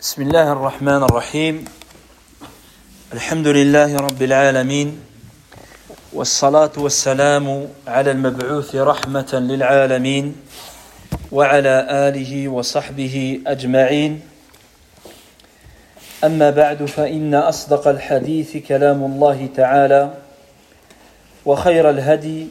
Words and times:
بسم 0.00 0.22
الله 0.22 0.52
الرحمن 0.52 1.02
الرحيم. 1.02 1.64
الحمد 3.12 3.46
لله 3.46 3.96
رب 3.96 4.22
العالمين 4.22 4.98
والصلاة 6.12 6.72
والسلام 6.76 7.68
على 7.86 8.10
المبعوث 8.10 8.76
رحمة 8.76 9.30
للعالمين 9.32 10.36
وعلى 11.32 11.86
آله 12.08 12.48
وصحبه 12.48 13.40
أجمعين. 13.46 14.20
أما 16.24 16.50
بعد 16.50 16.84
فإن 16.84 17.34
أصدق 17.34 17.88
الحديث 17.88 18.56
كلام 18.56 19.04
الله 19.04 19.48
تعالى 19.56 20.14
وخير 21.44 21.90
الهدي 21.90 22.48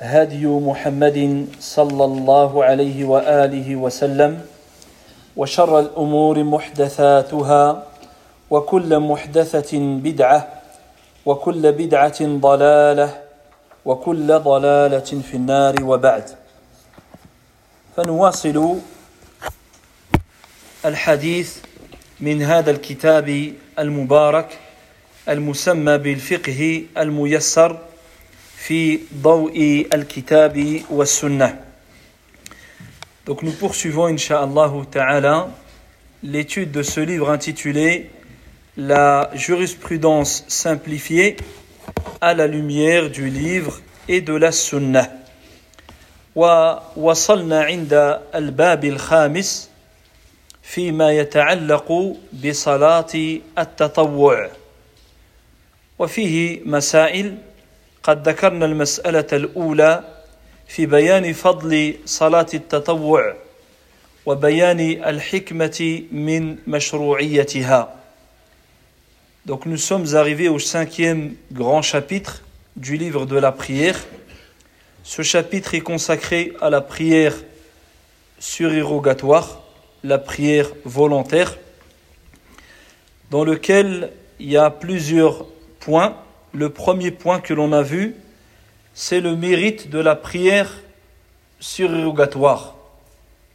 هدي 0.00 0.46
محمد 0.46 1.46
صلى 1.60 2.04
الله 2.04 2.64
عليه 2.64 3.04
وآله 3.04 3.76
وسلم 3.76 4.40
وشر 5.36 5.80
الأمور 5.80 6.44
محدثاتها 6.44 7.86
وكل 8.50 8.98
محدثة 8.98 9.78
بدعة 9.78 10.48
وكل 11.26 11.72
بدعة 11.72 12.20
ضلالة 12.22 13.22
وكل 13.84 14.38
ضلالة 14.38 14.98
في 14.98 15.34
النار 15.34 15.84
وبعد. 15.84 16.30
فنواصل 17.96 18.78
الحديث 20.84 21.58
من 22.20 22.42
هذا 22.42 22.70
الكتاب 22.70 23.52
المبارك 23.78 24.58
المسمى 25.28 25.98
بالفقه 25.98 26.84
الميسر 26.98 27.78
في 28.56 29.00
ضوء 29.22 29.86
الكتاب 29.92 30.80
والسنة. 30.90 31.65
Donc 33.25 33.43
nous 33.43 33.51
poursuivons, 33.51 34.05
Inch'Allah 34.05 34.71
Ta'ala, 34.89 35.49
l'étude 36.23 36.71
de 36.71 36.83
ce 36.83 36.99
livre 36.99 37.29
intitulé 37.29 38.09
La 38.77 39.29
jurisprudence 39.33 40.45
simplifiée 40.47 41.37
à 42.21 42.33
la 42.33 42.47
lumière 42.47 43.09
du 43.09 43.29
livre 43.29 43.81
et 44.07 44.21
de 44.21 44.33
la 44.33 44.51
Sunnah. 44.51 45.09
ووصلنا 46.35 47.63
عند 47.63 48.19
الباب 48.35 48.85
الخامس 48.85 49.69
فيما 50.63 51.11
يتعلق 51.11 52.15
بصلاة 52.33 53.39
التطوع 53.57 54.49
وفيه 55.99 56.61
مسائل 56.65 57.37
قد 58.03 58.27
ذكرنا 58.29 58.65
المسألة 58.65 59.27
الأولى 59.33 60.03
في 60.67 60.85
بيان 60.85 61.33
فضل 61.33 61.95
صلاة 62.05 62.47
التطوع 62.53 63.35
وبيان 64.25 64.79
الحكمة 64.79 66.03
من 66.11 66.57
مشروعيتها 66.67 67.95
Donc 69.45 69.65
nous 69.65 69.77
sommes 69.77 70.13
arrivés 70.13 70.49
au 70.49 70.59
cinquième 70.59 71.33
grand 71.51 71.81
chapitre 71.81 72.43
du 72.75 72.95
livre 72.95 73.25
de 73.25 73.35
la 73.35 73.51
prière. 73.51 73.99
Ce 75.03 75.23
chapitre 75.23 75.73
est 75.73 75.81
consacré 75.81 76.53
à 76.61 76.69
la 76.69 76.79
prière 76.79 77.33
surérogatoire, 78.37 79.63
la 80.03 80.19
prière 80.19 80.69
volontaire, 80.85 81.57
dans 83.31 83.43
lequel 83.43 84.11
il 84.39 84.51
y 84.51 84.57
a 84.57 84.69
plusieurs 84.69 85.47
points. 85.79 86.15
Le 86.53 86.69
premier 86.69 87.09
point 87.09 87.39
que 87.39 87.55
l'on 87.55 87.71
a 87.73 87.81
vu, 87.81 88.15
c'est 88.95 89.21
le 89.21 89.35
mérite 89.35 89.89
de 89.89 89.99
la 89.99 90.15
prière 90.15 90.69
surérogatoire. 91.59 92.75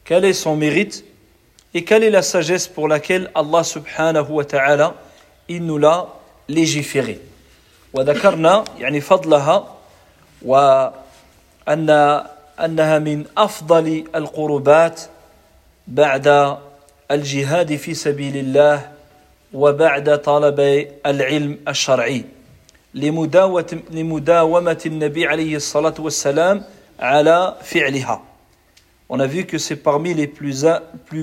Quel 0.05 0.25
est 0.25 0.33
son 0.33 0.57
mérite 0.57 1.05
et 1.75 1.85
quelle 1.85 2.05
est 2.05 2.11
la 2.11 2.23
sagesse 2.23 2.69
pour 2.69 2.89
laquelle 2.89 3.31
Allah 3.35 3.65
subhanahu 3.65 4.31
wa 4.31 4.45
ta'ala 4.45 4.95
il 5.49 5.65
nous 5.65 5.79
l'a 5.79 6.07
légiféré. 6.49 7.21
وذكرنا 7.95 8.65
يعني 8.79 9.01
فضلها 9.01 9.77
وأن 10.43 11.91
أنها 12.61 12.99
من 12.99 13.25
أفضل 13.39 14.05
القربات 14.15 15.01
بعد 15.89 16.57
الجهاد 17.11 17.77
في 17.77 17.95
سبيل 17.95 18.37
الله 18.37 18.93
وبعد 19.53 20.19
طلب 20.23 20.89
العلم 21.07 21.59
الشرعي. 21.69 22.25
on 22.94 23.00
a 29.20 29.28
vu 29.28 29.46
que 29.46 29.58
c'est 29.58 29.76
parmi 29.78 30.14
les 30.14 30.28
plus, 30.28 30.66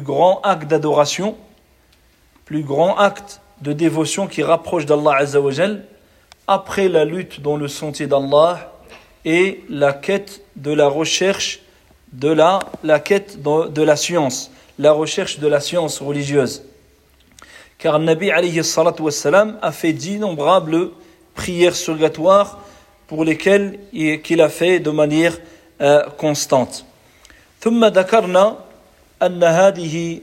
grands 0.01 0.41
actes 0.43 0.67
d'adoration, 0.67 1.37
plus 2.47 2.62
grands 2.62 2.97
actes 2.97 3.43
de 3.61 3.75
dévotion 3.75 4.27
qui 4.27 4.43
rapprochent 4.43 4.87
d'Allah 4.87 5.17
Azzawajal 5.19 5.84
après 6.47 6.89
la 6.89 7.05
lutte 7.05 7.43
dans 7.43 7.56
le 7.59 7.69
sentier 7.69 8.06
d'Allah 8.06 8.73
et 9.27 9.62
la 9.69 9.93
quête 9.93 10.41
de 10.56 10.73
la 10.73 10.89
recherche 10.89 11.61
de 12.15 12.31
la, 12.31 12.61
la 12.83 12.99
quête 12.99 13.43
de, 13.43 13.83
la 13.83 13.97
science, 13.97 14.50
la 14.79 14.93
recherche 14.93 15.39
de 15.39 15.47
la 15.47 15.61
science 15.61 16.00
religieuse. 16.00 16.62
Car 17.77 17.99
Nabi 17.99 18.31
alayhi 18.31 18.61
a 18.61 19.73
fait 19.73 19.93
d'innombrables 19.93 20.93
prières 21.41 21.76
surgatoires 21.87 22.50
pour 23.09 23.25
lesquelles 23.25 23.78
qu'il 24.25 24.41
a 24.49 24.49
fait 24.49 24.81
de 24.81 24.91
manière 24.91 25.34
euh, 25.81 26.03
constante. 26.19 26.84
ثم 27.60 27.84
ذكرنا 27.84 28.56
أن 29.22 29.44
هذه 29.44 30.21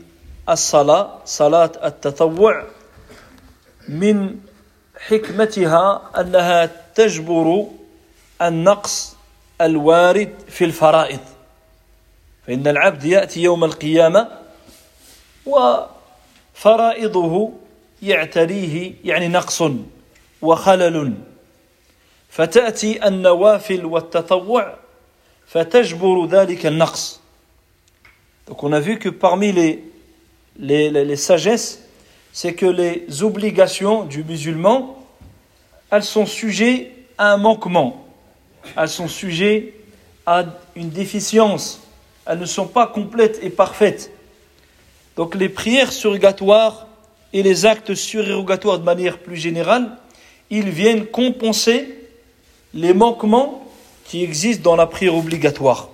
الصلاة 0.50 1.20
صلاة 1.26 1.72
التطوع 1.84 2.64
من 3.90 4.36
حكمتها 5.08 6.12
أنها 6.20 6.70
تجبر 6.96 7.68
النقص 8.42 9.16
الوارد 9.62 10.34
في 10.48 10.66
الفرائض 10.66 11.20
فإن 12.48 12.68
العبد 12.68 13.04
يأتي 13.04 13.44
يوم 13.44 13.64
القيامة 13.64 14.28
وفرائضه 16.56 17.52
يعتريه 18.02 18.94
يعني 19.04 19.28
نقص 19.28 19.64
وخلل 20.45 21.15
فتأتي 22.31 23.07
النوافل 23.09 23.85
والتطوع 23.85 24.75
فتجبر 25.47 26.27
ذلك 26.27 26.67
النقص 26.67 27.21
Donc 28.47 28.65
on 28.65 28.73
a 28.73 28.81
vu 28.81 28.99
que 28.99 29.09
parmi 29.09 29.53
les, 29.53 29.85
les, 30.59 30.91
les, 30.91 31.05
les 31.05 31.17
sagesses, 31.17 31.85
c'est 32.33 32.55
que 32.55 32.67
les 32.67 33.23
obligations 33.23 34.03
du 34.03 34.25
musulman, 34.25 35.07
elles 35.91 36.03
sont 36.03 36.27
sujettes 36.27 36.91
à 37.17 37.33
un 37.33 37.37
manquement, 37.37 38.05
elles 38.77 38.89
sont 38.89 39.07
sujettes 39.07 39.73
à 40.27 40.45
une 40.75 40.91
déficience, 40.91 41.81
elles 42.27 42.41
ne 42.41 42.45
sont 42.45 42.67
pas 42.67 42.89
complètes 42.89 43.39
et 43.43 43.51
parfaites. 43.51 44.11
Donc 45.17 45.35
les 45.35 45.49
prières 45.49 45.93
surrogatoires 45.93 46.87
et 47.33 47.43
les 47.43 47.67
actes 47.67 47.95
surérogatoires 47.95 48.79
de 48.79 48.85
manière 48.85 49.19
plus 49.19 49.37
générale, 49.37 49.97
ils 50.51 50.71
viennent 50.71 51.07
compenser 51.07 51.89
les 52.75 52.95
manquements 52.95 53.65
qui 54.05 54.23
existent 54.25 54.63
dans 54.63 54.77
la 54.77 54.87
prière 54.87 55.15
obligatoire. 55.15 55.91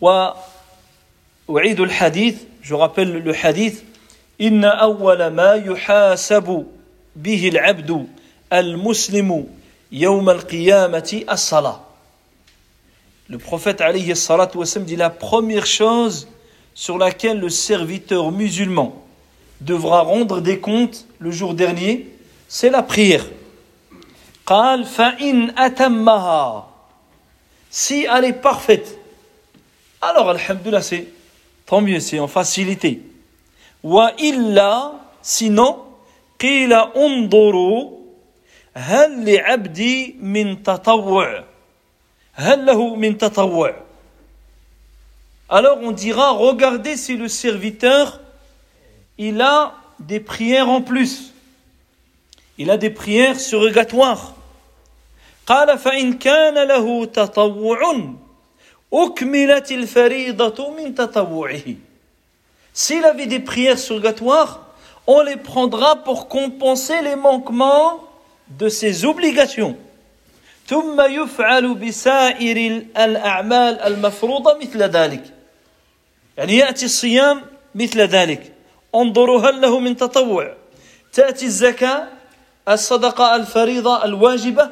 وأعيد 0.00 1.80
الحديث 1.80 2.34
je 2.62 2.74
rappelle 2.74 3.12
le 3.12 3.34
hadith 3.34 3.84
إن 4.40 4.64
أول 4.64 5.26
ما 5.26 5.54
يحاسب 5.54 6.66
به 7.16 7.48
العبد 7.48 8.06
المسلم 8.52 9.46
يوم 9.92 10.30
القيامة 10.30 11.24
الصلاة 11.30 11.80
Le 13.28 13.38
prophète 13.38 13.80
alayhi 13.80 14.14
salatu 14.16 14.58
wasallam 14.58 14.86
dit 14.86 14.96
la 14.96 15.08
première 15.08 15.64
chose 15.64 16.28
sur 16.74 16.98
laquelle 16.98 17.38
le 17.38 17.48
serviteur 17.48 18.32
musulman 18.32 18.94
devra 19.60 20.02
rendre 20.02 20.40
des 20.40 20.58
comptes 20.58 21.06
le 21.18 21.30
jour 21.30 21.54
dernier, 21.54 22.08
c'est 22.48 22.70
la 22.70 22.82
prière. 22.82 23.24
قال 24.46 24.84
فإن 24.84 25.58
أتمها 25.58 26.68
si 27.70 28.04
elle 28.04 28.24
est 28.26 28.42
parfaite 28.42 28.98
alors 30.02 30.28
alhamdulillah 30.30 30.82
c'est 30.82 31.06
tant 31.64 31.80
mieux 31.80 32.00
c'est 32.00 32.18
en 32.18 32.28
facilité 32.28 33.00
وإلا 33.82 34.92
sinon 35.22 35.76
قيل 36.40 36.72
انظروا 36.72 37.98
هل 38.74 39.24
لعبدي 39.24 40.16
من 40.20 40.62
تطوع 40.62 41.44
هل 42.34 42.66
له 42.66 42.94
من 42.94 43.18
تطوع 43.18 43.74
alors 45.48 45.78
on 45.82 45.92
dira 45.92 46.30
regardez 46.32 46.96
si 46.96 47.16
le 47.16 47.28
serviteur 47.28 48.20
il 49.18 49.40
a 49.40 49.74
des 50.00 50.20
prières 50.20 50.68
en 50.68 50.80
plus 50.82 51.32
il 52.58 52.70
a 52.70 52.76
des 52.76 52.90
prières 52.90 53.40
surrogatoires 53.40 54.34
قال 55.46 55.78
فإن 55.78 56.18
كان 56.18 56.68
له 56.68 57.04
تطوع 57.04 57.80
أكملت 58.92 59.72
الفريضة 59.72 60.70
من 60.70 60.94
تطوعه 60.94 61.76
S'il 62.74 63.04
avait 63.04 63.26
des 63.26 63.40
prières 63.40 63.78
surgatoires, 63.78 64.60
on 65.06 65.20
les 65.22 65.36
prendra 65.36 65.96
pour 65.96 66.28
compenser 66.28 67.02
les 67.02 67.16
manquements 67.16 68.00
de 68.48 68.68
ses 68.68 69.04
obligations. 69.04 69.76
ثم 70.66 71.00
يفعل 71.00 71.74
بسائر 71.74 72.82
الأعمال 72.96 73.80
المفروضة 73.80 74.58
مثل 74.58 74.82
ذلك 74.82 75.22
يعني 76.38 76.56
يأتي 76.56 76.84
الصيام 76.84 77.42
مثل 77.74 78.00
ذلك 78.00 78.52
انظروا 78.94 79.40
هل 79.40 79.60
له 79.60 79.78
من 79.78 79.96
تطوع 79.96 80.54
تأتي 81.12 81.46
الزكاة 81.46 82.08
الصدقة 82.68 83.36
الفريضة 83.36 84.04
الواجبة 84.04 84.70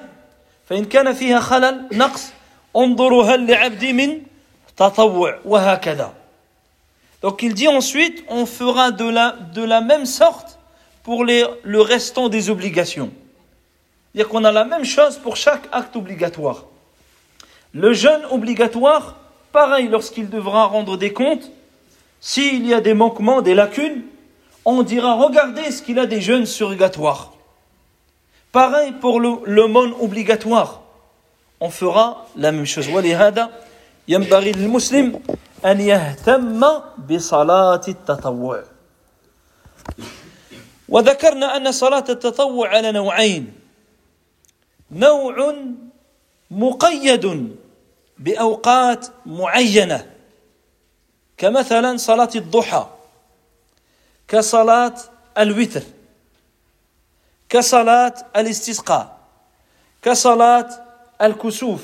فإن 0.69 0.85
كان 0.85 1.13
فيها 1.13 1.41
خلل 1.41 1.89
نقص 1.93 2.33
انظروا 2.77 3.25
هل 3.25 3.51
لعبدي 3.51 3.93
من 3.93 4.23
تطوع 4.77 5.39
وهكذا 5.45 6.15
Donc 7.23 7.43
il 7.43 7.53
dit 7.53 7.69
ensuite, 7.69 8.25
on 8.29 8.47
fera 8.47 8.93
de 8.93 9.05
la, 9.05 9.37
de 9.55 9.63
la 9.63 9.83
même 9.83 10.07
sorte 10.07 10.59
pour 11.03 11.25
les, 11.25 11.45
le 11.65 11.83
restant 11.83 12.31
des 12.31 12.49
obligations. 12.49 13.11
C'est-à-dire 14.13 14.31
qu'on 14.31 14.45
a 14.45 14.53
la 14.53 14.65
même 14.65 14.85
chose 14.85 15.19
pour 15.19 15.37
chaque 15.37 15.69
acte 15.71 15.97
obligatoire. 15.97 16.65
Le 17.73 17.93
jeûne 17.93 18.23
obligatoire, 18.31 19.17
pareil, 19.53 19.89
lorsqu'il 19.89 20.31
devra 20.31 20.65
rendre 20.65 20.97
des 20.97 21.13
comptes, 21.13 21.51
s'il 22.21 22.67
y 22.67 22.73
a 22.73 22.81
des 22.81 22.95
manquements, 22.95 23.43
des 23.43 23.55
lacunes, 23.55 24.03
on 24.65 24.83
dira 24.83 25.15
regardez 25.15 25.71
ce 25.71 25.83
qu'il 25.83 25.99
a 25.99 26.07
des 26.07 26.21
jeûnes 26.21 26.47
surrogatoires. 26.47 27.33
Pareil 28.56 28.94
pour 28.94 29.20
le, 29.20 29.44
le 29.48 29.64
obligatoire. 30.02 30.82
On 31.60 31.70
fera 31.70 32.26
la 32.38 32.54
même 32.54 32.66
chose. 32.66 32.88
ينبغي 34.08 34.52
للمسلم 34.52 35.20
أن 35.66 35.82
يهتم 35.82 36.62
بصلاة 37.10 37.82
التطوع 37.88 38.64
وذكرنا 40.90 41.58
أن 41.58 41.72
صلاة 41.72 42.04
التطوع 42.10 42.70
على 42.70 42.92
نوعين 42.92 43.54
نوع 44.92 45.56
مقيد 46.52 47.56
بأوقات 48.20 49.08
معينة 49.26 50.12
كمثلا 51.38 51.98
صلاة 51.98 52.34
الضحى 52.36 52.86
كصلاة 54.28 54.96
الوتر 55.38 55.82
كصلاة 57.56 58.16
الاستسقاء 58.36 59.18
كصلاة 60.02 60.70
الكسوف. 61.22 61.84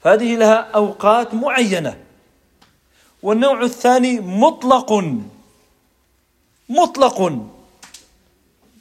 فهذه 0.00 0.36
لها 0.36 0.54
أوقات 0.54 1.34
معينة. 1.34 1.98
والنوع 3.22 3.62
الثاني 3.62 4.20
مطلق 4.20 5.04
مطلق. 6.68 7.20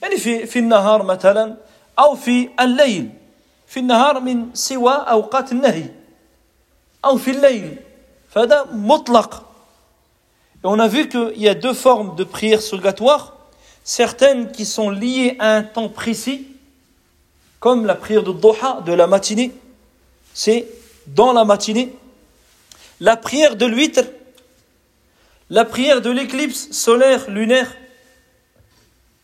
يعني 0.02 0.18
في 0.18 0.46
في 0.46 0.60
النهار 0.60 1.04
مثلا 1.04 1.58
أو 2.00 2.16
في 2.16 2.50
الليل. 2.60 3.10
في 3.68 3.80
النهار 3.80 4.20
من 4.20 4.54
سوى 4.54 4.94
أوقات 4.94 5.52
النهي 5.52 5.90
أو 7.06 7.18
في 7.18 7.32
الليل. 7.32 7.78
فهذا 8.30 8.68
مطلق. 8.72 9.44
Et 10.64 10.68
on 10.68 10.78
a 10.78 10.88
vu 10.88 11.10
qu'il 11.10 11.42
y 11.42 11.50
a 11.50 11.56
deux 11.56 11.74
formes 11.74 12.16
de 12.16 12.24
prières 12.24 12.62
surgatoires, 12.62 13.34
certaines 13.84 14.52
qui 14.52 14.66
sont 14.66 14.90
liées 14.90 15.36
à 15.40 15.56
un 15.56 15.64
temps 15.64 15.90
précis, 15.90 16.48
comme 17.60 17.86
la 17.86 17.96
prière 17.96 18.24
de 18.24 18.32
Doha 18.32 18.82
de 18.86 18.94
la 18.94 19.08
matinée, 19.08 19.52
c'est 20.34 20.68
dans 21.08 21.34
la 21.34 21.44
matinée, 21.44 21.94
la 23.00 23.18
prière 23.18 23.56
de 23.56 23.66
l'huître, 23.66 24.04
la 25.50 25.66
prière 25.66 26.02
de 26.02 26.10
l'éclipse 26.10 26.72
solaire, 26.72 27.30
lunaire, 27.30 27.76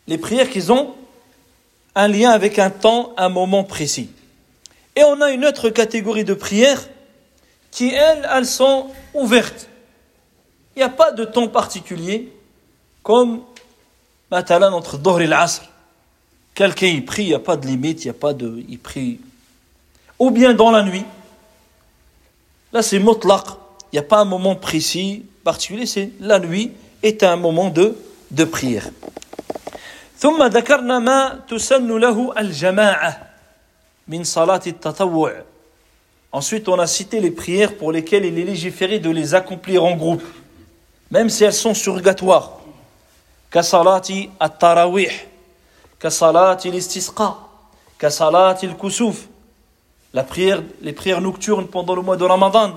les 0.08 0.18
prières 0.18 0.50
qui 0.50 0.70
ont 0.72 0.96
un 1.96 2.08
lien 2.08 2.32
avec 2.32 2.60
un 2.60 2.70
temps, 2.70 3.14
un 3.18 3.30
moment 3.30 3.64
précis. 3.64 4.10
Et 4.96 5.04
on 5.04 5.22
a 5.22 5.32
une 5.32 5.46
autre 5.46 5.70
catégorie 5.70 6.24
de 6.24 6.34
prières 6.34 6.88
qui, 7.72 7.90
elles, 7.90 8.28
elles 8.32 8.46
sont 8.46 8.88
ouvertes. 9.14 9.68
Il 10.76 10.80
n'y 10.80 10.84
a 10.84 10.90
pas 10.90 11.12
de 11.12 11.26
temps 11.26 11.48
particulier, 11.48 12.32
comme 13.04 13.42
Matalan 14.31 14.73
entre 14.73 14.99
Dohr 14.99 15.21
et 15.21 15.27
l'Asr. 15.27 15.63
Quelqu'un 16.55 16.87
y 16.87 17.01
prie, 17.01 17.25
il 17.25 17.29
n'y 17.29 17.35
a 17.35 17.39
pas 17.39 17.57
de 17.57 17.67
limite, 17.67 18.05
il 18.05 18.09
n'y 18.09 18.11
a 18.11 18.15
pas 18.15 18.33
de. 18.33 18.65
Il 18.69 18.79
prie. 18.79 19.21
Ou 20.19 20.31
bien 20.31 20.55
dans 20.55 20.71
la 20.71 20.83
nuit. 20.83 21.05
Là, 22.73 22.83
c'est 22.83 22.99
mutlaq. 22.99 23.45
Il 23.93 23.97
n'y 23.97 23.99
a 23.99 24.03
pas 24.03 24.19
un 24.21 24.25
moment 24.25 24.57
précis, 24.57 25.25
particulier, 25.45 25.87
c'est 25.87 26.11
la 26.21 26.39
nuit 26.39 26.73
est 27.03 27.23
un 27.23 27.37
moment 27.37 27.69
de, 27.69 27.97
de 28.31 28.45
prière. 28.45 28.91
ثم 30.19 30.43
ذكرنا 30.43 30.99
ما 30.99 31.41
تسن 31.49 31.99
له 31.99 32.39
الجماعة 32.39 33.31
من 34.09 34.25
صلاة 34.25 34.61
التطوع. 34.67 35.33
Ensuite, 36.33 36.69
on 36.69 36.79
a 36.79 36.87
cité 36.87 37.21
les 37.21 37.31
prières 37.31 37.77
pour 37.77 37.93
lesquelles 37.93 38.25
il 38.25 38.39
est 38.39 38.45
légiféré 38.45 39.01
de 39.01 39.11
les 39.11 39.35
accomplir 39.35 39.85
en 39.85 39.97
groupe, 39.97 40.23
même 41.11 41.29
si 41.29 41.45
elles 41.45 41.53
sont 41.53 41.75
surgatoires. 41.75 42.61
كصلاة 43.53 44.27
التراويح 44.43 45.27
كصلاة 46.01 46.59
الاستسقاء 46.65 47.39
كصلاة 47.99 48.59
الكسوف 48.63 49.27
la 50.15 50.23
prière, 50.25 50.63
les 50.83 50.93
prières 50.93 51.23
nocturnes 51.23 51.67
pendant 51.69 51.95
le 51.95 52.03
mois 52.03 52.19
de 52.19 52.25
Ramadan, 52.25 52.73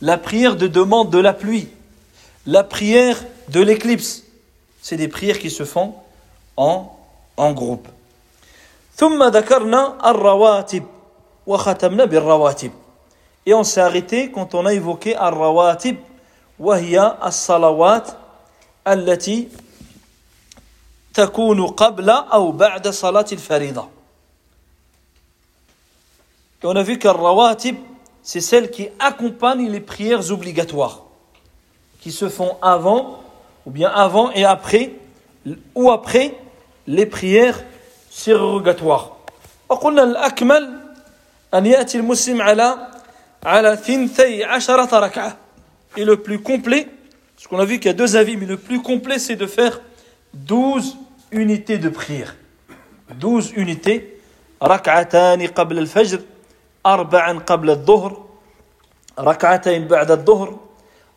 la 0.00 0.18
prière 0.18 0.56
de 0.56 0.66
demande 0.66 1.10
de 1.10 1.18
la 1.18 1.32
pluie, 1.32 1.68
la 2.46 2.64
prière 2.64 3.16
de 3.48 3.60
l'éclipse. 3.60 4.24
C'est 4.82 4.96
des 4.96 5.06
prières 5.08 5.38
qui 5.38 5.50
se 5.50 5.64
font 5.64 5.94
en, 6.56 6.96
en 7.36 7.52
groupe. 7.52 7.86
Et 13.46 13.54
on 13.54 13.64
s'est 13.64 13.80
arrêté 13.80 14.30
quand 14.32 14.54
on 14.54 14.66
a 14.66 14.74
évoqué 14.74 15.14
al-rawatib, 15.14 15.96
وهي 16.58 17.16
الصلوات 17.24 18.08
التي 18.88 19.48
تكون 21.14 21.66
قبل 21.66 22.10
أو 22.10 22.52
بعد 22.52 22.88
صلاة 22.88 23.26
الفريضة. 23.32 23.88
Et 26.62 26.66
on 26.66 26.74
a 26.74 26.82
vu 26.82 26.98
qu'un 26.98 27.12
rawatib, 27.12 27.76
c'est 28.22 28.40
celle 28.40 28.70
qui 28.70 28.88
accompagne 28.98 29.70
les 29.70 29.80
prières 29.80 30.30
obligatoires, 30.30 31.04
qui 32.00 32.10
se 32.10 32.28
font 32.28 32.56
avant, 32.62 33.22
ou 33.64 33.70
bien 33.70 33.90
avant 33.90 34.30
et 34.32 34.44
après, 34.44 34.92
ou 35.74 35.90
après 35.90 36.34
les 36.86 37.06
prières 37.06 37.62
surrogatoires. 38.10 39.12
وقلنا 39.68 40.02
الأكمل 40.02 40.80
أن 41.54 41.66
يأتي 41.66 41.98
المسلم 41.98 42.42
على 42.42 42.88
على 43.44 43.76
ثنتي 43.76 44.44
عشرة 44.44 44.98
ركعة. 44.98 45.36
Et 45.96 46.04
le 46.04 46.16
plus 46.16 46.40
complet, 46.40 46.88
parce 47.36 47.46
qu'on 47.46 47.58
a 47.58 47.64
vu 47.64 47.78
qu'il 47.78 47.86
y 47.86 47.90
a 47.90 47.94
deux 47.94 48.16
avis, 48.16 48.36
mais 48.36 48.46
le 48.46 48.56
plus 48.56 48.82
complet, 48.82 49.18
c'est 49.18 49.36
de 49.36 49.46
faire 49.46 49.80
12 50.34 50.96
unités 51.32 51.78
de 51.78 51.88
prière. 51.88 52.34
12 53.18 53.52
unités. 53.56 54.18
ركعتان 54.62 55.46
قبل 55.46 55.78
الفجر 55.78 56.20
أربعا 56.86 57.38
قبل 57.38 57.70
الظهر 57.70 58.24
ركعتين 59.18 59.88
بعد 59.88 60.10
الظهر 60.10 60.58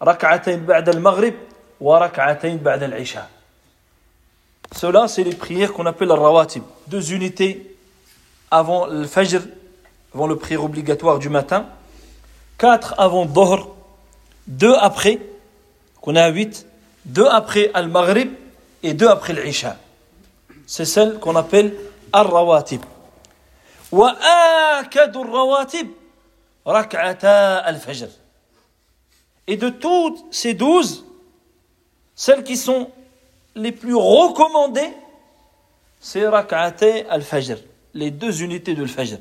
ركعتين 0.04 0.66
بعد 0.66 0.90
المغرب 0.90 1.34
وركعتين 1.82 2.58
بعد 2.58 2.84
العشاء 2.84 3.30
Cela, 4.74 5.10
c'est 5.10 5.26
les 5.26 5.36
prières 5.36 5.74
qu'on 5.74 5.86
appelle 5.86 6.08
la 6.08 6.16
rawatib. 6.16 6.64
Deux 6.88 7.12
unités 7.12 7.76
avant 8.50 8.86
le 8.86 9.06
fajr, 9.06 9.42
avant 10.16 10.28
le 10.28 10.38
prière 10.38 10.64
obligatoire 10.64 11.20
du 11.20 11.28
matin. 11.28 11.66
Quatre 12.58 12.96
avant 12.98 13.26
Dohr. 13.26 13.76
Deux 14.48 14.74
après, 14.74 15.20
qu'on 16.00 16.16
a 16.16 16.30
huit. 16.30 16.66
Deux 17.04 17.28
après 17.28 17.70
al-maghrib 17.74 18.32
et 18.82 18.94
deux 18.94 19.10
après 19.10 19.34
l'isha. 19.34 19.76
C'est 20.66 20.86
celle 20.86 21.20
qu'on 21.20 21.36
appelle 21.36 21.76
al-rawatib. 22.14 22.82
وآكد 23.92 25.18
الرواتب 25.18 25.88
ركعتا 26.68 27.70
الفجر 27.70 28.08
Et 29.48 29.58
de 29.58 29.70
toutes 29.70 30.24
ces 30.32 30.54
douze, 30.54 31.04
celles 32.16 32.44
qui 32.44 32.56
sont 32.56 32.90
les 33.56 33.72
plus 33.72 33.96
recommandées, 33.96 34.94
c'est 36.00 36.26
rak'atay 36.28 37.06
al-fajr, 37.10 37.58
les 37.94 38.12
deux 38.12 38.44
unités 38.44 38.76
de 38.76 38.84
al-fajr. 38.84 39.18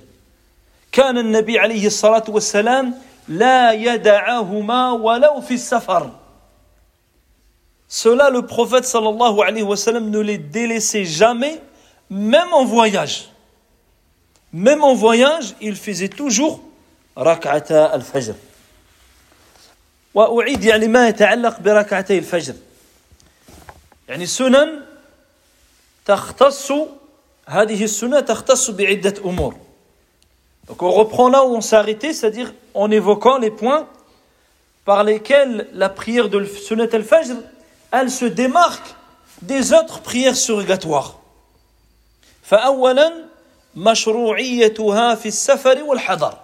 كان 0.93 1.19
النبي 1.19 1.59
عليه 1.59 1.87
الصلاة 1.87 2.25
والسلام 2.29 2.95
لا 3.29 3.73
يدعهما 3.73 4.93
ولو 4.93 5.41
في 5.41 5.55
السفر. 5.55 6.11
Cela, 7.89 8.31
le 8.31 8.47
prophète 8.47 8.85
sallallahu 8.85 9.41
alayhi 9.41 9.65
wa 9.65 9.77
sallam 9.77 10.11
ne 10.11 10.21
les 10.21 10.39
délaissait 10.39 11.05
jamais, 11.05 11.61
même 12.09 12.53
en 12.53 12.65
voyage. 12.65 13.31
Même 14.53 14.83
en 14.85 14.95
voyage, 14.95 15.55
il 15.61 15.77
faisait 15.77 16.09
toujours 16.09 16.61
ركعتا 17.19 17.95
الفجر 17.95 18.35
وأعيد 20.15 20.65
يعني 20.65 20.89
ما 20.89 21.09
يتعلق 21.09 21.61
بركعتي 21.61 22.19
الفجر 22.19 22.55
يعني 24.09 24.27
سنن 24.27 24.81
تختص 26.07 26.73
هذه 27.47 27.85
السنة 27.85 28.21
تختص 28.21 28.71
بعدة 28.71 29.15
أمور 29.25 29.55
Donc 30.69 30.83
on 30.83 30.93
reprend 30.93 31.29
là 31.29 31.45
où 31.45 31.57
on 31.57 31.61
s'est 31.61 31.75
arrêté, 31.75 32.13
c'est-à-dire 32.13 32.55
en 32.75 32.93
évoquant 32.93 33.39
les 33.39 33.51
points 33.51 33.89
par 34.85 35.03
lesquels 35.03 35.67
la 35.73 35.89
prière 35.89 36.29
de 36.29 36.45
Sunnat 36.45 36.87
al-Fajr, 36.93 37.35
elle 37.95 38.11
se 38.11 38.25
démarque 38.25 38.95
des 39.43 39.73
autres 39.73 40.01
prières 40.01 40.37
surrogatoires. 40.37 41.17
فأولا 42.43 43.13
مشروعيتها 43.77 45.15
في 45.15 45.29
السفر 45.29 45.83
والحضر 45.83 46.35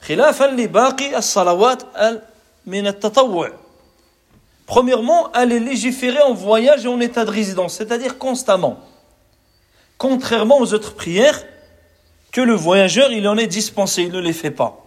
خلافا 0.00 0.44
لباقي 0.44 1.18
الصلوات 1.18 1.82
من 2.66 2.86
التطوع 2.86 3.50
Premièrement, 4.66 5.30
elle 5.34 5.52
est 5.52 5.60
légiférée 5.60 6.22
en 6.22 6.32
voyage 6.32 6.86
et 6.86 6.88
en 6.88 6.98
état 7.00 7.24
de 7.24 7.30
résidence, 7.30 7.74
c'est-à-dire 7.74 8.16
constamment. 8.16 8.78
Contrairement 9.98 10.58
aux 10.58 10.72
autres 10.72 10.94
prières, 10.94 11.44
que 12.30 12.40
le 12.40 12.54
voyageur, 12.54 13.12
il 13.12 13.28
en 13.28 13.36
est 13.36 13.48
dispensé, 13.48 14.04
il 14.04 14.12
ne 14.12 14.20
les 14.20 14.32
fait 14.32 14.50
pas. 14.50 14.80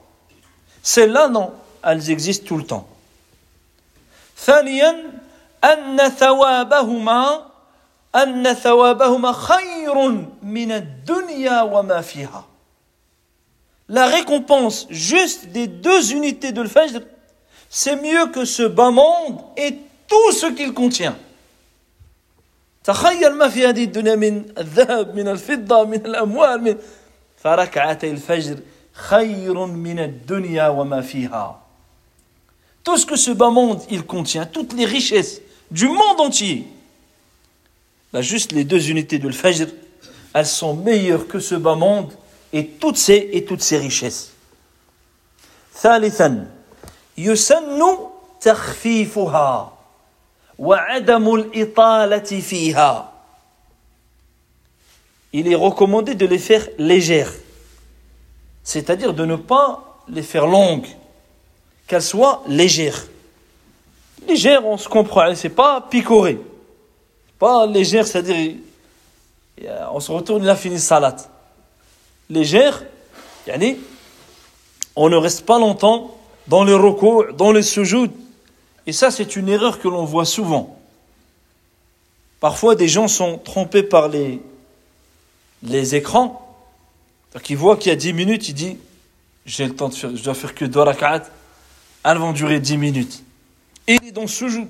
Celles-là, 0.82 1.28
non, 1.28 1.52
elles 1.84 2.10
existent 2.10 2.48
tout 2.48 2.58
le 2.58 2.64
temps. 2.64 2.88
ثانيا 4.40 5.12
أن 5.64 6.10
ثوابهما 6.10 7.46
أن 8.16 8.54
ثوابهما 8.54 9.32
خير 9.32 10.10
من 10.44 10.72
الدنيا 10.72 11.62
وما 11.62 12.02
فيها. 12.02 12.46
La 13.88 14.08
récompense 14.08 14.88
juste 14.90 15.48
des 15.48 15.68
deux 15.68 16.12
unités 16.12 16.52
de 16.52 16.62
l'Fajr, 16.62 17.02
c'est 17.70 17.96
mieux 17.96 18.28
que 18.28 18.46
ce 18.46 18.64
bas 18.64 18.90
monde 18.90 19.40
et 19.58 19.78
tout 20.08 20.32
ce 20.32 20.48
qu'il 20.48 20.74
contient. 20.74 21.16
تخيل 22.84 23.34
ما 23.34 23.50
في 23.50 23.68
هذه 23.68 23.84
الدنيا 23.84 24.16
من 24.16 24.46
الذهب 24.58 25.16
من 25.16 25.28
الفضة 25.28 25.86
من 25.86 26.06
الأموال 26.06 26.62
من 26.64 26.78
فركعتي 27.38 28.12
الفجر 28.12 28.58
خير 28.94 29.66
من 29.66 30.00
الدنيا 30.00 30.68
وما 30.68 31.02
فيها 31.02 31.62
Tout 32.84 32.98
ce 32.98 33.06
que 33.06 33.16
ce 33.16 33.32
bas 33.32 33.50
monde 33.50 33.82
il 33.90 34.04
contient, 34.04 34.46
toutes 34.46 34.74
les 34.74 34.86
richesses 34.86 35.42
du 35.72 35.88
monde 35.88 36.20
entier, 36.20 36.68
bah 38.14 38.22
juste 38.22 38.52
les 38.52 38.64
deux 38.64 38.90
unités 38.90 39.20
de 39.20 39.28
l'Fajr, 39.28 39.68
elles 40.34 40.46
sont 40.46 40.76
meilleures 40.76 41.28
que 41.28 41.40
ce 41.40 41.56
bas 41.56 41.76
monde 41.76 42.12
et 42.54 42.68
toutes 42.68 42.98
ces, 42.98 43.30
et 43.34 43.46
toutes 43.46 43.62
ces 43.62 43.78
richesses. 43.78 44.32
ثالثا 45.76 46.48
يسن 47.18 47.82
تخفيفها 48.42 49.78
وعدم 50.60 51.36
الإطالة 51.36 52.40
فيها 52.42 53.12
il 55.34 55.52
est 55.52 55.56
recommandé 55.56 56.16
de 56.16 56.26
les 56.26 56.40
faire 56.40 56.66
légères, 56.78 57.34
c'est-à-dire 58.64 59.14
de 59.14 59.26
ne 59.26 59.36
pas 59.36 60.02
les 60.08 60.24
faire 60.24 60.48
longues, 60.48 60.88
qu'elles 61.91 62.03
soient 62.03 62.45
légères. 62.47 63.05
Légères, 64.29 64.65
on 64.65 64.79
se 64.79 64.89
comprend, 64.89 65.35
c'est 65.35 65.49
pas 65.49 65.81
picoré. 65.81 66.39
Pas 67.37 67.67
légère, 67.67 68.07
c'est-à-dire 68.07 68.55
on 69.93 69.99
se 69.99 70.13
retourne, 70.13 70.45
il 70.45 70.49
a 70.49 70.55
fini 70.55 70.79
salade. 70.79 71.21
Légère, 72.29 72.85
on 74.95 75.09
ne 75.09 75.17
reste 75.17 75.45
pas 75.45 75.59
longtemps 75.59 76.17
dans 76.47 76.63
les 76.63 76.75
recours, 76.75 77.33
dans 77.37 77.51
les 77.51 77.65
sujouds. 77.65 78.07
Et 78.87 78.93
ça, 78.93 79.11
c'est 79.11 79.35
une 79.35 79.49
erreur 79.49 79.81
que 79.81 79.89
l'on 79.89 80.05
voit 80.05 80.25
souvent. 80.25 80.79
Parfois, 82.39 82.77
des 82.77 82.87
gens 82.87 83.09
sont 83.09 83.37
trompés 83.39 83.83
par 83.83 84.09
les, 84.09 84.41
les 85.65 85.97
écrans. 85.97 86.57
Donc 87.35 87.51
il 87.51 87.57
voit 87.57 87.77
qu'il 87.77 87.91
y 87.91 87.93
a 87.93 87.97
10 87.97 88.13
minutes, 88.13 88.49
il 88.49 88.55
dit 88.55 88.79
J'ai 89.45 89.67
le 89.67 89.75
temps 89.75 89.89
de 89.89 89.95
faire, 89.95 90.15
je 90.15 90.23
dois 90.23 90.35
faire 90.35 90.55
que 90.55 90.65
deux 90.65 90.81
rak'at 90.81 91.25
Elles 92.04 92.18
vont 92.18 92.34
durer 92.34 92.60
10 92.60 92.78
minutes. 92.78 93.24
Et 93.88 93.96
il 93.96 94.08
est 94.08 94.12
dans 94.12 94.28
ce 94.28 94.48
jour. 94.48 94.68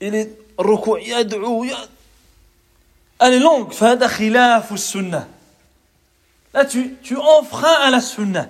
Il 0.00 0.14
est 0.14 0.30
recours, 0.58 0.98
yad'ou, 0.98 1.64
yad. 1.64 1.88
Elle 3.18 3.34
est 3.34 3.38
longue. 3.38 3.72
فهذا 3.72 4.06
خلاف 4.08 4.72
السنة. 4.72 5.28
Là, 6.52 6.64
tu, 6.64 6.94
tu 7.02 7.16
enfreins 7.16 7.80
à 7.82 7.90
la 7.90 8.00
sunna. 8.00 8.48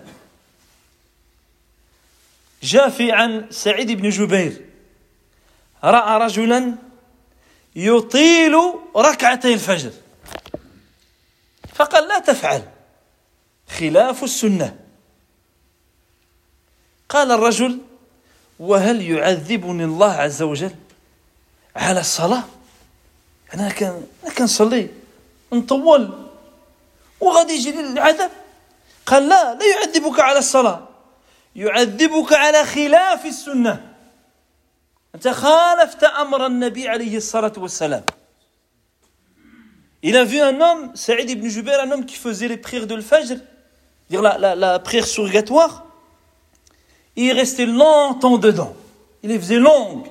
جاء 2.65 2.91
في 2.91 3.13
عن 3.13 3.47
سعيد 3.51 3.91
بن 3.91 4.09
جبير 4.09 4.65
رأى 5.85 6.27
رجلا 6.27 6.75
يطيل 7.77 8.55
ركعتي 8.97 9.55
الفجر 9.55 9.93
فقال 11.75 12.09
لا 12.09 12.19
تفعل 12.19 12.63
خلاف 13.69 14.25
السنة 14.25 14.77
قال 17.10 17.32
الرجل 17.32 17.80
وهل 18.60 19.02
يعذبني 19.02 19.84
الله 19.84 20.12
عز 20.12 20.42
وجل 20.42 20.76
على 21.76 22.00
الصلاة؟ 22.00 22.44
أنا 23.54 23.70
كان 23.70 24.04
أنا 24.24 24.34
كنصلي 24.34 24.90
نطول 25.54 26.30
وغادي 27.20 27.54
يجي 27.54 27.80
العذاب. 27.80 28.32
قال 29.06 29.30
لا 29.30 29.54
لا 29.54 29.66
يعذبك 29.66 30.20
على 30.20 30.40
الصلاة 30.40 30.88
يعذبك 31.56 32.34
على 32.34 32.66
خلاف 32.66 33.26
السنة. 33.26 33.94
أنت 35.16 35.28
خالفت 35.28 36.04
أمر 36.04 36.46
النبي 36.46 36.90
عليه 36.90 37.18
الصلاة 37.18 37.54
والسلام. 37.58 38.04
Il 40.02 40.16
a 40.16 40.24
vu 40.24 40.40
un 40.40 40.62
homme, 40.62 40.96
Saïd 40.96 41.30
ibn 41.30 41.50
Jubair, 41.50 41.82
un 41.82 41.92
homme 41.92 42.06
qui 42.06 42.16
faisait 42.16 42.48
les 42.48 42.56
prières 42.56 42.88
de 42.88 42.96
l'Fajr, 42.96 43.38
dire 44.10 44.22
la, 44.22 44.38
la, 44.38 44.56
la 44.56 44.80
prière 44.80 45.06
il 47.26 47.34
restait 47.34 47.66
longtemps 47.66 48.38
dedans. 48.38 48.76
Il 49.24 49.30
les 49.30 49.40
faisait 49.40 49.60
longues. 49.60 50.08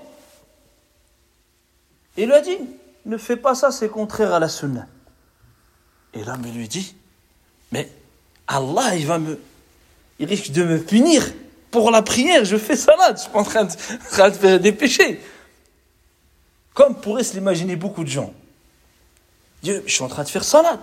Et 2.16 2.22
il 2.22 2.26
lui 2.26 2.34
a 2.34 2.40
dit, 2.40 2.58
ne 3.06 3.16
fais 3.16 3.36
pas 3.36 3.54
ça, 3.54 3.70
c'est 3.70 3.88
contraire 3.88 4.34
à 4.34 4.38
la 4.38 4.48
sunna. 4.48 4.86
Et 6.14 6.24
l'homme 6.24 6.42
lui 6.42 6.68
dit, 6.68 6.94
mais 7.72 7.90
Allah, 8.46 8.96
il 8.96 9.06
va 9.06 9.18
me, 9.18 9.40
il 10.18 10.26
risque 10.26 10.50
de 10.50 10.64
me 10.64 10.78
punir 10.82 11.24
pour 11.70 11.90
la 11.90 12.02
prière, 12.02 12.44
je 12.44 12.56
fais 12.56 12.76
salade, 12.76 13.18
je 13.18 13.22
suis 13.22 13.30
en 13.34 13.44
train 13.44 13.64
de, 13.64 13.72
en 13.72 14.10
train 14.10 14.30
de 14.30 14.34
faire 14.34 14.58
des 14.58 14.72
péchés. 14.72 15.20
Comme 16.74 17.00
pourraient 17.00 17.24
se 17.24 17.34
l'imaginer 17.34 17.76
beaucoup 17.76 18.04
de 18.04 18.08
gens. 18.08 18.32
Dieu, 19.62 19.82
je 19.86 19.92
suis 19.92 20.04
en 20.04 20.08
train 20.08 20.22
de 20.24 20.28
faire 20.28 20.44
salade. 20.44 20.80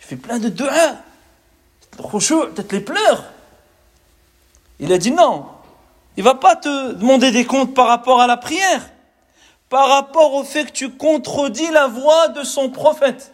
Je 0.00 0.06
fais 0.06 0.16
plein 0.16 0.38
de 0.38 0.48
dua. 0.48 0.96
Peut-être 1.96 2.72
les 2.72 2.80
pleurs. 2.80 3.32
Il 4.81 4.91
a 4.93 4.97
dit 4.97 5.11
non. 5.11 5.45
Il 6.17 6.23
va 6.23 6.35
pas 6.35 6.55
te 6.55 6.93
demander 6.93 7.31
des 7.31 7.45
comptes 7.45 7.73
par 7.73 7.87
rapport 7.87 8.21
à 8.21 8.27
la 8.27 8.37
prière. 8.37 8.89
Par 9.69 9.89
rapport 9.89 10.33
au 10.33 10.43
fait 10.43 10.65
que 10.65 10.71
tu 10.71 10.91
contredis 10.91 11.69
la 11.71 11.87
voix 11.87 12.29
de 12.29 12.43
son 12.43 12.69
prophète. 12.69 13.33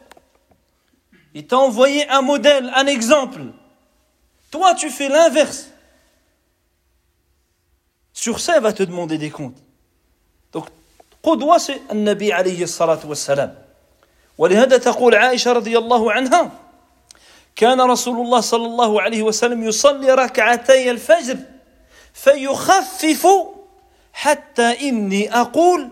Il 1.34 1.48
t'a 1.48 1.58
envoyé 1.58 2.08
un 2.10 2.22
modèle, 2.22 2.72
un 2.76 2.88
exemple. 2.88 3.42
Toi, 4.52 4.76
tu 4.76 4.90
fais 4.90 5.10
l'inverse. 5.10 5.68
Sur 8.14 8.40
ça, 8.40 8.58
il 8.58 8.62
va 8.62 8.74
te 8.74 8.84
demander 8.84 9.18
des 9.18 9.32
comptes. 9.32 9.58
Donc, 10.52 10.68
قدوة 11.24 11.58
c'est 11.58 11.82
النبي 11.92 12.34
عليه 12.34 12.64
الصلاة 12.64 13.00
والسلام. 13.06 13.56
ولهذا 14.38 14.78
تقول 14.78 15.16
عائشة 15.16 15.54
رضي 15.54 15.78
الله 15.78 16.12
عنها 16.12 16.52
كان 17.59 17.81
رسول 17.81 18.27
الله 18.27 18.41
صلى 18.41 18.67
الله 18.67 19.03
عليه 19.03 19.23
وسلم 19.23 19.65
يصلي 19.65 20.15
ركعتي 20.15 20.91
الفجر 20.91 21.37
فيخفف 22.15 23.27
حتى 24.13 24.89
إني 24.89 25.35
أقول 25.35 25.89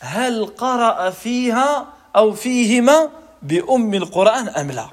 هل 0.00 0.46
قرأ 0.46 1.10
فيها 1.10 1.92
أو 2.16 2.32
فيهما 2.32 3.10
بأم 3.42 3.94
القرآن 3.94 4.48
أم 4.48 4.70
لا. 4.70 4.86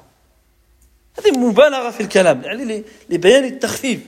هذه 1.18 1.38
مبالغة 1.38 1.90
في 1.90 2.00
الكلام 2.00 2.42
يعني 2.44 2.84
لبيان 3.10 3.44
التخفيف. 3.44 4.00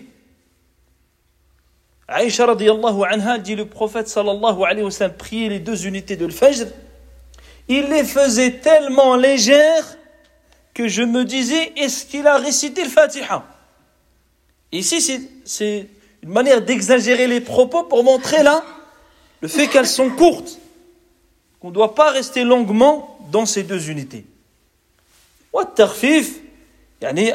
عائشة 2.08 2.44
رضي 2.44 2.70
الله 2.70 3.06
عنها 3.06 3.36
le 3.36 3.64
prophète 3.64 4.06
صلى 4.06 4.30
الله 4.30 4.66
عليه 4.66 4.82
وسلم 4.82 5.12
prier 5.18 5.48
les 5.48 5.58
deux 5.58 5.86
unités 5.86 6.16
de 6.16 6.26
l'Fajr. 6.26 6.66
Il 7.68 7.88
les 7.88 8.04
faisait 8.04 8.60
tellement 8.60 9.16
légères 9.16 9.99
que 10.79 10.87
je 10.87 11.03
me 11.03 11.23
disais, 11.23 11.73
est-ce 11.77 12.05
qu'il 12.05 12.27
a 12.27 12.37
récité 12.37 12.83
le 12.83 12.89
Fatiha 12.89 13.45
Ici, 14.71 15.29
c'est 15.45 15.87
une 16.21 16.29
manière 16.29 16.61
d'exagérer 16.61 17.27
les 17.27 17.39
propos 17.39 17.83
pour 17.83 18.03
montrer 18.03 18.43
là 18.43 18.63
le 19.41 19.47
fait 19.47 19.67
qu'elles 19.67 19.87
sont 19.87 20.09
courtes, 20.09 20.57
qu'on 21.59 21.69
ne 21.69 21.73
doit 21.73 21.95
pas 21.95 22.11
rester 22.11 22.43
longuement 22.43 23.19
dans 23.31 23.45
ces 23.45 23.63
deux 23.63 23.89
unités. 23.89 24.25
والتخفيف 25.53 26.41
يعني 27.01 27.31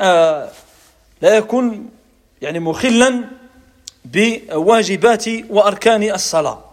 لا 1.22 1.36
يكون 1.36 1.90
يعني 2.42 2.60
مخلا 2.60 3.24
بواجبات 4.04 5.24
وأركان 5.50 6.02
الصلاة 6.10 6.64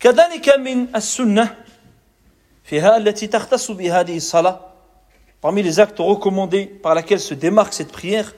كذلك 0.00 0.48
من 0.48 0.96
السنة 0.96 1.56
فيها 2.64 2.96
التي 2.96 3.26
تختص 3.26 3.70
بهذه 3.70 4.16
الصلاة 4.16 4.63
parmi 5.44 5.62
les 5.62 5.80
actes 5.80 5.98
recommandés 5.98 6.66
par 6.66 6.94
laquelle 6.94 7.20
se 7.20 7.34
démarque 7.34 7.72
cette 7.72 7.92
prière 7.92 8.34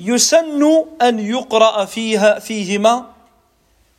يسن 0.00 0.84
أن 1.02 1.18
يقرأ 1.18 1.84
فيها 1.84 2.38
فيهما 2.38 3.06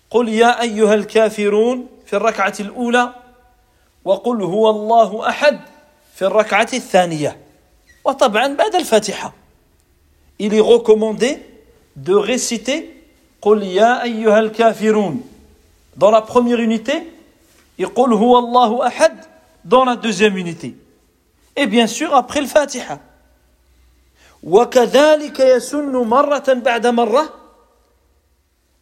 قل 0.10 0.30
يا 0.30 0.62
أيها 0.62 0.94
الكافرون 0.94 1.88
في 2.06 2.16
الركعة 2.16 2.54
الأولى 2.60 3.14
وقل 4.06 4.42
هو 4.44 4.70
الله 4.70 5.30
أحد 5.30 5.60
في 6.16 6.26
الركعة 6.26 6.70
الثانية 6.74 7.38
وطبعا 8.06 8.48
بعد 8.48 8.76
الفاتحة 8.76 9.34
il 10.40 10.54
est 10.56 10.60
recommandé 10.60 11.38
de 11.96 12.14
réciter 12.16 12.86
قل 13.42 13.64
يا 13.64 14.04
أيها 14.04 14.40
الكافرون 14.40 15.22
dans 15.98 16.12
la 16.12 16.22
première 16.22 16.60
unité 16.60 17.04
et 17.80 17.86
قل 17.86 18.14
هو 18.14 18.40
الله 18.40 18.88
أحد 18.88 19.14
dans 19.66 19.86
la 19.86 19.96
deuxième 19.96 20.36
unité 20.38 20.74
Et 21.57 21.67
bien 21.67 21.87
sûr 21.87 22.15
après 22.15 22.41
le 22.41 22.47
Fatiha 22.47 22.99
وكذلك 24.47 25.41
يسن 25.41 25.93
مرة 25.93 26.45
بعد 26.49 26.87
مرة 26.87 27.29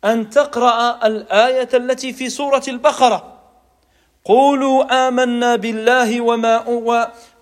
أن 0.05 0.31
تقرأ 0.31 1.07
الآية 1.07 1.69
التي 1.75 2.13
في 2.13 2.29
سورة 2.29 2.63
البقرة. 2.69 3.39
قولوا 4.25 5.09
آمنا 5.09 5.57
بالله 5.57 6.21
وما 6.21 6.57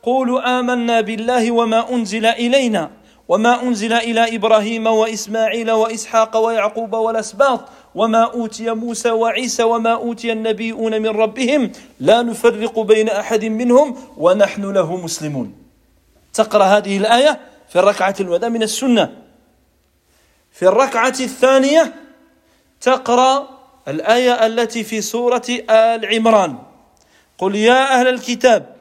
قولوا 0.02 0.60
آمنا 0.60 1.00
بالله 1.00 1.50
وما 1.50 1.90
أنزل 1.90 2.26
إلينا. 2.26 2.90
وما 3.28 3.62
أنزل 3.62 3.92
إلى 3.92 4.36
إبراهيم 4.36 4.86
وإسماعيل 4.86 5.70
وإسحاق 5.70 6.36
ويعقوب 6.36 6.92
والأسباط. 6.92 7.60
وما 7.94 8.24
أوتي 8.24 8.70
موسى 8.70 9.10
وعيسى 9.10 9.62
وما 9.62 9.92
أوتي 9.92 10.32
النبيون 10.32 11.02
من 11.02 11.08
ربهم 11.08 11.72
لا 12.00 12.22
نفرق 12.22 12.80
بين 12.80 13.08
أحد 13.08 13.44
منهم 13.44 13.96
ونحن 14.16 14.72
له 14.72 14.96
مسلمون. 14.96 15.54
تقرأ 16.34 16.64
هذه 16.64 16.96
الآية 16.96 17.40
في 17.68 17.78
الركعة 17.78 18.14
الأولى 18.20 18.48
من 18.48 18.62
السنة. 18.62 19.12
في 20.52 20.68
الركعة 20.68 21.16
الثانية 21.20 21.94
تقرأ 22.80 23.48
الآية 23.88 24.46
التي 24.46 24.84
في 24.84 25.00
سورة 25.00 25.46
آل 25.70 26.14
عمران. 26.14 26.58
قل 27.38 27.54
يا 27.54 28.00
أهل 28.00 28.08
الكتاب 28.08 28.76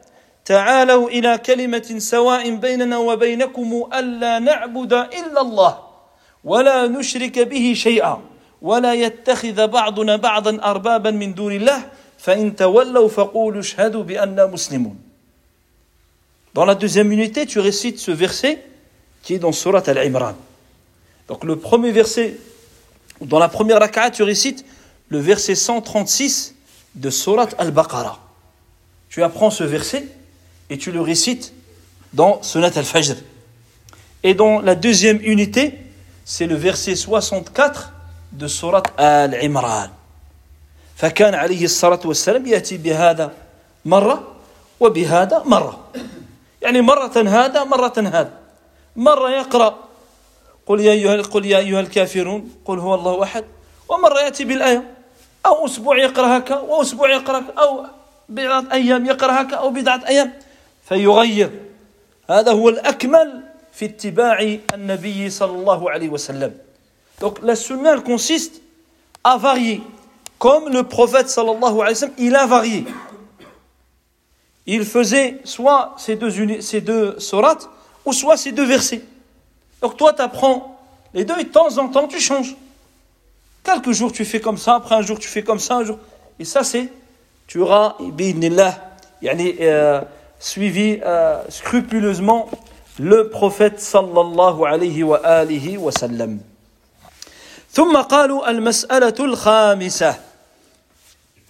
تعالوا 0.46 1.10
إلى 1.10 1.38
كلمة 1.38 1.96
سواء 1.98 2.56
بيننا 2.56 2.98
وبينكم 2.98 3.90
ألا 3.94 4.40
نعبد 4.40 4.94
إلا 4.94 5.42
الله 5.42 5.78
ولا 6.44 6.88
نشرك 6.88 7.40
به 7.40 7.74
شيئا. 7.76 8.31
ولا 8.63 8.95
يتخذ 8.95 9.67
بعضنا 9.67 10.17
بعضا 10.17 10.59
أربابا 10.63 11.11
من 11.11 11.35
دون 11.35 11.53
الله 11.53 11.91
فإن 12.19 12.57
تولوا 12.57 13.09
فقولوا 13.09 13.61
اشهدوا 13.61 14.03
بأننا 14.03 14.47
مسلمون 14.47 14.97
Dans 16.55 16.65
la 16.65 16.75
deuxième 16.75 17.13
unité, 17.13 17.45
tu 17.45 17.61
récites 17.61 17.99
ce 17.99 18.11
verset 18.11 18.65
qui 19.23 19.35
est 19.35 19.39
dans 19.39 19.53
Surat 19.53 19.83
Al-Imran. 19.87 20.33
Donc 21.29 21.45
le 21.45 21.57
premier 21.57 21.93
verset, 21.93 22.39
dans 23.21 23.39
la 23.39 23.49
première 23.49 23.79
rak'a, 23.79 24.11
tu 24.11 24.23
récites 24.23 24.65
le 25.11 25.19
verset 25.19 25.55
136 25.55 26.55
de 26.95 27.11
Surat 27.11 27.49
Al-Baqarah. 27.59 28.19
Tu 29.11 29.23
apprends 29.23 29.51
ce 29.51 29.65
verset 29.65 30.07
et 30.71 30.79
tu 30.79 30.93
le 30.93 31.03
récites 31.03 31.53
dans 32.15 32.43
Sunnat 32.43 32.73
al-Fajr. 32.75 33.17
Et 34.23 34.35
dans 34.35 34.61
la 34.61 34.75
deuxième 34.75 35.21
unité, 35.23 35.75
c'est 36.25 36.47
le 36.47 36.55
verset 36.55 36.97
64 36.97 37.93
de 38.32 38.48
Surat 38.48 38.88
Al-Imran. 38.98 39.90
فكان 40.96 41.36
عليه 41.36 41.66
الصلاة 41.66 42.00
والسلام 42.06 42.46
يأتي 42.46 42.78
بهذا 42.78 43.32
مرة 43.86 44.28
وبهذا 44.80 45.44
مرة. 45.46 45.80
يعني 46.62 46.82
مرة 46.82 47.18
هذا 47.18 47.64
مرة 47.64 47.94
هذا. 47.98 48.34
مرة 48.96 49.30
يقرأ 49.30 49.78
قل 50.66 50.80
يا 50.80 50.92
أيها 50.92 51.22
قل 51.22 51.46
يا 51.46 51.58
أيها 51.58 51.80
الكافرون 51.80 52.52
قل 52.66 52.80
هو 52.80 52.96
الله 52.96 53.24
أحد. 53.24 53.46
ومرة 53.90 54.20
يأتي 54.20 54.44
بالآية 54.46 54.94
أو 55.46 55.66
أسبوع 55.66 55.98
يقرأ 55.98 56.38
هكا 56.38 56.60
وأسبوع 56.60 57.10
يقرأ 57.10 57.44
أو 57.58 57.86
بضعة 58.30 58.66
أيام 58.72 59.06
يقرأ 59.06 59.42
هكا 59.42 59.56
أو 59.56 59.70
بضعة 59.70 60.02
أيام. 60.08 60.34
فيغير. 60.86 61.52
هذا 62.30 62.52
هو 62.52 62.70
الأكمل 62.70 63.44
في 63.74 63.86
اتباع 63.86 64.58
النبي 64.74 65.30
صلى 65.30 65.52
الله 65.52 65.92
عليه 65.92 66.10
وسلم. 66.10 66.58
Donc 67.22 67.38
la 67.44 67.56
sunna 67.56 67.94
elle 67.94 68.02
consiste 68.02 68.62
à 69.24 69.38
varier. 69.38 69.82
Comme 70.40 70.70
le 70.70 70.84
prophète 70.84 71.30
sallallahu 71.30 71.80
alayhi 71.82 71.90
wa 71.90 71.96
sallam 71.96 72.16
il 72.18 72.36
a 72.36 72.46
varié. 72.48 72.86
Il 74.66 74.86
faisait 74.86 75.40
soit 75.44 75.94
ces 75.98 76.16
deux, 76.16 76.62
ces 76.62 76.82
deux 76.82 77.18
ou 78.06 78.14
soit 78.14 78.38
ces 78.38 78.52
deux 78.52 78.66
versets. 78.66 79.04
Donc 79.82 79.98
toi 79.98 80.14
tu 80.14 80.22
apprends 80.22 80.80
les 81.14 81.24
deux 81.24 81.38
et 81.40 81.44
de 81.44 81.50
temps 81.50 81.78
en 81.78 81.90
temps 81.90 82.08
tu 82.08 82.20
changes. 82.20 82.56
Quelques 83.64 83.92
jours 83.92 84.12
tu 84.12 84.26
fais 84.26 84.42
comme 84.42 84.58
ça 84.58 84.76
après 84.76 84.96
un 84.96 85.04
jour 85.04 85.20
tu 85.20 85.30
fais 85.30 85.44
comme 85.44 85.60
ça 85.60 85.76
un 85.76 85.84
jour. 85.84 86.00
Et 86.40 86.46
ça 86.46 86.64
c'est 86.64 86.92
tu 87.46 87.60
auras 87.60 87.98
yani 89.22 89.56
euh, 89.62 90.02
suivi 90.40 91.00
euh, 91.04 91.40
scrupuleusement 91.50 92.50
le 92.98 93.30
prophète 93.30 93.80
sallallahu 93.80 94.66
alayhi 94.66 95.04
wa 95.04 95.18
alihi 95.18 95.78
wa 95.78 95.92
sallam. 95.92 96.40
ثم 97.73 97.97
قالوا 97.97 98.51
المسألة 98.51 99.15
الخامسة 99.21 100.21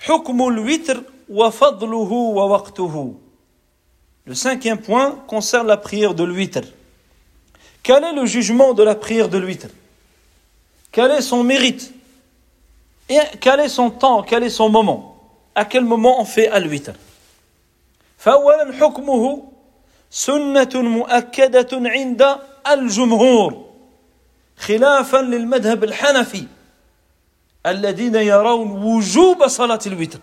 حكم 0.00 0.48
الوتر 0.48 1.02
وفضله 1.28 2.12
ووقته 2.12 3.14
Le 4.28 4.34
cinquième 4.34 4.78
point 4.78 5.22
concerne 5.28 5.68
la 5.68 5.76
prière 5.76 6.12
de 6.12 6.24
l'huître. 6.24 6.62
Quel 7.84 8.02
est 8.02 8.12
le 8.12 8.26
jugement 8.26 8.74
de 8.74 8.82
la 8.82 8.96
prière 8.96 9.28
de 9.28 9.38
l'huître 9.38 9.68
Quel 10.90 11.12
est 11.12 11.22
son 11.22 11.44
mérite 11.44 11.92
Et 13.08 13.20
quel 13.40 13.60
est 13.60 13.68
son 13.68 13.90
temps 13.90 14.22
Quel 14.24 14.42
est 14.42 14.50
son 14.50 14.68
moment 14.68 15.16
À 15.54 15.64
quel 15.64 15.84
moment 15.84 16.20
on 16.20 16.24
fait 16.24 16.48
à 16.48 16.58
l'huître 16.58 16.90
فأولا 18.18 18.72
حكمه 18.72 19.42
سنة 20.10 20.70
مؤكدة 20.74 21.68
عند 21.72 22.38
الجمهور 22.72 23.66
خلافا 24.60 25.16
للمذهب 25.16 25.84
الحنفي 25.84 26.46
الذين 27.66 28.14
يرون 28.14 28.70
وجوب 28.70 29.46
صلاة 29.46 29.80
الوتر 29.86 30.18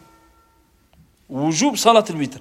وجوب 1.29 1.75
صلاة 1.75 2.05
الوتر 2.09 2.39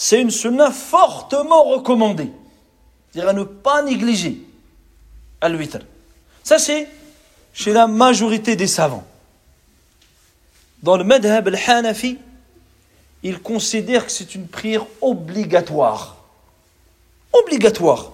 C'est 0.00 0.20
une 0.20 0.30
sunna 0.30 0.70
fortement 0.70 1.64
recommandée. 1.64 2.30
C'est-à-dire 3.10 3.30
à 3.30 3.32
ne 3.32 3.42
pas 3.42 3.82
négliger 3.82 4.40
al-witr. 5.40 5.80
Ça 6.44 6.60
c'est 6.60 6.88
chez 7.52 7.72
la 7.72 7.88
majorité 7.88 8.54
des 8.54 8.68
savants. 8.68 9.04
Dans 10.84 10.96
le 10.96 11.02
madhab 11.02 11.48
al-hanafi, 11.48 12.16
ils 13.24 13.40
considèrent 13.40 14.06
que 14.06 14.12
c'est 14.12 14.36
une 14.36 14.46
prière 14.46 14.86
obligatoire. 15.00 16.16
Obligatoire. 17.32 18.11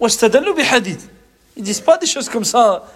Ils 0.00 1.62
disent 1.62 1.80
pas 1.80 1.98
des 1.98 2.06
choses 2.06 2.28
comme 2.28 2.44
ça. 2.44 2.86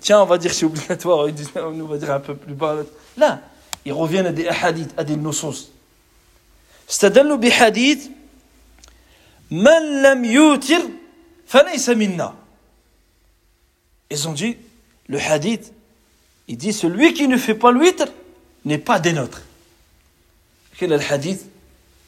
Tiens, 0.00 0.22
on 0.22 0.24
va 0.24 0.38
dire 0.38 0.50
que 0.50 0.56
c'est 0.56 0.66
obligatoire. 0.66 1.28
Ils 1.28 1.34
disent, 1.34 1.50
on 1.56 1.84
va 1.84 1.98
dire 1.98 2.10
un 2.10 2.20
peu 2.20 2.34
plus 2.34 2.54
bas. 2.54 2.76
Là, 3.16 3.40
ils 3.84 3.92
reviennent 3.92 4.26
à 4.26 4.32
des 4.32 4.48
hadiths, 4.48 4.92
à 4.96 5.04
des 5.04 5.16
nosos. 5.16 5.70
استدلوا 6.90 7.36
بحديث 7.36 8.06
من 9.50 10.02
لم 10.02 10.24
يوتر 10.24 10.82
فليس 11.46 11.88
منا 11.88 12.34
Ils 14.10 14.26
ont 14.26 14.32
dit, 14.32 14.56
le 15.06 15.20
hadith, 15.20 15.70
il 16.48 16.56
dit 16.56 16.72
celui 16.72 17.12
qui 17.12 17.28
ne 17.28 17.36
fait 17.36 17.54
pas 17.54 17.70
le 17.70 17.80
n'est 18.64 18.78
pas 18.78 18.98
des 18.98 19.12
nôtres. 19.12 19.42
كلا 20.80 20.94
الحديث 20.96 21.42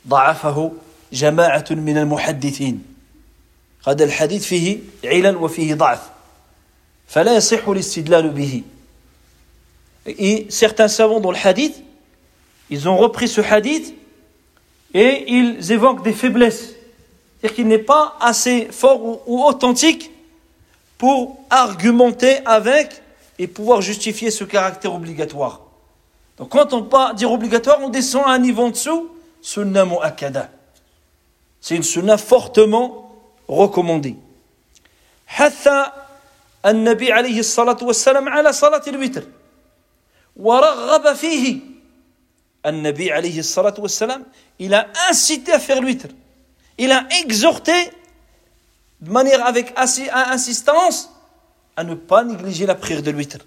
ضعفه 0.08 0.72
جماعة 1.12 1.64
من 1.70 1.98
المحدثين 1.98 2.84
هذا 3.86 4.04
الحديث 4.04 4.44
فيه 4.44 4.78
علل 5.04 5.36
وفيه 5.36 5.74
ضعف 5.74 6.00
فلا 7.08 7.36
يصح 7.36 7.68
الاستدلال 7.68 8.30
به 8.30 8.62
Et 10.06 10.46
certains 10.48 10.88
savants 10.88 11.20
dans 11.20 11.30
le 11.30 11.36
hadith, 11.36 11.82
ils 12.70 12.88
ont 12.88 12.96
repris 12.96 13.28
ce 13.28 13.40
hadith 13.42 13.94
et 14.94 15.24
ils 15.28 15.72
évoquent 15.72 16.02
des 16.02 16.14
faiblesses. 16.14 16.74
C'est-à-dire 17.40 17.54
qu'il 17.54 17.68
n'est 17.68 17.78
pas 17.78 18.16
assez 18.20 18.68
fort 18.70 19.04
ou, 19.04 19.20
ou 19.26 19.44
authentique 19.44 20.10
pour 20.96 21.38
argumenter 21.50 22.38
avec 22.46 23.02
et 23.38 23.46
pouvoir 23.46 23.82
justifier 23.82 24.30
ce 24.30 24.44
caractère 24.44 24.94
obligatoire. 24.94 25.60
Donc 26.38 26.50
quand 26.50 26.72
on 26.72 26.82
pas 26.82 27.14
dire 27.14 27.30
obligatoire, 27.30 27.78
on 27.82 27.88
descend 27.88 28.24
à 28.26 28.30
un 28.30 28.38
niveau 28.38 28.64
en 28.64 28.70
dessous, 28.70 29.10
sunna 29.42 29.84
mu'akkada. 29.84 30.50
C'est 31.60 31.76
une 31.76 31.82
sunna 31.82 32.16
fortement 32.16 33.03
recommandée. 33.48 34.16
حث 35.26 35.68
النبي 36.66 37.12
عليه 37.12 37.40
الصلاة 37.40 37.78
والسلام 37.82 38.28
على 38.28 38.52
صلاة 38.52 38.82
الوتر 38.88 39.24
ورغب 40.36 41.12
فيه 41.14 41.58
النبي 42.66 43.12
عليه 43.12 43.38
الصلاة 43.38 43.74
والسلام 43.78 44.24
il 44.58 44.74
a 44.74 44.88
incité 45.08 45.52
à 45.52 45.58
faire 45.58 45.80
l'huître 45.80 46.08
il 46.78 46.92
a 46.92 47.06
exhorté 47.22 47.72
de 49.00 49.10
manière 49.10 49.46
avec 49.46 49.72
insistance 49.78 51.10
à 51.76 51.84
ne 51.84 51.94
pas 51.94 52.24
négliger 52.24 52.66
la 52.66 52.74
prière 52.74 53.02
de 53.02 53.10
l'huître 53.10 53.38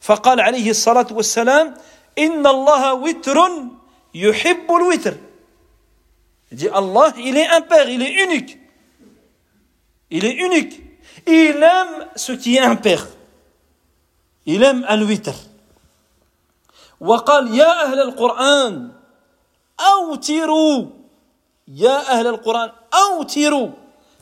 فقال 0.00 0.40
عليه 0.40 0.70
الصلاة 0.70 1.06
والسلام 1.12 1.74
إن 2.18 2.46
الله 2.46 2.94
وتر 2.94 3.38
يحب 4.14 4.66
الوتر 4.70 5.14
Il 6.52 6.58
dit 6.58 6.68
Allah, 6.68 7.14
il 7.16 7.38
est 7.38 7.46
impair, 7.46 7.88
il 7.88 8.02
est 8.02 8.12
unique. 8.24 8.58
Il 10.10 10.24
est 10.24 10.34
unique. 10.34 10.80
Il 11.26 11.62
aime 11.62 12.08
ce 12.16 12.32
qui 12.32 12.56
est 12.56 12.60
impair. 12.60 13.06
Il 14.46 14.62
aime 14.62 14.84
al-witr. 14.88 15.34
وقال 17.02 17.54
يا 17.54 17.84
أهل 17.84 17.98
القرآن 18.00 18.92
أوتروا 19.80 20.86
يا 21.68 22.10
أهل 22.12 22.26
القرآن 22.26 22.70
أوتروا 22.94 23.68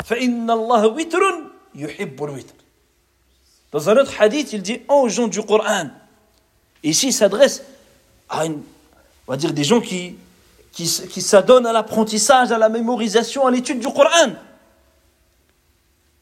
فإن 0.05 0.50
الله 0.50 0.87
وتر 0.87 1.22
يحب 1.74 2.24
الوتر 2.24 2.55
Dans 3.72 3.88
un 3.88 3.96
autre 3.98 4.12
hadith, 4.18 4.53
il 4.53 4.62
dit 4.62 4.81
aux 4.88 5.09
gens 5.09 5.29
du 5.29 5.40
Coran. 5.42 5.90
Ici, 6.83 7.09
il 7.09 7.12
s'adresse 7.12 7.62
à 8.29 8.44
une, 8.44 8.62
on 9.29 9.33
va 9.33 9.37
dire 9.37 9.53
des 9.53 9.62
gens 9.62 9.81
qui, 9.81 10.16
qui, 10.72 10.90
qui 11.09 11.22
s'adonnent 11.22 11.66
à 11.66 11.72
l'apprentissage, 11.72 12.50
à 12.50 12.59
la 12.59 12.68
mémorisation, 12.68 13.46
à 13.46 13.50
l'étude 13.53 13.79
du 13.79 13.87
Coran. 13.87 14.33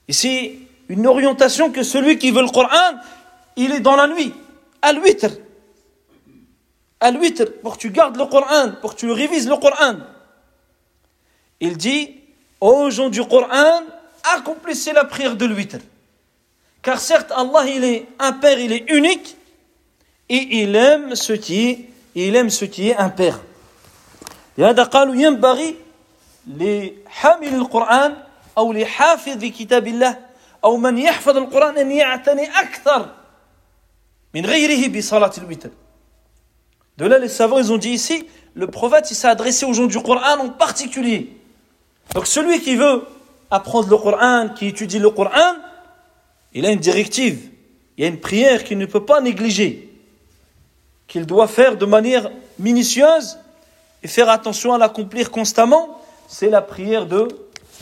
Ici, 0.09 0.61
une 0.89 1.07
orientation 1.07 1.71
que 1.71 1.83
celui 1.83 2.19
qui 2.19 2.31
veut 2.31 2.43
le 2.43 2.49
Coran, 2.49 2.99
il 3.57 3.73
est 3.73 3.81
dans 3.81 3.97
la 3.97 4.07
nuit, 4.07 4.33
à 4.81 4.93
l'huître. 4.93 5.31
À 7.01 7.11
l'huître, 7.11 7.45
pour 7.63 7.75
que 7.75 7.79
tu 7.79 7.91
gardes 7.91 8.17
le 8.17 8.27
Coran, 8.27 8.73
pour 8.81 8.95
que 8.95 9.01
tu 9.01 9.11
révises 9.11 9.49
le 9.49 9.57
Coran. 9.57 9.97
Il 11.61 11.77
dit 11.77 12.15
aux 12.61 12.91
gens 12.91 13.09
du 13.09 13.25
Coran, 13.25 13.83
accomplissez 14.35 14.93
la 14.93 15.05
prière 15.05 15.37
de 15.37 15.45
l'huître. 15.45 15.79
Car 16.83 17.01
certes, 17.01 17.33
Allah, 17.35 17.67
il 17.67 17.85
est 17.85 18.07
impair, 18.19 18.59
il 18.59 18.73
est 18.73 18.91
unique, 18.91 19.37
et 20.29 20.63
il 20.63 20.75
aime 20.77 21.15
ce 21.15 21.33
qui 21.33 21.69
est, 21.69 21.91
il 22.15 22.37
aime 22.37 22.51
ce 22.51 22.65
qui 22.65 22.89
est 22.89 22.97
impair. 22.97 23.41
لهذا 24.59 24.83
قالوا 24.83 25.15
ينبغي 25.15 25.75
لحامل 26.47 27.55
القرآن 27.55 28.17
أو 28.59 28.73
لحافظ 28.73 29.45
كتاب 29.45 29.87
الله 29.87 30.19
أو 30.65 30.77
من 30.77 30.99
يحفظ 30.99 31.37
القرآن 31.37 31.79
أن 31.79 31.91
يعتني 31.91 32.51
أكثر 32.51 33.15
من 34.35 34.47
غيره 34.47 34.99
بصلاة 34.99 35.33
الوتر. 35.39 35.71
De 36.99 37.05
là, 37.07 37.19
les 37.19 37.29
savants, 37.29 37.59
ils 37.59 37.73
ont 37.73 37.79
dit 37.79 37.91
ici, 37.91 38.27
le 38.55 38.67
prophète, 38.67 39.11
il 39.11 39.15
s'est 39.15 39.29
adressé 39.29 39.65
aux 39.65 39.73
gens 39.73 39.87
du 39.87 40.03
Coran 40.03 40.41
en 40.41 40.49
particulier. 40.49 41.37
Donc 42.13 42.27
celui 42.27 42.61
qui 42.61 42.75
veut 42.75 43.07
apprendre 43.51 43.89
le 43.89 43.97
Coran, 43.97 44.49
qui 44.49 44.67
étudie 44.67 44.99
le 44.99 45.11
Coran, 45.11 45.55
il 46.53 46.67
a 46.67 46.71
une 46.71 46.81
directive, 46.81 47.51
il 47.97 48.03
y 48.03 48.05
a 48.05 48.11
une 48.11 48.19
prière 48.19 48.65
qu'il 48.65 48.79
ne 48.79 48.87
peut 48.87 49.05
pas 49.05 49.21
négliger, 49.21 49.89
qu'il 51.07 51.25
doit 51.25 51.47
faire 51.47 51.77
de 51.77 51.87
manière 51.87 52.31
minutieuse 52.59 53.39
et 54.03 54.09
faire 54.09 54.29
attention 54.29 54.75
à 54.75 54.79
l'accomplir 54.79 55.31
constamment, 55.31 56.01
c'est 56.27 56.51
la 56.51 56.63
prière 56.63 57.07
de 57.07 57.29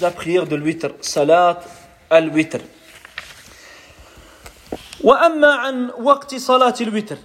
la 0.00 0.10
prière 0.10 0.46
de 0.46 0.56
l'huître, 0.56 0.90
salat 1.00 1.60
al-witr. 2.10 2.60
وأما 5.06 5.52
عن 5.54 5.90
وقت 5.90 6.34
صلاة 6.34 6.74
الوتر 6.80 7.16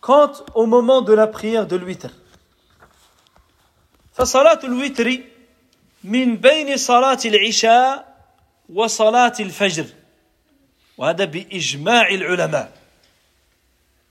Quant 0.00 0.32
au 0.54 0.66
moment 0.66 1.00
de 1.02 1.12
la 1.12 1.26
prière 1.26 1.66
de 1.66 1.76
l'huître 1.76 2.10
فصلاة 4.12 4.60
الوتر 4.64 5.18
من 6.04 6.36
بين 6.36 6.76
صلاة 6.76 7.18
العشاء 7.24 8.18
وصلاة 8.74 9.32
الفجر 9.40 9.86
وهذا 10.98 11.24
بإجماع 11.24 12.08
العلماء 12.08 12.72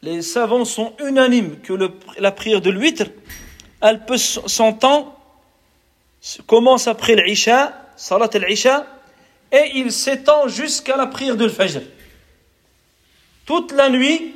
Les 0.03 0.21
savants 0.21 0.65
sont 0.65 0.93
unanimes 0.99 1.59
que 1.61 1.73
le, 1.73 1.89
la 2.19 2.31
prière 2.31 2.61
de 2.61 2.69
l'huître, 2.69 3.05
elle 3.81 4.05
peut 4.05 4.17
s'entendre, 4.17 5.11
commence 6.45 6.87
après 6.87 7.15
l'Isha, 7.15 7.73
Salat 7.95 8.29
al-Isha, 8.33 8.85
et 9.51 9.71
il 9.75 9.91
s'étend 9.91 10.47
jusqu'à 10.47 10.97
la 10.97 11.07
prière 11.07 11.35
de 11.35 11.45
l'Fajr. 11.45 11.81
Toute 13.45 13.71
la 13.71 13.89
nuit 13.89 14.35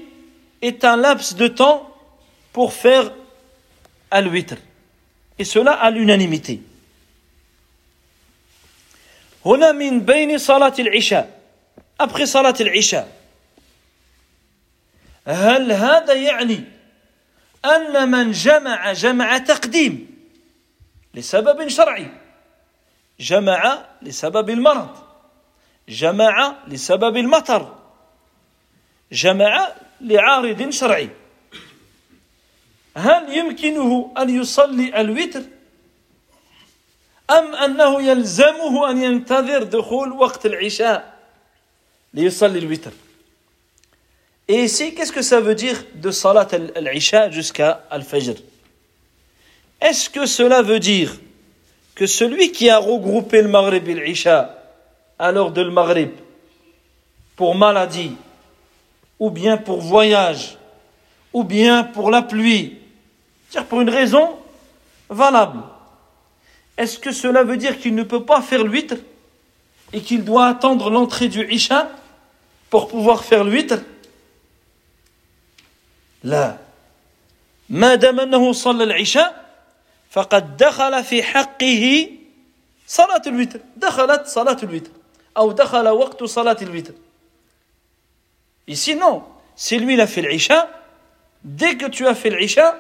est 0.62 0.86
un 0.86 0.96
laps 0.96 1.36
de 1.36 1.48
temps 1.48 1.90
pour 2.54 2.74
faire 2.74 3.12
al-Witr. 4.10 4.56
Et 5.38 5.44
cela 5.44 5.74
à 5.74 5.90
l'unanimité. 5.92 6.62
هنا 9.46 9.72
من 9.72 10.00
بين 10.06 10.38
صلاة 10.38 10.74
العشاء 10.80 11.42
après 12.00 12.24
صلاة 12.24 12.54
العشاء 12.62 13.10
هل 15.26 15.72
هذا 15.72 16.14
يعني 16.14 16.64
أن 17.66 18.12
من 18.12 18.32
جمع 18.32 18.94
جمع 18.94 19.38
تقديم 19.38 20.15
لسبب 21.17 21.69
شرعي. 21.69 22.11
جمع 23.21 23.85
لسبب 24.03 24.51
المرض. 24.51 24.97
جمع 25.89 26.57
لسبب 26.69 27.17
المطر. 27.17 27.77
جمع 29.13 29.73
لعارض 30.01 30.71
شرعي. 30.71 31.11
هل 32.97 33.37
يمكنه 33.39 34.15
أن 34.19 34.41
يصلي 34.41 35.01
الوتر؟ 35.01 35.43
أم 37.31 37.55
أنه 37.55 38.03
يلزمه 38.03 38.91
أن 38.91 39.03
ينتظر 39.03 39.63
دخول 39.63 40.13
وقت 40.13 40.47
العشاء 40.47 41.19
ليصلي 42.15 42.59
الوتر؟ 42.59 42.93
Et 44.49 44.63
ici, 44.63 44.95
qu'est-ce 44.95 45.11
que 45.11 45.23
ça 45.23 45.41
veut 45.41 45.57
dire 45.57 45.77
de 45.95 46.11
Salat 46.13 46.47
al-Isha 46.53 47.31
jusqu'à 47.31 47.85
Al-Fajr? 47.91 48.37
Est-ce 49.81 50.11
que 50.11 50.27
cela 50.27 50.63
veut 50.63 50.81
dire 50.81 51.13
que 51.95 52.07
celui 52.07 52.53
qui 52.53 52.69
a 52.71 52.79
regroupé 52.79 53.43
le 53.43 53.49
Maghreb 53.49 53.89
et 53.89 53.95
l'Isha 53.95 54.63
à 55.19 55.33
l'heure 55.33 55.51
de 55.51 55.63
le 55.63 55.71
Maghreb 55.71 56.11
pour 57.37 57.55
maladie, 57.55 58.13
ou 59.19 59.31
bien 59.31 59.57
pour 59.57 59.81
voyage, 59.81 60.59
ou 61.33 61.45
bien 61.45 61.85
pour 61.85 62.11
la 62.11 62.23
pluie, 62.23 62.79
c'est-à-dire 63.49 63.69
pour 63.69 63.81
une 63.81 63.91
raison 63.91 64.39
valable, 65.09 65.61
est-ce 66.77 66.99
que 66.99 67.13
cela 67.13 67.45
veut 67.45 67.57
dire 67.57 67.79
qu'il 67.79 67.95
ne 67.95 68.03
peut 68.03 68.25
pas 68.25 68.43
faire 68.43 68.65
l'huître 68.65 68.97
et 69.93 70.01
qu'il 70.01 70.25
doit 70.25 70.47
attendre 70.47 70.91
l'entrée 70.91 71.29
du 71.29 71.51
Isha 71.51 71.91
pour 72.71 72.89
pouvoir 72.89 73.25
faire 73.25 73.45
l'huître? 73.45 73.79
Là. 76.25 76.59
Madame 77.69 78.29
فقد 80.16 80.58
دخل 80.58 81.04
في 81.04 81.24
حقه 81.24 82.10
صلاة 82.88 83.22
الوتر 83.28 83.60
دخلت 83.78 84.28
صلاة 84.28 84.58
الوتر 84.64 84.92
أو 85.38 85.52
دخل 85.52 85.88
وقت 85.88 86.24
صلاة 86.24 86.58
الوتر 86.62 86.94
Ici, 88.68 88.96
non. 88.96 89.24
Si 89.56 89.78
lui, 89.80 89.96
il 89.96 90.02
a 90.02 90.08
fait 90.08 90.22
l'Isha, 90.22 90.70
dès 91.44 91.76
que 91.76 91.88
tu 91.88 92.08
as 92.08 92.16
fait 92.16 92.30
l'Isha, 92.30 92.78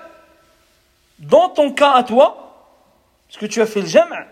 dans 1.20 1.50
ton 1.50 1.74
cas 1.74 1.94
à 1.94 2.04
toi, 2.04 2.78
parce 3.28 3.40
que 3.40 3.46
tu 3.46 3.62
as 3.62 3.66
fait 3.66 3.82
le 3.82 3.88
jam', 3.88 4.26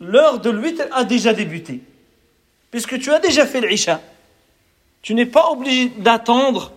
l'heure 0.00 0.40
de 0.40 0.50
l'huître 0.50 0.84
a 0.92 1.04
déjà 1.04 1.32
débuté. 1.32 1.80
Puisque 2.70 2.98
tu 2.98 3.12
as 3.12 3.18
déjà 3.18 3.46
fait 3.46 3.60
l'Isha. 3.60 4.00
Tu 5.00 5.14
n'es 5.14 5.26
pas 5.26 5.50
obligé 5.50 5.88
d'attendre, 5.88 6.72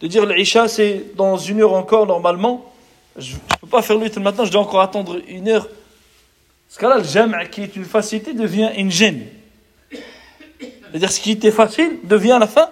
de 0.00 0.06
dire 0.06 0.26
l'Isha 0.26 0.68
c'est 0.68 1.14
dans 1.14 1.36
une 1.36 1.62
heure 1.62 1.74
encore 1.74 2.06
normalement. 2.06 2.69
Je 3.17 3.33
ne 3.35 3.39
peux 3.59 3.67
pas 3.67 3.81
faire 3.81 3.97
l'huître 3.97 4.19
maintenant, 4.19 4.45
je 4.45 4.51
dois 4.51 4.61
encore 4.61 4.81
attendre 4.81 5.19
une 5.27 5.49
heure. 5.49 5.67
Parce 6.67 6.77
que 6.79 6.85
là, 6.85 6.97
le 6.97 7.03
jam' 7.03 7.35
qui 7.51 7.63
est 7.63 7.75
une 7.75 7.85
facilité 7.85 8.33
devient 8.33 8.69
une 8.77 8.91
gêne. 8.91 9.25
C'est-à-dire 9.89 11.11
ce 11.11 11.19
qui 11.19 11.31
était 11.31 11.51
facile 11.51 11.99
devient 12.03 12.31
à 12.31 12.39
la 12.39 12.47
fin 12.47 12.69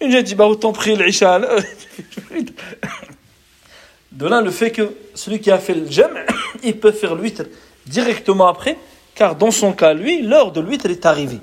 une 0.00 0.10
gêne. 0.10 0.22
Dit, 0.22 0.34
bah 0.34 0.46
autant 0.46 0.72
prier 0.72 0.96
l'Isha. 0.96 1.40
De 4.12 4.26
là, 4.26 4.40
le 4.40 4.50
fait 4.50 4.72
que 4.72 4.96
celui 5.14 5.38
qui 5.40 5.50
a 5.50 5.58
fait 5.58 5.74
le 5.74 5.88
jam', 5.88 6.18
il 6.64 6.76
peut 6.78 6.90
faire 6.90 7.14
l'huître 7.14 7.44
directement 7.86 8.48
après, 8.48 8.76
car 9.14 9.36
dans 9.36 9.52
son 9.52 9.72
cas, 9.72 9.94
lui, 9.94 10.22
l'heure 10.22 10.50
de 10.50 10.60
l'huître 10.60 10.86
est 10.86 11.06
arrivée. 11.06 11.38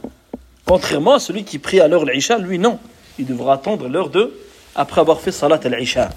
Contrairement 0.65 1.13
à 1.13 1.19
celui 1.19 1.45
qui 1.45 1.59
prie 1.59 1.79
à 1.79 1.87
l'heure 1.87 2.03
l'Isha, 2.03 2.37
lui 2.37 2.59
non. 2.59 2.79
Il 3.17 3.25
devra 3.25 3.53
attendre 3.53 3.87
l'heure 3.87 4.09
de, 4.09 4.33
après 4.75 4.99
avoir 4.99 5.21
fait 5.21 5.31
salat 5.31 5.59
al-Isha. 5.63 6.09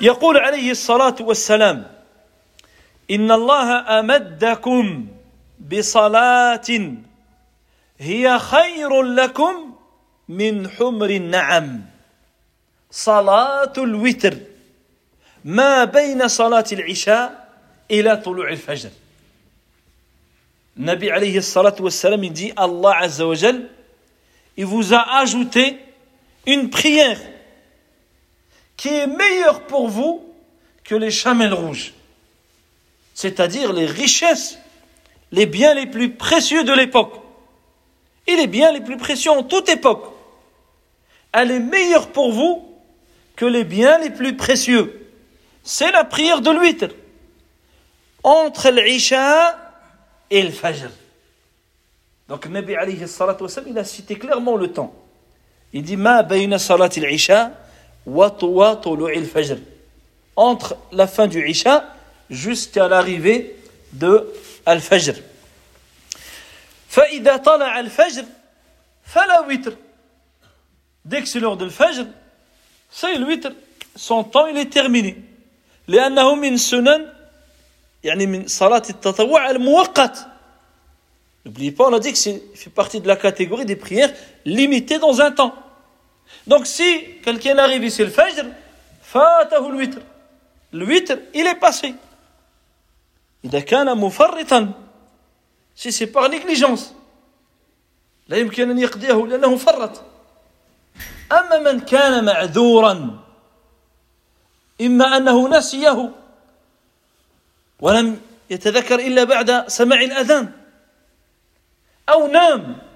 يقول 0.00 0.36
عليه 0.36 0.70
الصلاة 0.70 1.16
والسلام 1.20 1.86
إن 3.10 3.32
الله 3.32 4.00
أمدكم 4.00 5.06
بصلاة 5.72 6.70
هي 8.00 8.38
خير 8.38 9.02
لكم 9.02 9.74
من 10.28 10.68
حمر 10.70 11.10
النعم. 11.10 11.80
صلاة 12.90 13.72
الوتر 13.78 14.34
ما 15.44 15.84
بين 15.84 16.28
صلاة 16.28 16.64
العشاء 16.72 17.48
إلى 17.90 18.16
طلوع 18.16 18.48
الفجر. 18.50 18.90
Nabi 20.76 21.10
alayhi 21.10 21.42
salatu 21.42 21.82
wassalam, 21.82 22.24
il 22.24 22.32
dit 22.32 22.52
Allah 22.56 22.96
azza 23.02 23.26
wa 23.26 23.34
il 24.56 24.64
vous 24.66 24.94
a 24.94 25.18
ajouté 25.18 25.78
une 26.46 26.70
prière 26.70 27.18
qui 28.80 28.88
est 28.88 29.06
meilleure 29.06 29.60
pour 29.64 29.88
vous 29.88 30.24
que 30.84 30.94
les 30.94 31.10
chamelles 31.10 31.52
rouges. 31.52 31.92
C'est-à-dire 33.12 33.74
les 33.74 33.84
richesses, 33.84 34.58
les 35.32 35.44
biens 35.44 35.74
les 35.74 35.84
plus 35.84 36.14
précieux 36.14 36.64
de 36.64 36.72
l'époque. 36.72 37.12
Et 38.26 38.36
les 38.36 38.46
biens 38.46 38.72
les 38.72 38.80
plus 38.80 38.96
précieux 38.96 39.32
en 39.32 39.42
toute 39.42 39.68
époque. 39.68 40.06
Elle 41.30 41.50
est 41.50 41.60
meilleure 41.60 42.08
pour 42.08 42.32
vous 42.32 42.74
que 43.36 43.44
les 43.44 43.64
biens 43.64 43.98
les 43.98 44.08
plus 44.08 44.34
précieux. 44.34 45.12
C'est 45.62 45.92
la 45.92 46.04
prière 46.04 46.40
de 46.40 46.50
l'huître. 46.50 46.94
Entre 48.22 48.70
l'Isha 48.70 49.58
et 50.30 50.42
le 50.42 50.50
Fajr. 50.50 50.88
Donc, 52.30 52.46
Nabi 52.46 52.76
alayhi 52.76 53.06
salatu 53.06 53.44
il 53.66 53.78
a 53.78 53.84
cité 53.84 54.16
clairement 54.16 54.56
le 54.56 54.72
temps. 54.72 54.94
Il 55.74 55.82
dit 55.82 55.98
Ma 55.98 56.26
salat 56.58 56.88
al-Isha 56.96 57.52
Entre 60.35 60.77
la 60.91 61.07
fin 61.07 61.27
du 61.27 61.47
Isha 61.47 61.85
jusqu'à 62.29 62.87
l'arrivée 62.87 63.55
de 63.93 64.33
Al-Fajr. 64.65 65.15
فإذا 66.95 67.37
طلع 67.37 67.79
الفجر 67.79 68.23
فلا 69.03 69.39
وتر 69.39 69.73
dès 71.03 71.21
que 71.21 71.27
c'est 71.27 71.41
l'heure 71.41 71.57
de 71.57 71.65
l'Fajr 71.65 72.05
c'est 72.89 73.15
le 73.15 73.25
witr 73.25 73.51
son 73.97 74.23
temps 74.23 74.47
il 74.47 74.57
est 74.57 74.71
terminé 74.71 75.17
لأنه 75.87 76.35
من 76.35 76.57
سنن 76.57 77.05
يعني 78.03 78.25
من 78.25 78.47
صلاة 78.47 78.83
التطوع 78.89 79.49
المؤقت 79.49 80.27
N'oubliez 81.45 81.71
pas, 81.71 81.89
on 81.89 81.93
a 81.93 81.99
dit 81.99 82.11
que 82.11 82.17
c'est 82.17 82.41
fait 82.55 82.71
partie 82.71 83.01
de 83.01 83.07
la 83.07 83.15
catégorie 83.15 83.65
des 83.65 83.75
prières 83.75 84.11
limitées 84.45 84.97
dans 84.97 85.21
un 85.21 85.31
temps. 85.31 85.53
Donc 86.46 86.66
si 86.66 87.20
quelqu'un 87.22 87.58
arrive 87.58 87.84
ici 87.84 88.02
le 88.02 88.10
Fajr, 88.10 88.46
witr. 89.72 89.98
Le 90.72 90.84
witr, 90.84 91.16
il 91.34 91.46
est 91.46 91.54
passé. 91.54 91.94
إذا 93.44 93.60
كان 93.60 93.96
مفرطا 93.98 94.72
si 95.74 95.92
c'est 95.92 96.06
par 96.06 96.28
négligence 96.28 96.94
لا 98.28 98.36
يمكن 98.36 98.70
أن 98.70 98.78
يقضيه 98.78 99.26
لأنه 99.26 99.56
فرط 99.56 100.02
أما 101.32 101.58
من 101.58 101.80
كان 101.80 102.24
معذورا 102.24 103.18
إما 104.80 105.16
أنه 105.16 105.48
نسيه 105.48 106.10
ولم 107.80 108.20
يتذكر 108.50 108.98
إلا 108.98 109.24
بعد 109.24 109.68
سماع 109.68 110.00
الأذان 110.00 110.52
أو 112.08 112.26
نام 112.26 112.89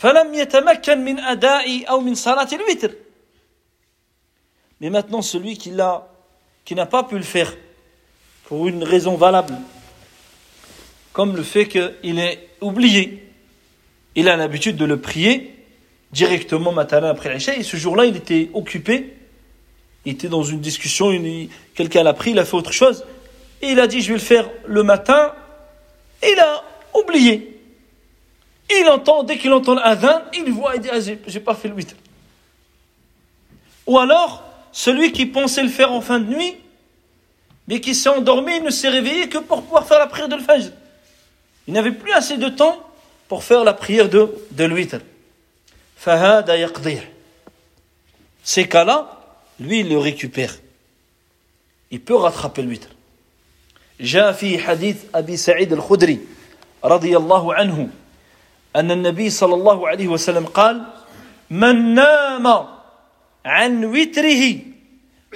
فلم 0.00 0.34
يتمكن 0.34 0.98
من 1.04 1.18
أداء 1.18 1.90
أو 1.90 2.00
من 2.00 2.14
صلاة 2.14 2.48
الوتر 2.52 2.90
Mais 4.80 4.90
maintenant, 4.90 5.22
celui 5.22 5.56
qui 5.56 5.70
n'a 5.70 6.06
qui 6.66 6.74
pas 6.74 7.02
pu 7.04 7.16
le 7.16 7.22
faire 7.22 7.56
pour 8.44 8.68
une 8.68 8.84
raison 8.84 9.16
valable, 9.16 9.54
comme 11.14 11.34
le 11.34 11.42
fait 11.42 11.66
qu'il 11.66 12.18
est 12.18 12.50
oublié, 12.60 13.26
il 14.16 14.28
a 14.28 14.36
l'habitude 14.36 14.76
de 14.76 14.84
le 14.84 15.00
prier 15.00 15.54
directement 16.12 16.72
matin 16.72 17.02
après 17.04 17.32
l'Isha, 17.32 17.56
et 17.56 17.62
ce 17.62 17.78
jour-là, 17.78 18.04
il 18.04 18.16
était 18.16 18.50
occupé, 18.52 19.16
il 20.04 20.12
était 20.12 20.28
dans 20.28 20.42
une 20.42 20.60
discussion, 20.60 21.10
quelqu'un 21.74 22.02
l'a 22.02 22.12
pris, 22.12 22.32
il 22.32 22.38
a 22.38 22.44
fait 22.44 22.56
autre 22.56 22.72
chose, 22.72 23.04
et 23.62 23.68
il 23.68 23.80
a 23.80 23.86
dit, 23.86 24.02
je 24.02 24.08
vais 24.08 24.14
le 24.14 24.20
faire 24.20 24.50
le 24.66 24.82
matin, 24.82 25.32
et 26.22 26.32
il 26.32 26.38
a 26.38 26.62
oublié. 26.94 27.59
Il 28.70 28.88
entend, 28.88 29.22
dès 29.22 29.38
qu'il 29.38 29.52
entend 29.52 29.74
l'adhan, 29.74 30.22
il 30.34 30.52
voit, 30.52 30.74
il 30.74 30.82
dit, 30.82 30.88
ah, 30.92 30.98
j'ai 31.00 31.40
pas 31.40 31.54
fait 31.54 31.68
le 31.68 31.76
8. 31.76 31.96
Ou 33.86 33.98
alors, 33.98 34.42
celui 34.72 35.12
qui 35.12 35.26
pensait 35.26 35.62
le 35.62 35.68
faire 35.68 35.92
en 35.92 36.00
fin 36.00 36.18
de 36.18 36.26
nuit, 36.26 36.56
mais 37.68 37.80
qui 37.80 37.94
s'est 37.94 38.08
endormi, 38.08 38.56
il 38.56 38.62
ne 38.64 38.70
s'est 38.70 38.88
réveillé 38.88 39.28
que 39.28 39.38
pour 39.38 39.62
pouvoir 39.62 39.86
faire 39.86 39.98
la 39.98 40.06
prière 40.06 40.28
de 40.28 40.36
l'Fajr. 40.36 40.70
Il 41.66 41.74
n'avait 41.74 41.92
plus 41.92 42.12
assez 42.12 42.36
de 42.36 42.48
temps 42.48 42.78
pour 43.28 43.44
faire 43.44 43.64
la 43.64 43.74
prière 43.74 44.08
de, 44.08 44.32
de 44.52 44.64
l'huître. 44.64 44.98
Fahada 45.96 46.56
yaqdir. 46.56 47.02
Ces 48.42 48.68
cas-là, 48.68 49.20
lui, 49.58 49.80
il 49.80 49.88
le 49.88 49.98
récupère. 49.98 50.54
Il 51.90 52.00
peut 52.00 52.14
rattraper 52.14 52.62
l'huître. 52.62 52.88
جاء 54.00 54.32
في 54.32 54.58
حديث 54.58 54.96
أبي 55.14 55.36
سعيد 55.36 55.72
الخدري 55.72 56.18
رضي 56.84 57.16
الله 57.16 57.54
عنه 57.54 57.88
أن 58.75 58.91
النبي 58.91 59.29
صلى 59.29 59.53
الله 59.53 59.87
عليه 59.87 60.07
وسلم 60.07 60.45
قال 60.45 60.83
من 61.49 61.93
نام 61.93 62.47
عن 63.45 63.85
وتره 63.85 64.59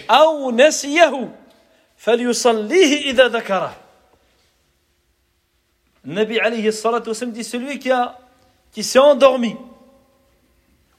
أو 0.09 0.51
نسيه 0.51 1.35
فليصليه 1.97 3.11
إذا 3.11 3.27
ذكره 3.27 3.75
Nabi 6.05 6.39
alayhi 6.39 6.71
salatu 6.71 7.09
wasallam 7.09 7.33
dit 7.33 7.43
celui 7.43 7.79
qui, 7.79 7.89
a, 7.91 8.17
qui 8.71 8.83
s'est 8.83 8.99
endormi 8.99 9.55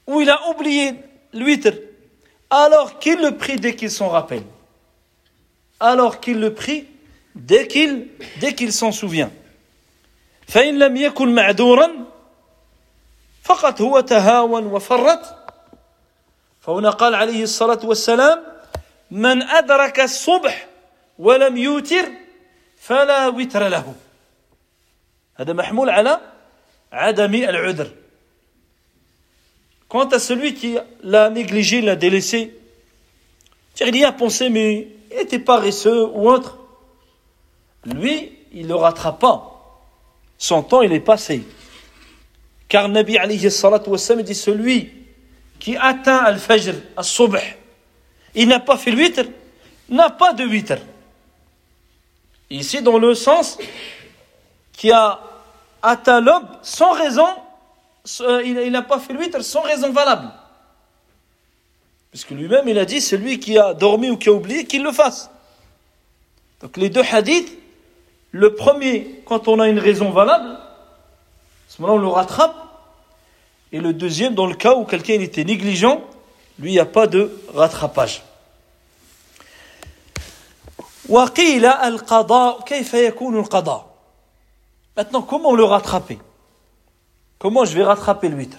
ou 0.05 0.19
il 0.21 0.29
a 0.29 0.49
oublié 0.49 0.95
l'huître 1.33 1.71
alors 2.49 2.99
qu'il 2.99 3.21
le 3.21 3.37
prie 3.37 3.55
dès 3.57 3.75
qu'il 3.75 3.91
s'en 3.91 4.09
rappelle. 4.09 4.43
Alors 5.79 6.19
qu'il 6.19 6.39
le 6.39 6.53
prie 6.53 6.85
dès 7.35 7.67
qu'il 7.67 8.07
dès 8.39 8.53
qu'il 8.53 8.73
s'en 8.73 8.91
souvient. 8.91 9.31
فإن 10.47 10.79
لم 10.79 10.97
يكن 10.97 11.35
معذورا 11.35 11.89
فقط 13.47 13.81
هو 13.81 13.99
تهاون 13.99 14.65
وفرط 14.65 15.19
فهنا 16.61 16.89
قال 16.89 17.15
عليه 17.15 17.43
الصلاة 17.43 17.79
والسلام 17.83 18.43
من 19.11 19.41
أدرك 19.41 19.99
الصبح 19.99 20.67
ولم 21.19 21.57
يوتر 21.57 22.11
فلا 22.77 23.27
وتر 23.27 23.67
له 23.67 23.95
هذا 25.35 25.53
محمول 25.53 25.89
على 25.89 26.19
عدم 26.91 27.35
العذر 27.35 27.87
Quant 29.87 30.09
à 30.09 30.19
celui 30.19 30.53
qui 30.53 30.77
l'a 31.01 31.29
négligé, 31.29 31.79
l'a 31.79 31.95
délaissé, 31.95 32.59
il 33.79 33.95
y 33.95 34.03
a 34.03 34.11
pensé, 34.11 34.49
mais 34.49 34.89
il 35.09 35.17
était 35.17 35.39
paresseux 35.39 36.03
ou 36.07 36.29
autre, 36.29 36.57
lui, 37.85 38.33
il 38.51 38.63
ne 38.63 38.67
le 38.67 38.75
rattrape 38.75 39.17
pas. 39.17 39.39
Son 40.37 40.61
temps, 40.61 40.81
il 40.81 40.91
est 40.91 40.99
passé. 40.99 41.45
Car 42.67 42.89
Nabi 42.89 43.17
alayhi 43.17 43.49
salatu 43.49 43.89
wassalam 43.89 44.23
dit 44.23 44.35
celui 44.35 44.91
qui 45.59 45.75
atteint 45.75 46.17
al-fajr, 46.17 46.75
al-subh, 46.95 47.37
il 48.35 48.47
n'a 48.47 48.59
pas 48.59 48.77
fait 48.77 48.91
le 48.91 49.03
n'a 49.89 50.09
pas 50.09 50.33
de 50.33 50.45
witr. 50.45 50.77
Ici, 52.49 52.81
dans 52.81 52.97
le 52.97 53.15
sens 53.15 53.57
qui 54.73 54.91
a 54.91 55.19
atteint 55.81 56.21
l'aube 56.21 56.47
sans 56.61 56.91
raison, 56.91 57.27
euh, 58.21 58.43
il 58.43 58.71
n'a 58.71 58.81
pas 58.81 58.99
fait 58.99 59.13
l'huître 59.13 59.43
sans 59.43 59.61
raison 59.61 59.91
valable. 59.91 60.29
Puisque 62.11 62.31
lui-même, 62.31 62.67
il 62.67 62.79
a 62.79 62.85
dit, 62.85 63.01
celui 63.01 63.39
qui 63.39 63.57
a 63.57 63.73
dormi 63.73 64.09
ou 64.09 64.17
qui 64.17 64.29
a 64.29 64.33
oublié, 64.33 64.65
qu'il 64.65 64.83
le 64.83 64.91
fasse. 64.91 65.29
Donc 66.61 66.77
les 66.77 66.89
deux 66.89 67.03
hadiths, 67.11 67.51
le 68.31 68.55
premier, 68.55 69.21
quand 69.25 69.47
on 69.47 69.59
a 69.59 69.67
une 69.67 69.79
raison 69.79 70.11
valable, 70.11 70.57
ce 71.76 71.80
moment-là, 71.80 71.98
on 71.98 72.02
le 72.02 72.08
rattrape. 72.08 72.54
Et 73.72 73.80
le 73.80 73.92
deuxième, 73.92 74.34
dans 74.34 74.46
le 74.46 74.54
cas 74.54 74.74
où 74.74 74.84
quelqu'un 74.84 75.14
était 75.20 75.44
négligent, 75.44 76.02
lui, 76.58 76.70
il 76.70 76.74
n'y 76.74 76.78
a 76.78 76.84
pas 76.84 77.06
de 77.06 77.30
rattrapage. 77.54 78.22
وقيل 81.08 81.66
القضاء 81.66 82.60
كيف 82.64 82.94
يكون 82.94 83.38
القضاء 83.38 83.92
Maintenant, 84.96 85.22
comment 85.22 85.54
le 85.54 85.64
rattraper 85.64 86.18
Comment 87.38 87.64
je 87.64 87.74
vais 87.74 87.82
rattraper 87.82 88.28
le 88.28 88.36
witr 88.36 88.58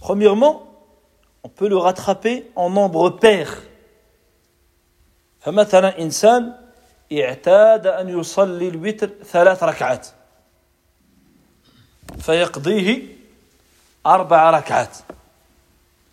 Premièrement, 0.00 0.66
on 1.42 1.48
peut 1.48 1.68
le 1.68 1.76
rattraper 1.76 2.50
en 2.56 2.70
nombre 2.70 3.10
pair. 3.10 3.62
فمثلا 5.40 6.00
إنسان 6.00 6.54
اعتاد 7.11 7.87
أن 7.87 8.19
يصلي 8.19 8.67
الوتر 8.67 9.09
ثلاث 9.23 9.63
ركعات 9.63 10.07
فيقضيه 12.21 13.07
أربع 14.05 14.49
ركعات. 14.49 14.97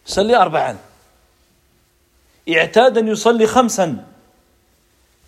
يصلي 0.07 0.37
أربعا. 0.37 0.79
اعتاد 2.49 2.99
أن 2.99 3.09
يصلي 3.09 3.47
خمسا 3.47 4.07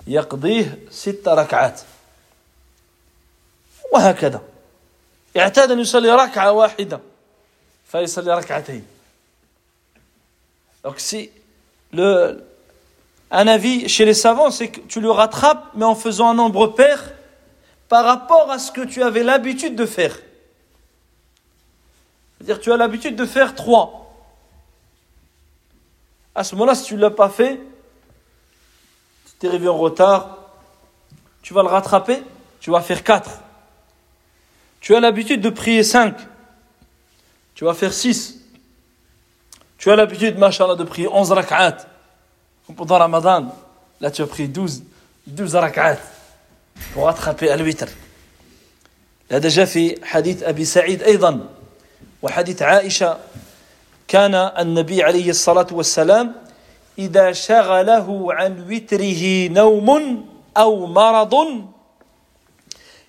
يقضيه 0.07 0.79
ست 0.91 1.29
ركعات. 1.29 1.81
وهكذا. 3.93 4.43
اعتاد 5.37 5.71
أن 5.71 5.81
يصلي 5.81 6.11
ركعة 6.11 6.53
واحدة 6.53 7.01
فيصلي 7.87 8.35
ركعتين. 8.35 8.87
Si 10.97 11.31
le, 11.93 12.41
un 13.31 13.47
avis 13.47 13.89
chez 13.89 14.05
les 14.05 14.15
savants, 14.15 14.51
c'est 14.51 14.69
que 14.69 14.81
tu 14.81 15.01
le 15.01 15.11
rattrapes, 15.11 15.71
mais 15.75 15.85
en 15.85 15.95
faisant 15.95 16.31
un 16.31 16.35
nombre 16.35 16.69
pair 16.69 17.13
par 17.89 18.05
rapport 18.05 18.51
à 18.51 18.59
ce 18.59 18.73
que 18.73 18.83
tu 18.83 19.03
avais 19.03 19.23
l'habitude 19.23 19.77
de 19.77 19.87
faire. 19.87 20.19
C'est-à-dire 22.37 22.61
tu 22.61 22.73
as 22.73 22.77
l'habitude 22.77 23.17
de 23.17 23.27
faire 23.27 23.55
trois. 23.55 24.15
À 26.35 26.45
ce 26.45 26.55
moment-là, 26.55 26.75
si 26.75 26.85
tu 26.85 26.95
ne 26.95 27.01
l'as 27.01 27.11
pas 27.11 27.29
fait, 27.29 27.61
tu 29.27 29.33
t'es 29.39 29.49
arrivé 29.49 29.69
en 29.69 29.77
retard, 29.77 30.39
tu 31.43 31.53
vas 31.53 31.63
le 31.63 31.69
rattraper, 31.69 32.23
tu 32.61 32.71
vas 32.71 32.81
faire 32.81 33.03
quatre. 33.03 33.43
Tu 34.81 34.95
as 34.95 35.01
l'habitude 35.01 35.41
de 35.41 35.51
prier 35.51 35.83
cinq, 35.83 36.15
tu 37.55 37.65
vas 37.65 37.75
faire 37.75 37.93
six. 37.93 38.39
Tu 39.79 39.91
as 39.91 39.97
l'habitude, 39.97 40.39
machallah, 40.39 40.75
de 40.75 40.85
prier 40.85 41.09
11 41.09 41.33
rak'at. 41.33 41.87
pendant 42.75 42.99
Ramadan, 42.99 43.55
là 44.01 44.11
tu 44.11 44.23
as 44.23 44.27
pris 44.27 44.49
12, 44.49 44.83
12 45.27 45.55
rak'at 45.57 45.99
pour 46.93 47.09
attraper 47.09 47.51
al 47.51 47.63
witr. 47.63 47.87
Il 49.31 49.37
a 49.37 49.41
déjà 49.41 49.67
fait 49.67 49.99
hadith 50.13 50.43
Abi 50.43 50.65
Saïd 50.65 51.03
Aydan, 51.03 51.41
ou 52.23 52.29
hadith 52.29 52.63
Aïcha, 52.63 53.19
كان 54.09 54.35
النبي 54.35 55.03
عليه 55.03 55.31
الصلاة 55.31 55.67
والسلام 55.73 56.35
إذا 56.99 57.33
شغله 57.33 58.35
عن 58.35 58.73
وتره 58.73 59.49
نوم 59.49 59.89
أو 60.57 60.87
مرض 60.87 61.35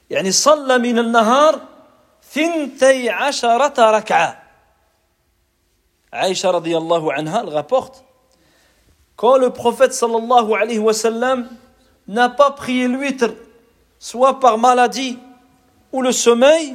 يعني 0.10 0.32
صلى 0.32 0.78
من 0.78 1.00
النهار 1.00 1.62
ثنتي 2.32 3.10
عشرة 3.10 3.92
ركعة 3.92 4.44
عائشة 6.14 6.52
رضي 6.52 6.78
الله 6.78 7.14
عنها 7.14 7.42
الغابورت 7.42 8.04
quand 9.20 9.38
le 9.38 9.50
prophète 9.50 9.94
sallallahu 9.94 10.54
alayhi 10.54 10.80
wa 10.80 10.94
sallam 10.94 11.50
n'a 12.08 12.30
pas 12.30 12.52
prié 12.52 12.88
l'huître 12.88 13.32
soit 14.00 14.40
par 14.40 14.58
maladie 14.58 15.20
ou 15.92 16.02
le 16.02 16.14
sommeil 16.14 16.74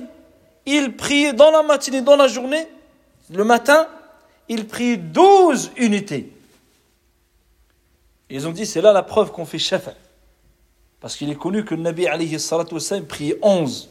il 0.66 0.94
priait 0.94 1.32
dans 1.32 1.50
la 1.50 1.62
matinée 1.62 2.02
dans 2.02 2.16
la 2.16 2.28
journée 2.28 2.68
le 3.32 3.44
matin 3.44 3.88
il 4.50 4.66
prie 4.66 4.98
12 4.98 5.70
unités. 5.78 6.30
Ils 8.28 8.46
ont 8.46 8.52
dit 8.52 8.66
c'est 8.66 8.82
là 8.82 8.92
la 8.92 9.02
preuve 9.02 9.32
qu'on 9.32 9.46
fait 9.46 9.58
chef 9.58 9.88
parce 11.00 11.16
qu'il 11.16 11.30
est 11.30 11.36
connu 11.36 11.64
que 11.64 11.74
le 11.74 11.80
Nabi 11.80 12.06
alayhi 12.06 12.38
salatu 12.38 12.78
sallam 12.78 13.06
priait 13.06 13.38
11 13.40 13.88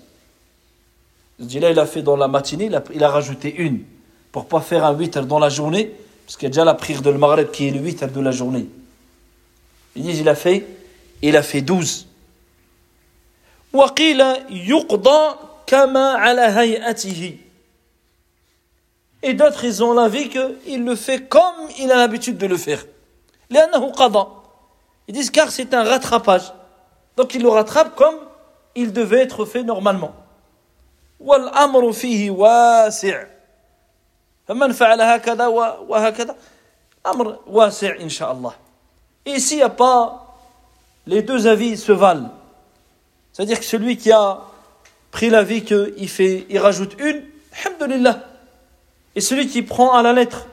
ils 1.39 1.59
là 1.59 1.71
il 1.71 1.79
a 1.79 1.87
fait 1.87 2.03
dans 2.03 2.17
la 2.17 2.27
matinée 2.27 2.65
il 2.65 2.75
a, 2.75 2.83
il 2.93 3.03
a 3.03 3.09
rajouté 3.09 3.51
une 3.51 3.83
pour 4.31 4.47
pas 4.47 4.61
faire 4.61 4.85
un 4.85 4.93
8 4.93 5.19
dans 5.19 5.39
la 5.39 5.49
journée, 5.49 5.95
parce 6.25 6.37
qu'il 6.37 6.43
y 6.43 6.47
a 6.47 6.49
déjà 6.49 6.65
la 6.65 6.73
prière 6.73 7.01
de 7.01 7.09
le 7.09 7.17
Maghreb 7.17 7.51
qui 7.51 7.67
est 7.67 7.71
le 7.71 7.79
8 7.79 8.05
de 8.05 8.21
la 8.21 8.31
journée. 8.31 8.67
Ils 9.95 10.03
disent 10.03 10.19
il 10.19 10.29
a 10.29 10.35
fait, 10.35 10.65
il 11.21 11.35
a 11.37 11.43
fait 11.43 11.61
12. 11.61 12.07
Et 19.23 19.33
d'autres, 19.33 19.63
ils 19.63 19.83
ont 19.83 19.93
l'avis 19.93 20.29
qu'il 20.29 20.83
le 20.83 20.95
fait 20.95 21.27
comme 21.27 21.69
il 21.79 21.91
a 21.91 21.95
l'habitude 21.95 22.37
de 22.37 22.45
le 22.45 22.57
faire. 22.57 22.85
Ils 23.49 25.13
disent 25.13 25.31
car 25.31 25.51
c'est 25.51 25.73
un 25.73 25.83
rattrapage. 25.83 26.53
Donc 27.15 27.33
il 27.33 27.41
le 27.41 27.49
rattrape 27.49 27.95
comme 27.95 28.15
il 28.75 28.91
devait 28.91 29.21
être 29.21 29.45
fait 29.45 29.63
normalement. 29.63 30.13
فمن 34.52 34.72
فعل 34.72 35.00
هكذا 35.00 35.46
وهكذا 35.46 36.36
أمر 37.06 37.38
واسع 37.46 38.00
إن 38.00 38.08
شاء 38.08 38.32
الله 38.32 38.52
Et 39.26 39.40
s'il 39.40 39.58
n'y 39.58 39.62
a 39.62 39.68
pas, 39.68 40.36
les 41.06 41.20
deux 41.20 41.46
avis 41.46 41.76
se 41.76 41.92
valent. 41.92 42.30
C'est-à-dire 43.32 43.58
que 43.58 43.64
celui 43.66 43.98
qui 43.98 44.10
a 44.10 44.40
pris 45.10 45.28
l'avis 45.28 45.64
qu'il 45.64 46.08
fait, 46.08 46.46
il 46.48 46.58
rajoute 46.58 46.96
une, 46.98 47.22
alhamdulillah. 47.62 48.20
Et 49.14 49.20
celui 49.20 49.46
qui 49.48 49.60
prend 49.62 49.92
à 49.92 50.02
la 50.02 50.14
lettre 50.14 50.46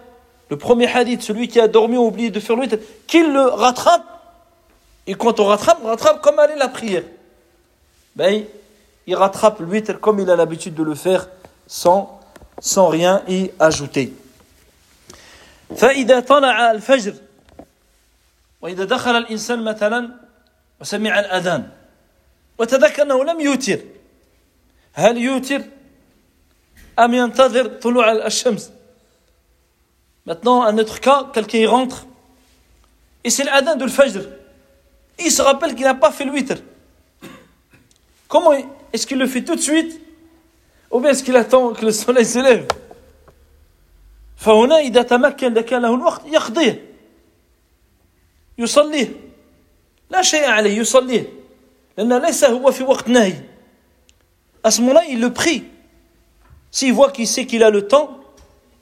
le 0.49 0.57
premier 0.57 0.87
hadith, 0.87 1.21
celui 1.21 1.47
qui 1.47 1.59
a 1.59 1.67
dormi 1.67 1.97
ou 1.97 2.07
oublié 2.07 2.31
de 2.31 2.39
faire 2.39 2.57
l'huître, 2.57 2.77
qu'il 3.07 3.31
le 3.31 3.43
rattrape. 3.43 4.03
Et 5.07 5.15
quand 5.15 5.39
on 5.39 5.45
rattrape, 5.45 5.79
on 5.83 5.87
rattrape 5.87 6.21
comme 6.21 6.37
aller 6.39 6.55
la 6.55 6.67
prière. 6.67 7.03
Ben, 8.15 8.43
il 9.07 9.15
rattrape 9.15 9.59
l'huître 9.61 9.99
comme 9.99 10.19
il 10.19 10.29
a 10.29 10.35
l'habitude 10.35 10.75
de 10.75 10.83
le 10.83 10.95
faire 10.95 11.27
sans 11.67 12.18
sans 12.59 12.87
rien 12.87 13.23
y 13.27 13.51
ajouter. 13.59 14.13
فإذا 15.77 16.19
طلع 16.19 16.71
الفجر 16.71 17.13
وإذا 18.61 18.83
دخل 18.83 19.17
الإنسان 19.17 19.63
مثلا 19.63 20.09
وسمع 20.81 21.19
الأذان 21.19 21.69
وتذكر 22.57 23.01
أنه 23.01 23.23
لم 23.23 23.41
يوتر 23.41 23.79
هل 24.93 25.17
يوتر 25.17 25.61
أم 26.99 27.13
ينتظر 27.13 27.67
طلوع 27.67 28.11
الشمس 28.11 28.71
Maintenant, 30.25 30.63
un 30.63 30.77
autre 30.79 30.99
cas, 30.99 31.29
quelqu'un 31.33 31.69
rentre 31.69 32.07
et 33.23 33.29
c'est 33.29 33.43
l'adhan 33.43 33.75
de 33.75 33.85
l'fajr. 33.85 34.21
Il 35.19 35.31
se 35.31 35.41
rappelle 35.41 35.75
qu'il 35.75 35.83
n'a 35.83 35.93
pas 35.93 36.11
fait 36.11 36.25
le 36.25 36.31
witr. 36.31 36.55
Comment 38.27 38.53
est-ce 38.91 39.05
qu'il 39.05 39.17
le 39.17 39.27
fait 39.27 39.43
tout 39.43 39.55
de 39.55 39.61
suite 39.61 39.99
ou 40.91 40.99
bien 40.99 41.11
est-ce 41.11 41.23
qu'il 41.23 41.35
attend 41.35 41.73
que 41.73 41.85
le 41.85 41.91
soleil 41.91 42.25
se 42.25 42.39
lève 42.39 42.67
فهنا 44.37 44.79
إذا 44.79 45.01
تمكن 45.01 45.53
لكان 45.53 45.81
له 45.81 45.95
الوقت 45.95 46.21
يقضيه 46.25 46.85
يصليه 48.57 49.07
لا 50.09 50.21
شيء 50.21 50.49
عليه 50.49 50.77
يصليه 50.77 51.25
لأن 51.97 52.21
ليس 52.21 52.43
هو 52.43 52.71
في 52.71 52.83
وقت 52.83 53.09
نهي 53.09 53.33
à 54.63 54.71
ce 54.71 54.81
moment-là 54.81 55.03
il 55.09 55.21
le 55.21 55.31
prie 55.31 55.63
s'il 56.71 56.93
voit 56.93 57.11
qu'il 57.11 57.27
sait 57.27 57.45
qu'il 57.45 57.63
a 57.63 57.69
le 57.69 57.87
temps 57.87 58.19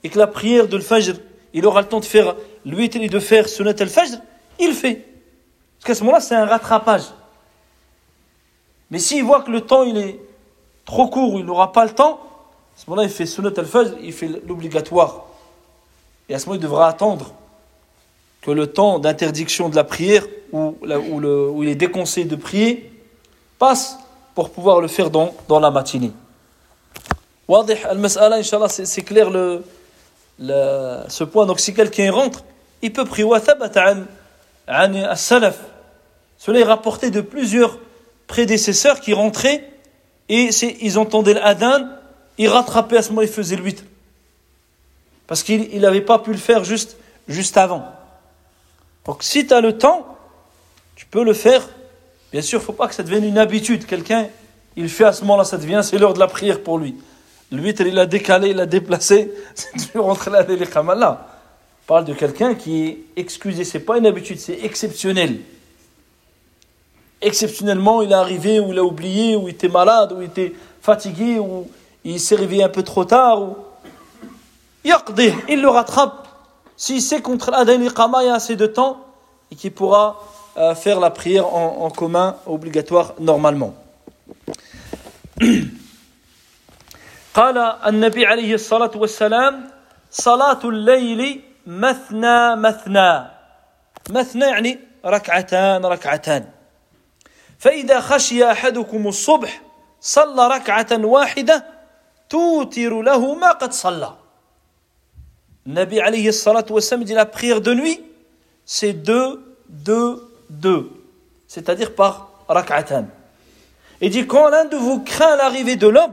et 0.02 0.08
que 0.08 0.18
la 0.18 0.26
prière 0.26 0.66
de 0.66 0.76
l'Fajr 0.76 1.14
il 1.52 1.66
aura 1.66 1.82
le 1.82 1.88
temps 1.88 2.00
de 2.00 2.04
faire 2.04 2.34
l'huître 2.64 2.96
et 3.00 3.08
de 3.08 3.20
faire 3.20 3.48
sunnat 3.48 3.74
al-Fajr 3.78 4.18
il 4.58 4.72
fait 4.72 5.06
parce 5.76 5.86
qu'à 5.86 5.94
ce 5.94 6.00
moment-là 6.04 6.20
c'est 6.20 6.34
un 6.34 6.46
rattrapage 6.46 7.06
mais 8.90 8.98
s'il 8.98 9.22
voit 9.24 9.42
que 9.42 9.50
le 9.50 9.60
temps 9.60 9.84
il 9.84 9.96
est 9.98 10.20
trop 10.89 11.07
court 11.07 11.37
il 11.37 11.45
n'aura 11.45 11.71
pas 11.71 11.85
le 11.85 11.91
temps, 11.91 12.19
à 12.75 12.81
ce 12.81 12.89
moment-là, 12.89 13.07
il 13.07 13.13
fait 13.13 13.27
sunnat 13.27 13.51
al-fajr, 13.55 13.93
il 14.01 14.11
fait 14.11 14.29
l'obligatoire. 14.47 15.25
Et 16.27 16.33
à 16.33 16.39
ce 16.39 16.47
moment, 16.47 16.55
il 16.55 16.61
devra 16.61 16.87
attendre 16.87 17.31
que 18.41 18.49
le 18.49 18.67
temps 18.67 18.97
d'interdiction 18.97 19.69
de 19.69 19.75
la 19.75 19.83
prière, 19.83 20.25
où, 20.51 20.75
où, 20.81 21.63
il 21.63 21.69
est 21.69 21.75
déconseillé 21.75 22.25
de 22.25 22.35
prier, 22.35 22.91
passe 23.59 23.97
pour 24.33 24.49
pouvoir 24.49 24.81
le 24.81 24.87
faire 24.87 25.11
dans, 25.11 25.35
dans 25.47 25.59
la 25.59 25.69
matinée. 25.69 26.11
al-mas'ala, 27.47 28.41
c'est 28.69 29.03
clair 29.03 29.29
le, 29.29 29.63
ce 30.39 31.23
point. 31.23 31.45
Donc 31.45 31.59
si 31.59 31.73
quelqu'un 31.75 32.11
rentre, 32.11 32.43
il 32.81 32.91
peut 32.93 33.05
prier. 33.05 33.27
salaf 35.15 35.57
Cela 36.37 36.59
est 36.59 36.63
rapporté 36.63 37.11
de 37.11 37.21
plusieurs 37.21 37.77
prédécesseurs 38.25 39.01
qui 39.01 39.13
rentraient 39.13 39.69
et 40.29 40.49
ils 40.81 40.99
entendaient 40.99 41.33
l'adhan, 41.33 41.87
ils 42.37 42.47
rattrapaient 42.47 42.97
à 42.97 43.01
ce 43.01 43.09
moment, 43.09 43.23
ils 43.23 43.27
faisaient 43.27 43.55
l'huître. 43.55 43.83
Parce 45.27 45.43
qu'il 45.43 45.79
n'avait 45.79 46.01
pas 46.01 46.19
pu 46.19 46.31
le 46.31 46.37
faire 46.37 46.63
juste, 46.63 46.97
juste 47.27 47.57
avant. 47.57 47.83
Donc 49.05 49.23
si 49.23 49.45
tu 49.45 49.53
as 49.53 49.61
le 49.61 49.77
temps, 49.77 50.17
tu 50.95 51.05
peux 51.05 51.23
le 51.23 51.33
faire. 51.33 51.67
Bien 52.31 52.41
sûr, 52.41 52.59
il 52.59 52.61
ne 52.61 52.65
faut 52.65 52.73
pas 52.73 52.87
que 52.87 52.95
ça 52.95 53.03
devienne 53.03 53.23
une 53.23 53.39
habitude. 53.39 53.85
Quelqu'un, 53.85 54.27
il 54.75 54.87
fait 54.87 55.05
à 55.05 55.13
ce 55.13 55.21
moment-là, 55.21 55.43
ça 55.43 55.57
devient, 55.57 55.81
c'est 55.83 55.97
l'heure 55.97 56.13
de 56.13 56.19
la 56.19 56.27
prière 56.27 56.61
pour 56.61 56.77
lui. 56.77 56.95
L'huître, 57.51 57.81
il 57.81 57.97
a 57.97 58.05
décalé, 58.05 58.49
il 58.49 58.59
a 58.59 58.67
déplacé, 58.67 59.31
c'est 59.55 59.71
toujours 59.71 60.09
entre 60.09 60.29
là, 60.29 60.43
les 60.43 60.57
là. 60.57 61.27
On 61.83 61.87
parle 61.87 62.05
de 62.05 62.13
quelqu'un 62.13 62.53
qui 62.53 62.85
est 62.85 62.99
excusé, 63.15 63.63
c'est 63.63 63.79
pas 63.79 63.97
une 63.97 64.05
habitude, 64.05 64.39
c'est 64.39 64.59
exceptionnel 64.63 65.39
exceptionnellement 67.20 68.02
il 68.02 68.10
est 68.12 68.14
arrivé 68.14 68.60
ou 68.60 68.72
il 68.72 68.78
a 68.78 68.84
oublié 68.84 69.36
ou 69.36 69.48
il 69.48 69.54
était 69.54 69.68
malade 69.68 70.12
ou 70.12 70.20
il 70.20 70.26
était 70.26 70.52
fatigué 70.80 71.38
ou 71.38 71.68
il 72.04 72.20
s'est 72.20 72.36
réveillé 72.36 72.64
un 72.64 72.68
peu 72.68 72.82
trop 72.82 73.04
tard 73.04 73.42
ou 73.42 73.56
il 74.84 75.60
le 75.62 75.68
rattrape 75.68 76.28
s'il 76.76 77.00
sait 77.00 77.22
contre 77.22 77.50
l'adhan 77.50 77.80
iqama 77.80 78.22
il 78.22 78.26
y 78.26 78.30
a 78.30 78.34
assez 78.34 78.56
de 78.56 78.66
temps 78.66 78.98
et 79.50 79.56
qu'il 79.56 79.72
pourra 79.72 80.20
euh, 80.56 80.74
faire 80.74 81.00
la 81.00 81.10
prière 81.10 81.46
en, 81.54 81.84
en 81.86 81.90
commun 81.90 82.36
obligatoire 82.46 83.14
normalement 83.18 83.74
قال 87.34 87.58
النبي 87.58 88.26
عليه 88.26 88.54
الصلاة 88.54 88.90
والسلام 88.94 89.70
صلاة 90.10 90.58
الليل 90.64 91.40
مثنى 91.66 92.56
مثنى 92.56 93.24
مثنى 94.10 94.44
يعني 94.44 94.78
ركعتان 95.06 95.84
ركعتان 95.84 96.44
فإذا 97.58 98.00
خشي 98.00 98.50
أحدكم 98.50 99.08
الصبح 99.08 99.62
صلى 100.00 100.48
ركعة 100.48 101.04
واحدة 101.04 101.66
توتر 102.28 103.02
له 103.02 103.34
ما 103.34 103.52
قد 103.52 103.72
صلى 103.72 104.14
Nabi 105.66 106.00
alayhi 106.00 106.32
salatu 106.32 106.74
wassalam 106.74 107.04
dit 107.04 107.14
la 107.14 107.24
prière 107.24 107.60
de 107.60 107.72
nuit, 107.72 108.00
c'est 108.66 108.92
deux, 108.92 109.56
deux, 109.68 110.30
deux. 110.50 110.90
C'est-à-dire 111.46 111.94
par 111.94 112.30
rak'atan. 112.48 113.06
Et 114.00 114.10
dit 114.10 114.26
quand 114.26 114.48
l'un 114.48 114.66
de 114.66 114.76
vous 114.76 115.00
craint 115.00 115.36
l'arrivée 115.36 115.76
de 115.76 115.86
l'aube, 115.86 116.12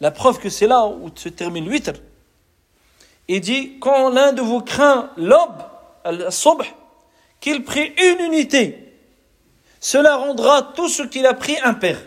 la 0.00 0.10
preuve 0.10 0.38
que 0.38 0.48
c'est 0.48 0.66
là 0.66 0.86
où 0.86 1.10
se 1.14 1.28
termine 1.28 1.68
l'huître, 1.68 1.92
il 3.28 3.40
dit 3.40 3.78
quand 3.78 4.10
l'un 4.10 4.32
de 4.32 4.42
vous 4.42 4.60
craint 4.60 5.10
l'aube, 5.16 5.62
al-subh, 6.02 6.62
qu'il 7.40 7.62
prie 7.62 7.94
une 7.96 8.24
unité, 8.24 8.87
cela 9.80 10.16
rendra 10.16 10.72
tout 10.74 10.88
ce 10.88 11.02
qu'il 11.02 11.26
a 11.26 11.34
pris 11.34 11.58
impair. 11.62 11.98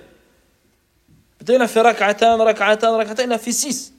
Peut-être 1.38 1.58
il 1.58 1.62
a 1.62 1.68
fait 1.68 1.82
rak'atan, 1.82 2.44
rak'atan, 2.44 2.98
rak'atan, 2.98 3.24
il 3.24 3.32
a 3.32 3.38
fait 3.38 3.52
six. 3.52 3.94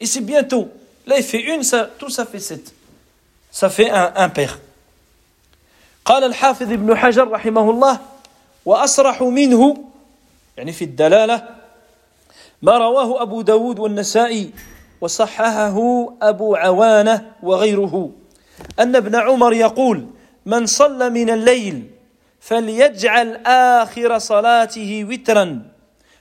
Et 0.00 0.06
c'est 0.06 0.20
bientôt. 0.20 0.70
Là, 1.06 1.18
il 1.18 1.22
fait 1.22 1.42
une, 1.42 1.62
ça, 1.62 1.90
tout 1.98 2.10
ça 2.10 2.24
fait 2.24 2.38
sept. 2.40 2.72
Ça 3.50 3.68
fait 3.68 3.90
un 3.90 4.12
impair. 4.16 4.58
قال 6.04 6.24
الحافظ 6.24 6.72
ابن 6.72 6.96
حجر 6.96 7.28
رحمه 7.28 7.70
الله 7.70 8.00
وأصرح 8.64 9.22
منه 9.22 9.76
يعني 10.56 10.72
في 10.72 10.84
الدلالة 10.84 11.48
ما 12.62 12.78
رواه 12.78 13.22
أبو 13.22 13.42
داود 13.42 13.78
والنسائي 13.78 14.50
وصححه 15.00 16.08
أبو 16.22 16.56
عوانة 16.56 17.32
وغيره 17.42 18.10
أن 18.80 18.96
ابن 18.96 19.16
عمر 19.16 19.52
يقول 19.52 20.06
من 20.46 20.66
صلى 20.66 21.10
من 21.10 21.30
الليل 21.30 21.90
فليجعل 22.47 23.29
آخر 23.79 24.11
صلاته 24.17 24.91
وترا. 25.09 25.45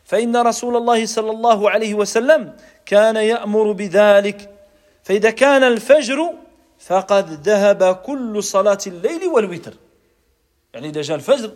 فإن 0.05 0.37
رسول 0.37 0.77
الله 0.77 1.07
صلى 1.07 1.31
الله 1.31 1.71
عليه 1.71 1.95
وسلم 1.95 2.53
كان 2.87 3.17
يأمر 3.17 3.73
بذلك. 3.73 4.39
فإذا 5.03 5.31
كان 5.31 5.63
الفجر 5.63 6.19
فقد 6.79 7.49
ذهب 7.49 7.95
كل 7.95 8.43
صلاة 8.43 8.79
الليل 8.87 9.23
والوتر. 9.35 9.75
يعني 10.75 10.89
إذا 10.89 11.03
جاء 11.03 11.17
الفجر 11.17 11.51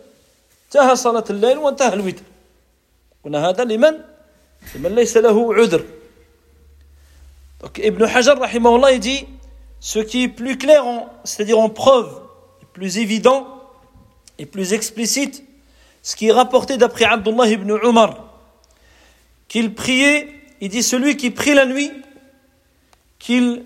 انتهى 0.67 0.97
صلاة 0.97 1.25
الليل 1.31 1.59
وانتهى 1.59 1.95
الوتر. 1.95 2.27
قلنا 3.25 3.49
هذا 3.49 3.65
لمن؟ 3.65 3.95
لمن 4.75 4.95
ليس 4.95 5.17
له 5.17 5.55
عذر. 5.55 5.85
Ibn 7.79 8.05
Hajar 8.05 8.39
rahimahullah 8.39 8.93
il 8.93 9.01
dit 9.01 9.27
ce 9.81 9.99
qui 9.99 10.25
est 10.25 10.29
plus 10.29 10.59
clair 10.59 10.85
c'est-à-dire 11.25 11.59
en 11.59 11.71
preuve 11.71 12.21
plus 12.75 12.99
évident 12.99 13.56
et 14.39 14.47
plus 14.47 14.73
explicite 14.73 15.45
ce 16.03 16.17
qui 16.17 16.29
est 16.29 16.33
rapporté 16.33 16.77
d'après 16.77 17.05
Abdullah 17.05 17.49
ibn 17.49 17.79
Umar 17.83 18.33
qu'il 19.49 19.75
priait 19.75 20.29
il 20.61 20.69
dit 20.69 20.83
celui 20.83 21.17
qui 21.17 21.31
prie 21.31 21.55
la 21.55 21.67
nuit 21.67 21.91
qu'il 23.19 23.65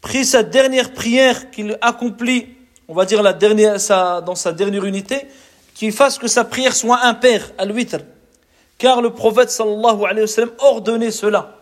prie 0.00 0.24
sa 0.24 0.42
dernière 0.42 0.92
prière, 0.92 1.50
qu'il 1.50 1.78
accomplit, 1.80 2.48
on 2.88 2.94
va 2.94 3.04
dire 3.04 3.22
dans 3.22 4.34
sa 4.34 4.52
dernière 4.52 4.84
unité, 4.84 5.26
qu'il 5.74 5.92
fasse 5.92 6.18
que 6.18 6.28
sa 6.28 6.44
prière 6.44 6.74
soit 6.74 7.04
impaire, 7.04 7.50
à 7.58 7.64
l'huître. 7.64 7.98
Car 8.78 9.02
le 9.02 9.10
prophète 9.10 9.50
sallallahu 9.50 10.04
alayhi 10.04 10.22
wa 10.22 10.26
sallam 10.26 10.52
ordonnait 10.58 11.10
cela. 11.10 11.56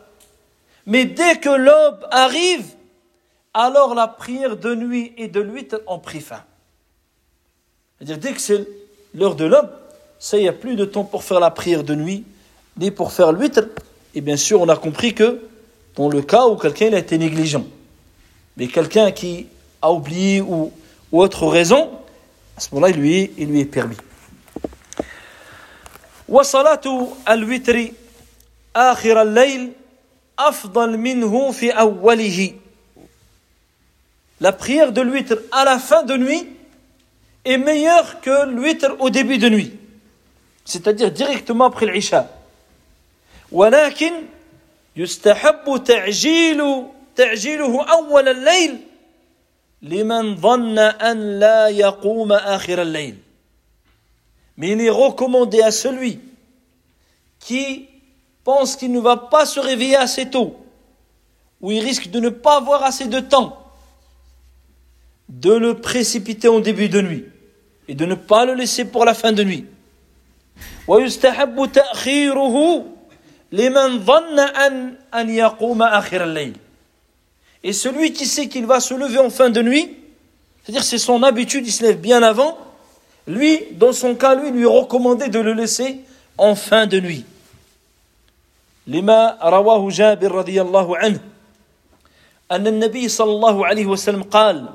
Mais 0.87 1.05
dès 1.05 1.37
que 1.37 1.49
l'aube 1.49 2.07
arrive, 2.11 2.67
alors 3.53 3.95
la 3.95 4.07
prière 4.07 4.57
de 4.57 4.75
nuit 4.75 5.13
et 5.17 5.29
de 5.29 5.41
l'huître 5.41 5.81
en 5.87 5.99
prit 5.99 6.21
fin. 6.21 6.45
C'est-à-dire, 7.98 8.18
dès 8.18 8.34
que 8.34 8.42
c'est 8.42 8.68
l'heure 9.14 9.36
de 9.36 9.46
l'aube, 9.46 9.70
ça, 10.20 10.38
il 10.38 10.44
n'y 10.44 10.48
a 10.48 10.54
plus 10.54 10.76
de 10.76 10.86
temps 10.86 11.04
pour 11.04 11.24
faire 11.24 11.40
la 11.40 11.52
prière 11.52 11.84
de 11.84 11.96
nuit, 11.96 12.24
ni 12.78 12.92
pour 12.92 13.12
faire 13.12 13.32
l'huître. 13.32 13.62
Et 14.14 14.22
bien 14.22 14.38
sûr, 14.38 14.62
on 14.62 14.70
a 14.70 14.76
compris 14.76 15.14
que 15.14 15.42
dans 15.96 16.10
le 16.10 16.22
cas 16.22 16.48
où 16.48 16.56
quelqu'un 16.56 16.94
a 16.94 16.98
été 16.98 17.18
négligent. 17.18 17.64
Mais 18.58 18.68
quelqu'un 18.68 19.12
qui 19.12 19.48
a 19.82 19.92
oublié 19.92 20.42
ou, 20.42 20.72
ou 21.12 21.22
autre 21.22 21.48
raison, 21.48 21.90
à 22.58 22.62
ce 22.62 22.70
moment-là, 22.74 22.92
il 22.94 23.00
lui 23.00 23.18
est, 23.18 23.32
il 23.38 23.48
lui 23.50 23.62
est 23.62 23.66
permis. 23.66 23.98
وصلاة 26.32 27.08
الوتر 27.30 27.88
آخر 28.76 29.22
الليل 29.22 29.72
أفضل 30.40 30.98
منه 30.98 31.52
في 31.52 31.72
أوله 31.72 32.54
La 34.40 34.52
prière 34.52 34.92
de 34.92 35.02
l'huître 35.02 35.36
à 35.52 35.66
la 35.66 35.78
fin 35.78 36.02
de 36.04 36.18
nuit 36.18 36.48
est 37.46 37.58
meilleure 37.58 38.22
que 38.22 38.46
l'huître 38.46 38.96
au 39.00 39.10
début 39.10 39.38
de 39.38 39.50
nuit. 39.50 39.74
C'est-à-dire 40.66 41.12
directement 41.12 41.66
après 41.66 41.86
l'Isha. 41.86 42.28
ولكن 43.52 44.12
يستحب 44.96 45.84
تعجيل 45.86 46.84
تعجيله 47.16 47.84
أول 47.92 48.28
الليل 48.28 48.78
لمن 49.82 50.36
ظن 50.36 50.80
أن 50.80 51.40
لا 51.40 51.68
يقوم 51.68 52.32
آخر 52.32 52.82
الليل 52.82 53.16
Mais 54.58 54.72
il 54.72 54.82
est 54.82 54.90
recommandé 54.90 55.62
à 55.62 55.72
celui 55.72 56.20
qui 57.40 57.88
pense 58.44 58.76
qu'il 58.76 58.92
ne 58.92 59.00
va 59.00 59.18
pas 59.18 59.46
se 59.46 59.60
réveiller 59.60 59.96
assez 59.96 60.30
tôt, 60.30 60.56
ou 61.62 61.72
il 61.72 61.80
risque 61.80 62.12
de 62.12 62.20
ne 62.20 62.30
pas 62.30 62.58
avoir 62.58 62.84
assez 62.84 63.08
de 63.08 63.20
temps, 63.20 63.58
de 65.30 65.54
le 65.54 65.80
précipiter 65.80 66.48
en 66.48 66.60
début 66.60 66.90
de 66.90 67.02
nuit 67.02 67.26
et 67.88 67.96
de 67.96 68.06
ne 68.06 68.16
pas 68.16 68.46
le 68.46 68.54
laisser 68.54 68.86
pour 68.86 69.06
la 69.06 69.14
fin 69.14 69.32
de 69.32 69.44
nuit. 69.44 69.66
ويستحب 70.88 71.72
تأخيره 71.74 72.86
لمن 73.52 74.00
ظن 74.00 74.40
أن 74.40 74.94
أن 75.14 75.30
يقوم 75.30 75.82
آخر 75.82 76.24
الليل 76.24 76.56
Et 77.64 77.74
celui 77.74 78.12
qui 78.12 78.26
sait 78.26 78.48
qu'il 78.48 78.66
va 78.66 78.80
se 78.80 78.94
lever 78.94 79.20
en 79.20 79.30
fin 79.30 79.52
de 79.52 79.62
nuit, 79.62 79.96
c'est-à-dire 80.64 80.84
c'est 80.84 80.98
son 80.98 81.22
habitude, 81.22 81.66
il 81.68 81.72
se 81.72 81.84
lève 81.84 82.00
bien 82.00 82.24
avant, 82.24 82.58
lui, 83.28 83.60
dans 83.74 83.94
son 83.94 84.16
cas, 84.16 84.34
lui, 84.34 84.50
lui 84.50 84.66
recommandait 84.66 85.30
de 85.30 85.40
le 85.40 85.54
laisser 85.54 86.00
en 86.38 86.56
fin 86.56 86.88
de 86.88 87.00
nuit. 87.00 87.26
لما 88.88 89.38
رواه 89.44 89.90
جابر 89.90 90.32
رضي 90.32 90.62
الله 90.62 90.98
عنه 90.98 91.20
أن 92.52 92.68
النبي 92.68 93.08
صلى 93.08 93.32
الله 93.32 93.66
عليه 93.66 93.86
وسلم 93.86 94.24
قال 94.24 94.70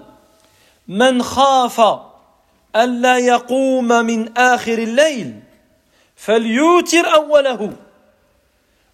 من 0.89 1.22
خاف 1.22 1.81
ألا 2.76 3.17
يقوم 3.17 3.88
من 3.88 4.38
آخر 4.38 4.78
الليل 4.78 5.39
فليوتر 6.15 7.13
أوله. 7.13 7.74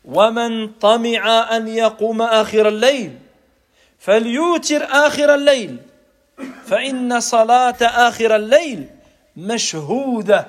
ومن 0.06 0.68
طمع 0.68 1.56
أن 1.58 1.68
يقوم 1.68 2.22
آخر 2.22 2.68
الليل 2.68 3.18
فليوتر 4.00 4.84
آخر 4.84 5.36
الليل. 5.36 5.78
فإن 6.66 7.20
صلاة 7.20 7.78
آخر 7.82 8.36
الليل 8.36 8.88
مشهودة 9.38 10.48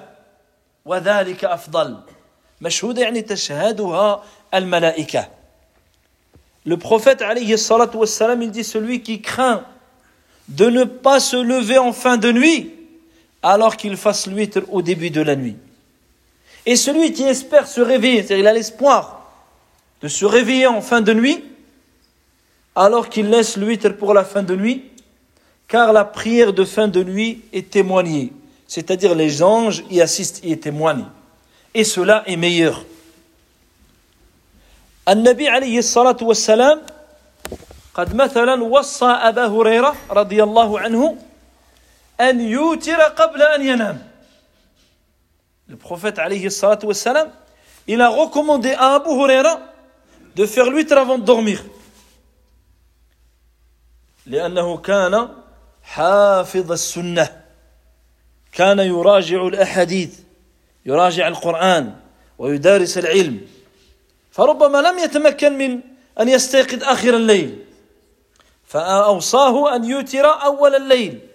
وذلك 0.85 1.45
أفضل. 1.45 1.97
مشهودة 2.61 3.03
يعني 3.03 3.23
تشهدها 3.23 4.23
الملائكة. 4.55 5.29
Le 6.65 6.77
prophète 6.77 7.23
alayhi 7.23 7.57
salatu 7.57 7.97
wassalam, 7.97 8.43
il 8.43 8.51
dit 8.51 8.65
celui 8.65 9.01
qui 9.01 9.23
craint 9.23 9.65
de 10.49 10.67
ne 10.69 10.85
pas 10.85 11.19
se 11.19 11.37
lever 11.37 11.79
en 11.79 11.93
fin 11.93 12.19
de 12.19 12.31
nuit 12.31 12.78
alors 13.42 13.76
qu'il 13.78 13.98
fasse 13.98 14.28
l'huître 14.28 14.62
au 14.72 14.82
début 14.82 15.10
de 15.10 15.22
la 15.22 15.36
nuit. 15.36 15.58
Et 16.66 16.76
celui 16.76 17.12
qui 17.12 17.24
espère 17.24 17.68
se 17.68 17.82
réveiller, 17.82 18.24
c'est-à-dire 18.24 18.40
il 18.40 18.48
a 18.48 18.54
l'espoir 18.54 19.32
de 20.02 20.08
se 20.08 20.26
réveiller 20.26 20.68
en 20.68 20.82
fin 20.82 21.02
de 21.02 21.14
nuit, 21.14 21.44
alors 22.76 23.10
qu'il 23.10 23.30
laisse 23.30 23.58
l'huître 23.58 23.90
pour 23.90 24.14
la 24.14 24.24
fin 24.24 24.44
de 24.44 24.56
nuit, 24.56 24.84
car 25.68 25.94
la 25.94 26.06
prière 26.06 26.54
de 26.54 26.64
fin 26.66 26.88
de 26.88 27.04
nuit 27.04 27.42
est 27.52 27.70
témoignée, 27.70 28.32
c'est-à-dire 28.68 29.16
les 29.16 29.44
anges 29.44 29.84
y 29.90 30.02
assistent 30.02 30.44
et 30.44 30.52
y 30.52 30.60
témoignent. 30.60 31.08
Et 31.74 31.84
cela 31.84 32.24
est 32.28 32.38
meilleur. 32.38 32.86
النبي 35.10 35.50
عليه 35.50 35.80
الصلاة 35.80 36.18
والسلام 36.22 36.82
قد 37.94 38.16
مثلا 38.16 38.64
وصى 38.64 39.06
أبا 39.06 39.46
هريرة 39.46 39.96
رضي 40.10 40.44
الله 40.44 40.80
عنه 40.80 41.18
أن 42.21 42.41
يوتر 42.41 43.01
قبل 43.01 43.43
أن 43.43 43.63
ينام. 43.63 44.09
Prophète 45.79 46.19
alayhi 46.19 46.47
الصلاة 46.47 46.79
والسلام 46.85 47.31
a 47.89 48.09
recommandé 48.09 48.73
à 48.73 48.95
Abu 48.95 49.11
Huraira 49.11 49.61
de 50.37 50.47
faire 50.47 50.71
l'huître 50.71 50.97
avant 50.97 51.19
de 51.19 51.25
dormir. 51.25 51.61
لأنه 54.27 54.77
كان 54.79 55.29
حافظ 55.83 56.73
السنة. 56.73 57.43
كان 58.53 58.79
يراجع 58.79 59.47
الأحاديث 59.47 60.19
يراجع 60.87 61.29
القرآن 61.29 61.97
ويدارس 62.39 62.99
العلم. 62.99 63.41
فربما 64.31 64.79
لم 64.79 64.99
يتمكن 64.99 65.59
من 65.59 65.81
أن 66.21 66.29
يستيقظ 66.29 66.85
آخر 66.85 67.17
الليل. 67.17 67.65
فأوصاه 68.67 69.77
أن 69.77 69.85
يوتر 69.85 70.27
أول 70.27 70.75
الليل. 70.75 71.28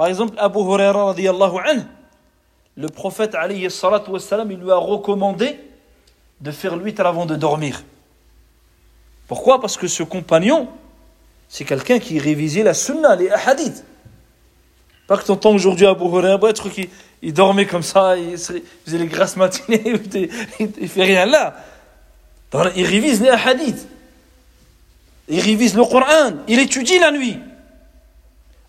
Par 0.00 0.08
exemple, 0.08 0.32
Abu 0.38 0.60
Huraira 0.60 1.04
radiallahu 1.08 1.58
anhu, 1.62 1.82
le 2.74 2.88
prophète 2.88 3.34
alayhi 3.34 3.68
il 3.68 4.56
lui 4.56 4.70
a 4.70 4.76
recommandé 4.76 5.60
de 6.40 6.50
faire 6.50 6.74
l'huître 6.76 7.04
avant 7.04 7.26
de 7.26 7.36
dormir. 7.36 7.82
Pourquoi? 9.28 9.60
Parce 9.60 9.76
que 9.76 9.88
ce 9.88 10.02
compagnon, 10.02 10.70
c'est 11.50 11.66
quelqu'un 11.66 11.98
qui 11.98 12.18
révisait 12.18 12.62
la 12.62 12.72
sunna, 12.72 13.14
les 13.14 13.28
hadiths. 13.30 13.84
Pas 15.06 15.18
que 15.18 15.24
tu 15.26 15.32
entends 15.32 15.52
aujourd'hui 15.52 15.84
à 15.84 15.90
Huraira, 15.90 16.50
il 17.20 17.34
dormait 17.34 17.66
comme 17.66 17.82
ça, 17.82 18.16
il 18.16 18.38
faisait 18.38 18.98
les 18.98 19.06
grasses 19.06 19.36
matinées, 19.36 19.82
il 20.60 20.72
ne 20.80 20.86
fait 20.86 21.04
rien 21.04 21.26
là. 21.26 21.56
Il 22.74 22.86
révise 22.86 23.20
les 23.20 23.28
hadiths. 23.28 23.86
Il 25.28 25.40
révise 25.40 25.76
le 25.76 25.84
Coran, 25.84 26.38
il 26.48 26.58
étudie 26.58 26.98
la 26.98 27.10
nuit. 27.10 27.38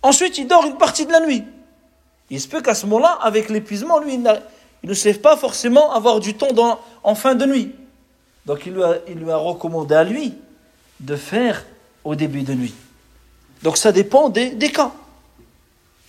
Ensuite, 0.03 0.39
il 0.39 0.47
dort 0.47 0.65
une 0.67 0.77
partie 0.77 1.07
de 1.07 1.13
la 1.13 1.21
nuit. 1.21 1.45
Il 2.31 2.41
se 2.41 2.49
peut 2.49 2.61
qu'à 2.61 2.75
ce 2.75 2.87
moment-là, 2.87 3.19
avec 3.23 3.49
l'épuisement, 3.49 3.99
lui, 3.99 4.15
il 4.15 4.89
ne 4.89 4.95
sait 4.95 5.15
pas 5.15 5.37
forcément 5.37 5.93
avoir 5.93 6.21
du 6.21 6.35
temps 6.35 6.53
dans, 6.53 6.79
en 7.03 7.15
fin 7.15 7.35
de 7.35 7.47
nuit. 7.47 7.73
Donc 8.45 8.67
il 8.67 8.75
lui, 8.75 8.83
a, 8.83 8.97
il 9.09 9.19
lui 9.19 9.31
a 9.31 9.37
recommandé 9.37 9.95
à 9.95 10.05
lui 10.05 10.35
de 11.01 11.17
faire 11.17 11.65
au 12.05 12.15
début 12.15 12.43
de 12.43 12.55
nuit. 12.55 12.75
Donc 13.63 13.77
ça 13.77 13.91
dépend 13.91 14.29
des, 14.29 14.51
des 14.51 14.71
cas. 14.71 14.93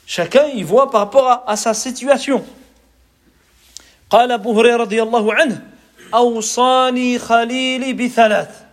Chacun 0.06 0.46
y 0.48 0.64
voit 0.64 0.92
par 0.92 1.02
rapport 1.02 1.28
à, 1.28 1.50
à 1.50 1.56
sa 1.56 1.74
situation. 1.74 2.44
قال 4.10 4.32
أبو 4.32 4.60
هريرة 4.60 4.78
رضي 4.78 5.04
الله 5.04 5.34
عنه 5.34 5.68
أوصاني 6.14 7.20
خليلي 7.20 7.94
بثلاث 7.94 8.64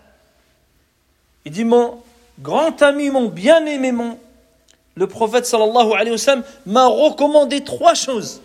Il 1.47 1.53
dit 1.53 1.64
mon 1.64 2.01
grand 2.41 2.81
ami, 2.83 3.11
mon 3.11 3.29
bien-aimé, 3.29 3.93
mon 3.93 4.18
le 4.96 5.08
prophète 5.08 5.46
sallallahu 5.46 5.94
alayhi 5.94 6.12
wa 6.12 6.18
sallam 6.18 6.44
m'a 6.66 6.88
recommandé 6.88 7.64
trois 7.64 7.94
choses. 7.94 8.42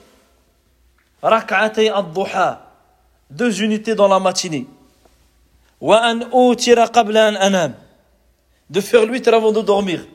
Rak'atay 1.23 1.89
ad-duha, 1.89 2.71
deux 3.31 3.63
unités 3.63 3.95
dans 3.95 4.09
la 4.09 4.21
matinée. 4.21 4.67
Wa 5.81 6.03
an 6.05 6.21
utira 6.51 6.89
qabla 6.89 7.29
an 7.29 7.35
anam, 7.37 7.75
de 8.71 8.81
faire 8.81 9.07
l'huître 9.07 9.33
avant 9.33 9.53
de 9.53 9.63
dormir. 9.63 10.07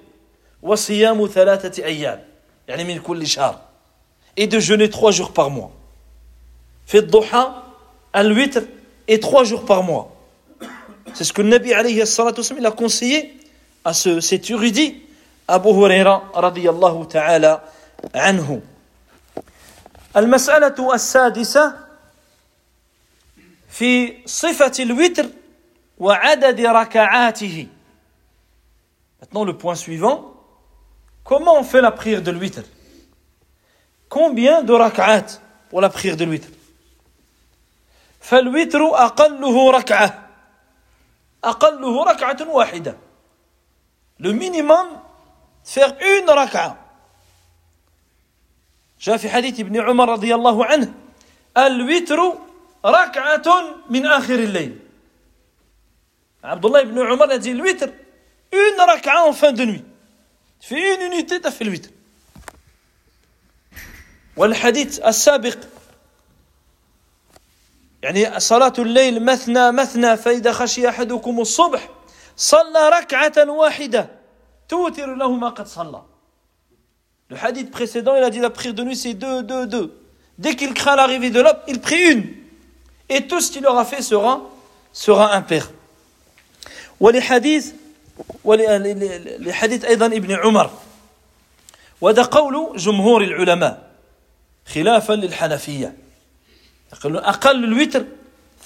Wa 0.62 0.78
siyamu 0.78 1.28
thalathati 1.28 1.84
ayyam, 1.84 2.20
yani 2.68 2.84
min 2.86 3.00
kulli 3.00 3.26
shahr. 3.26 3.62
Et 4.38 4.48
de 4.48 4.60
jeûner 4.60 4.90
trois 4.90 5.12
jours 5.12 5.32
par 5.32 5.50
mois. 5.50 5.72
Fait 6.86 7.02
duha, 7.02 7.66
al-witr, 8.14 8.62
et 9.08 9.20
trois 9.20 9.44
jours 9.44 9.66
par 9.66 9.84
mois. 9.84 10.16
C'est 11.14 11.24
ce 11.24 11.34
que 11.34 11.42
le 11.42 11.50
Nabi 11.50 11.74
alayhi 11.74 12.06
salatu 12.06 12.42
wa 12.42 12.68
a 12.68 12.72
conseillé 12.72 13.36
à 13.84 13.94
ce, 13.94 14.22
cet 14.22 14.50
érudit 14.50 15.02
أبو 15.51 15.85
هريرة 15.85 16.31
رضي 16.35 16.71
الله 16.71 17.05
تعالى 17.05 17.61
عنه 18.15 18.61
المسألة 20.17 20.95
السادسة 20.95 21.75
في 23.69 24.23
صفة 24.27 24.73
الوتر 24.83 25.27
وعدد 25.99 26.61
ركعاته 26.61 27.67
Maintenant 29.21 29.45
le 29.45 29.57
point 29.57 29.75
suivant 29.75 30.35
comment 31.25 31.59
on 31.59 31.65
fait 31.65 31.81
la 31.81 31.91
prière 31.91 32.23
de 32.23 32.31
l'huître 32.31 32.63
Combien 34.09 34.63
de 34.63 34.73
rak'at 34.73 35.41
pour 35.71 35.81
la 35.81 35.89
prière 35.89 36.17
de 36.17 36.25
l'huître 36.25 36.49
فالوتر 38.21 38.81
أقله 38.95 39.71
ركعة 39.71 40.29
أقله 41.45 42.05
ركعة 42.05 42.49
واحدة 42.49 42.97
Le 44.21 44.33
minimum 44.33 44.87
faire 45.64 45.96
une 46.02 46.30
raka'a. 46.30 46.76
جاء 49.02 49.18
في 49.18 49.30
حديث 49.30 49.60
ابن 49.60 49.82
عمر 49.82 50.10
رضي 50.10 50.36
الله 50.36 50.66
عنه 50.66 50.94
الوتر 51.58 52.34
ركعة 52.86 53.48
من 53.90 54.06
آخر 54.06 54.34
الليل. 54.36 54.80
عبد 56.44 56.66
الله 56.66 56.84
بن 56.84 57.08
عمر 57.08 57.40
dit 57.40 57.48
الوتر 57.48 57.94
une 58.54 58.82
raka'a 58.82 59.24
en 59.24 59.34
fin 59.34 59.52
de 59.52 59.66
nuit. 59.66 59.86
tu 60.60 60.68
fais 60.68 60.96
une 60.96 61.14
unité 61.14 61.40
tu 61.40 61.48
as 61.48 61.52
fait 61.52 61.64
le 61.64 61.72
witr 61.72 61.90
والحديث 64.38 65.00
السابق 65.00 65.58
يعني 68.04 68.40
صلاة 68.40 68.74
الليل 68.80 69.26
مثنى 69.26 69.72
مثنى 69.72 70.18
فإذا 70.18 70.52
خشي 70.52 70.90
أحدكم 70.90 71.40
الصبح 71.40 71.90
صلى 72.38 72.90
ركعة 72.90 73.50
واحدة. 73.50 74.19
Le 77.31 77.37
hadith 77.43 77.71
précédent, 77.71 78.15
il 78.17 78.23
a 78.23 78.31
dit 78.31 78.41
la 78.41 78.51
prière 78.51 78.75
de 78.75 78.83
nuit, 78.83 78.97
c'est 78.97 79.15
deux, 79.15 79.43
deux, 79.43 79.67
deux. 79.67 79.97
Dès 80.39 80.57
qu'il 80.57 80.75
craint 80.75 80.97
l'arrivée 80.97 81.31
de 81.31 81.41
l'homme, 81.41 81.57
il 81.69 81.81
prie 81.81 82.13
une. 82.13 82.27
Et 83.09 83.27
tout 83.27 83.41
ce 83.41 83.51
qu'il 83.51 83.67
aura 83.67 83.85
fait 83.85 84.03
sera, 84.03 84.43
sera 84.93 85.35
impair. 85.35 85.71
ولحديث 87.01 87.73
لحديث 89.39 89.85
أيضا 89.85 90.07
ابن 90.07 90.33
عمر 90.33 90.71
وهذا 92.01 92.23
قول 92.23 92.77
جمهور 92.77 93.23
العلماء 93.23 93.91
خلافا 94.67 95.13
للحنفية 95.13 95.97
أقل 97.05 97.65
الوتر 97.65 98.05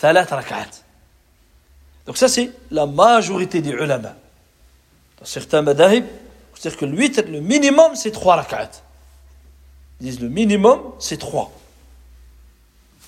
ثلاث 0.00 0.32
ركعات 0.32 0.76
Donc 2.06 2.16
ça 2.16 2.28
c'est 2.28 2.50
la 2.70 2.86
majorité 2.86 3.60
des 3.60 3.70
ulama. 3.70 4.14
Dans 5.19 5.25
certains 5.25 5.61
madahib, 5.61 6.05
c'est-à-dire 6.53 6.79
que 6.79 6.85
le 6.85 7.31
le 7.31 7.39
minimum, 7.41 7.95
c'est 7.95 8.11
trois 8.11 8.35
rak'at. 8.35 8.69
Ils 9.99 10.07
disent 10.07 10.21
le 10.21 10.29
minimum, 10.29 10.93
c'est 10.99 11.17
trois. 11.17 11.51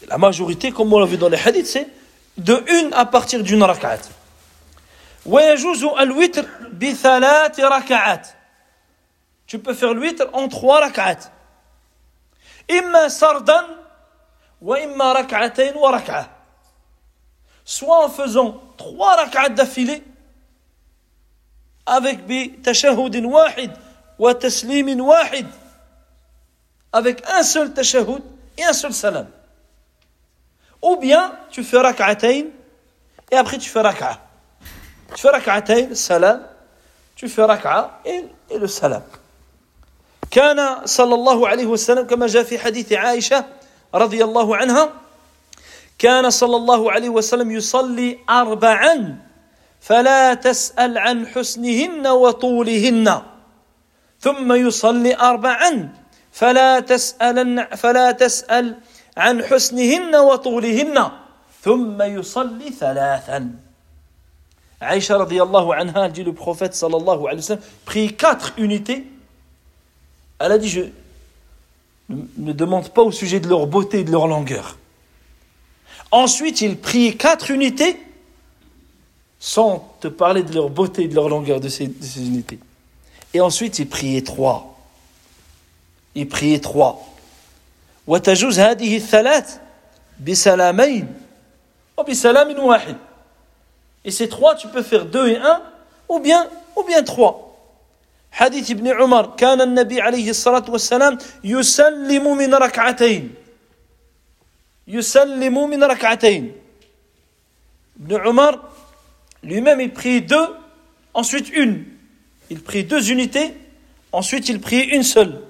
La 0.07 0.17
majorité, 0.17 0.71
comme 0.71 0.91
on 0.93 0.99
l'a 0.99 1.05
vu 1.05 1.17
dans 1.17 1.29
les 1.29 1.37
hadiths, 1.37 1.67
c'est 1.67 1.87
de 2.37 2.63
une 2.69 2.93
à 2.93 3.05
partir 3.05 3.43
d'une 3.43 3.63
rak'at. 3.63 3.99
Tu 9.47 9.59
peux 9.59 9.73
faire 9.73 9.93
l'huître 9.93 10.27
en 10.33 10.47
trois 10.47 10.81
rak'at. 10.81 11.31
Imma 12.69 13.09
sardan 13.09 13.65
wa 14.61 14.79
imma 14.79 15.13
rak'atayn 15.13 15.75
wa 15.75 15.91
rak'a. 15.91 16.29
Soit 17.63 18.05
en 18.05 18.09
faisant 18.09 18.61
trois 18.77 19.15
rak'at 19.15 19.49
d'affilée, 19.49 20.03
avec 21.85 22.17
بتشهد 22.27 23.15
واحد 23.25 23.71
وتسليم 24.19 25.01
واحد 25.01 25.47
avec 26.93 27.23
un 27.27 27.43
seul 27.43 27.73
tashahhud 27.73 28.23
et 28.57 28.63
un 28.63 28.73
seul 28.73 28.93
salam. 28.93 29.27
Ou 30.81 30.95
bien 30.95 31.33
tu 31.51 31.63
fais 31.63 31.79
rak'atayn 31.79 32.45
et 33.31 33.35
après 33.35 33.57
tu 33.57 33.69
fais 33.69 33.81
rak'a. 33.81 34.21
Tu 35.13 35.21
fais 35.21 35.29
rak'atayn, 35.29 35.93
salam, 35.93 36.41
tu 37.15 37.27
fais 37.27 37.43
rak'a 37.43 37.99
et, 38.05 38.25
et 38.49 38.57
le 38.57 38.67
salam. 38.67 39.03
كان 40.31 40.85
صلى 40.85 41.15
الله 41.15 41.47
عليه 41.47 41.65
وسلم 41.65 42.07
كما 42.07 42.27
جاء 42.27 42.43
في 42.43 42.59
حديث 42.59 42.93
عائشة 42.93 43.45
رضي 43.95 44.23
الله 44.23 44.55
عنها 44.55 44.93
كان 45.99 46.29
صلى 46.29 46.55
الله 46.55 46.91
عليه 46.91 47.09
وسلم 47.09 47.51
يصلي 47.51 48.19
أربعا 48.29 49.17
فلا 49.81 50.33
تسأل 50.33 50.97
عن 50.97 51.27
حسنهن 51.27 52.07
وطولهن. 52.07 53.21
ثم 54.21 54.53
يصلي 54.53 55.15
أربعا. 55.15 55.93
فلا 56.31 56.79
تسأل 56.79 57.67
فلا 57.77 58.11
تسأل 58.11 58.75
عن 59.17 59.43
حسنهن 59.43 60.15
وطولهن. 60.15 61.11
ثم 61.63 62.01
يصلي 62.01 62.69
ثلاثا. 62.71 63.51
عائشة 64.81 65.17
رضي 65.17 65.41
الله 65.43 65.75
عنها 65.75 66.07
جي 66.07 66.23
لو 66.23 66.31
بروفيت 66.31 66.73
صلى 66.73 66.97
الله 66.97 67.29
عليه 67.29 67.37
وسلم 67.37 67.61
بري 67.87 68.09
4 68.09 68.53
unités. 68.57 69.07
Elle 70.39 70.51
a 70.51 70.57
dit 70.57 70.69
je 70.69 70.81
ne 72.37 72.53
demande 72.53 72.89
pas 72.89 73.01
au 73.01 73.11
sujet 73.11 73.39
de 73.39 73.47
leur 73.47 73.67
beauté 73.67 74.01
et 74.01 74.03
de 74.03 74.11
leur 74.11 74.27
longueur 74.27 74.77
ensuite 76.11 76.61
il 76.61 76.77
prie 76.77 77.17
4 77.17 77.51
unités. 77.51 77.99
sans 79.38 79.96
te 80.00 80.08
parler 80.08 80.42
de 80.42 80.54
leur 80.54 80.68
beauté 80.68 81.04
et 81.04 81.08
de 81.08 81.14
leur 81.14 81.28
longueur 81.28 81.60
de 81.60 81.68
ces, 81.68 81.86
de 81.86 82.04
ces 82.04 82.26
unités. 82.26 82.58
Et 83.32 83.40
ensuite, 83.40 83.78
il 83.78 83.88
priait 83.88 84.22
trois. 84.22 84.78
Il 86.14 86.28
priait 86.28 86.60
trois. 86.60 87.06
وتجوز 88.06 88.58
هذه 88.58 88.96
الثلاث 88.96 89.58
بسلامين 90.26 91.06
وبسلام 91.96 92.58
واحد. 92.58 92.96
Et 94.04 94.10
ces 94.10 94.28
trois, 94.28 94.54
tu 94.54 94.68
peux 94.68 94.82
faire 94.82 95.04
deux 95.04 95.28
et 95.28 95.36
un, 95.36 95.62
ou 96.08 96.18
bien, 96.18 96.48
ou 96.76 96.82
bien 96.82 97.02
trois. 97.02 97.46
حديث 98.32 98.70
ابن 98.70 98.88
عمر 98.88 99.36
كان 99.36 99.60
النبي 99.60 100.00
عليه 100.00 100.30
الصلاة 100.30 100.64
والسلام 100.68 101.18
يسلم 101.44 102.36
من 102.36 102.54
ركعتين 102.54 103.34
يسلم 104.88 105.70
من 105.70 105.84
ركعتين 105.84 106.52
ابن 108.00 108.16
عمر 108.16 108.60
lui-même, 109.44 109.80
il 109.80 109.92
prie 109.92 110.22
deux, 110.22 110.56
ensuite 111.14 111.48
une. 111.50 111.84
Il 112.50 112.60
prie 112.62 112.84
deux 112.84 113.10
unités, 113.10 113.54
ensuite 114.12 114.48
il 114.48 114.60
prie 114.60 114.82
une 114.82 115.02
seule. 115.02 115.42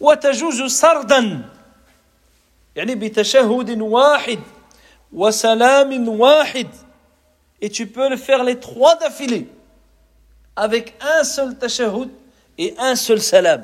وتجوز 0.00 0.62
سردا 0.62 1.48
يعني 2.76 2.94
بتشهد 2.94 3.80
واحد 3.80 4.38
وسلام 5.12 6.08
واحد 6.08 6.68
et 7.62 7.70
tu 7.70 7.86
peux 7.86 8.08
le 8.08 8.16
faire 8.16 8.42
les 8.42 8.58
trois 8.58 8.96
d'affilée 8.96 9.46
avec 10.56 10.94
un 11.00 11.22
seul 11.22 11.56
tashahhud 11.56 12.10
et 12.58 12.74
un 12.78 12.96
seul 12.96 13.20
salam 13.20 13.62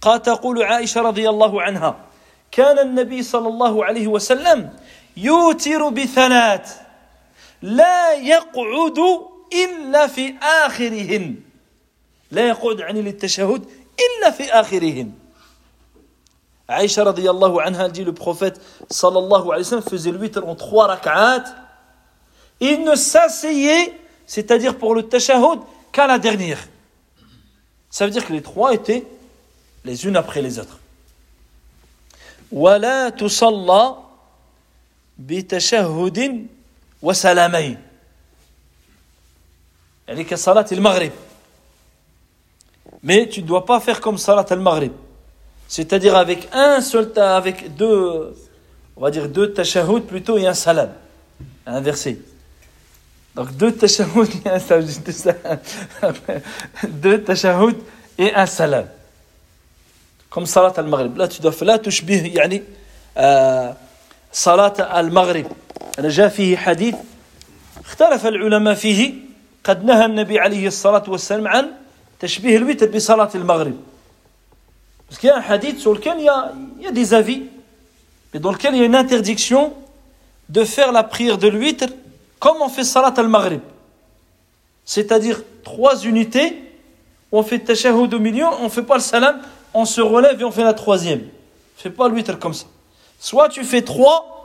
قال 0.00 0.22
تقول 0.22 0.62
عائشة 0.62 1.00
رضي 1.00 1.28
الله 1.28 1.62
عنها 1.62 1.96
كان 2.50 2.78
النبي 2.78 3.22
صلى 3.22 3.48
الله 3.48 3.84
عليه 3.84 4.06
وسلم 4.06 4.70
يوتر 5.16 5.88
بثلاث 5.88 6.80
لا 7.61 8.13
يقعد 8.13 8.99
إلا 9.53 10.07
في 10.07 10.35
آخرهن 10.41 11.35
لا 12.31 12.47
يقعد 12.47 12.81
عن 12.81 12.95
للتشهد 12.95 13.65
إلا 13.99 14.31
في 14.31 14.51
آخرهن 14.51 15.11
Aïcha 16.71 17.03
radiallahu 17.03 17.59
anha 17.59 17.89
dit 17.89 18.05
le 18.05 18.13
prophète 18.13 18.61
sallallahu 18.89 19.51
alayhi 19.51 19.63
wa 19.65 19.69
sallam 19.69 19.83
faisait 19.83 20.11
le 20.11 20.47
en 20.47 20.55
trois 20.55 20.87
rak'at. 20.87 21.43
Il 22.61 22.85
ne 22.85 22.95
s'asseyait, 22.95 23.93
c'est-à-dire 24.25 24.77
pour 24.77 24.95
le 24.95 25.03
tashahhud, 25.03 25.59
qu'à 25.91 26.07
la 26.07 26.17
dernière. 26.17 26.59
Ça 27.89 28.05
veut 28.05 28.11
dire 28.11 28.25
que 28.25 28.31
les 28.31 28.41
trois 28.41 28.73
étaient 28.73 29.05
les 29.83 30.05
unes 30.05 30.15
après 30.15 30.41
les 30.41 30.59
autres. 30.59 30.77
ولا 32.51 33.09
تصلى 33.09 33.95
بتشهد 35.17 36.47
وسلامين 37.02 37.78
يعني 40.08 40.24
كصلاة 40.24 40.66
المغرب 40.72 41.12
mais 43.02 43.28
tu 43.28 43.42
ne 43.42 43.46
dois 43.46 43.64
pas 43.64 43.78
faire 43.80 44.00
comme 44.00 44.18
salat 44.18 44.46
al-maghrib 44.50 44.92
c'est-à-dire 45.68 46.16
avec 46.16 46.48
un 46.52 46.80
seul 46.80 47.12
avec 47.16 47.74
deux 47.76 48.34
on 48.96 49.00
va 49.00 49.10
dire 49.10 49.28
deux 49.28 49.52
tashahhud 49.52 50.02
plutôt 50.04 50.38
et 50.38 50.46
un 50.46 50.54
salam 50.54 50.90
inversé 51.66 52.20
donc 53.34 53.52
deux 53.52 53.72
tashahhud 53.72 54.28
et 54.44 54.48
un 54.48 54.58
salam 54.58 54.86
deux 56.88 57.22
tashahhud 57.22 57.76
et 58.18 58.34
un 58.34 58.46
salam 58.46 58.86
comme 60.30 60.46
salat 60.46 60.72
al-maghrib 60.76 61.16
là 61.16 61.28
tu 61.28 61.40
dois 61.42 61.52
faire 61.52 61.68
là 61.68 61.78
تشبه 61.78 62.32
يعني 62.34 62.62
آه 63.16 63.76
صلاة 64.32 64.74
المغرب 65.90 65.98
أنا 65.98 66.08
جاء 66.08 66.28
فيه 66.28 66.56
حديث 66.56 66.94
اختلف 67.84 68.26
العلماء 68.26 68.74
فيه 68.74 69.14
قد 69.64 69.84
نهى 69.84 70.04
النبي 70.04 70.38
عليه 70.38 70.66
الصلاة 70.66 71.04
والسلام 71.08 71.48
عن 71.48 71.72
تشبيه 72.20 72.56
الوتر 72.56 72.86
بصلاة 72.86 73.30
المغرب 73.34 73.76
Parce 75.08 75.20
qu'il 75.20 75.28
y 75.28 75.32
a 75.32 75.36
un 75.36 75.40
hadith 75.40 75.78
sur 75.78 75.94
lequel 75.94 76.14
il 76.18 76.24
y 76.24 76.28
a, 76.28 76.52
il 76.78 76.84
y 76.84 76.88
a 76.88 76.90
des 76.90 77.14
avis, 77.14 77.44
mais 78.34 78.40
dans 78.40 78.50
lequel 78.50 78.74
il 78.74 78.80
y 78.80 78.82
a 78.82 78.86
une 78.86 78.96
interdiction 78.96 79.72
de 80.48 80.64
faire 80.64 80.90
la 80.90 81.04
prière 81.04 81.38
de 81.38 81.46
l'huître 81.46 81.86
comme 82.40 82.56
on 82.60 82.68
fait 82.68 82.82
salat 82.82 83.14
al-maghrib. 83.16 83.60
C'est-à-dire 84.84 85.42
trois 85.62 86.02
unités, 86.02 86.60
on 87.30 87.44
fait 87.44 87.60
tashahhud 87.60 88.12
au 88.14 88.18
milieu, 88.18 88.46
on 88.46 88.64
ne 88.64 88.68
fait 88.68 88.82
pas 88.82 88.96
le 88.96 89.00
salam, 89.00 89.40
on 89.74 89.84
se 89.84 90.00
relève 90.00 90.40
et 90.40 90.44
on 90.44 90.50
fait 90.50 90.64
la 90.64 90.74
troisième. 90.74 91.20
On 91.20 91.78
ne 91.78 91.82
fait 91.82 91.90
pas 91.90 92.08
l'huître 92.08 92.36
comme 92.40 92.54
ça. 92.54 92.66
Soit 93.20 93.48
tu 93.48 93.62
fais 93.62 93.82
trois 93.82 94.36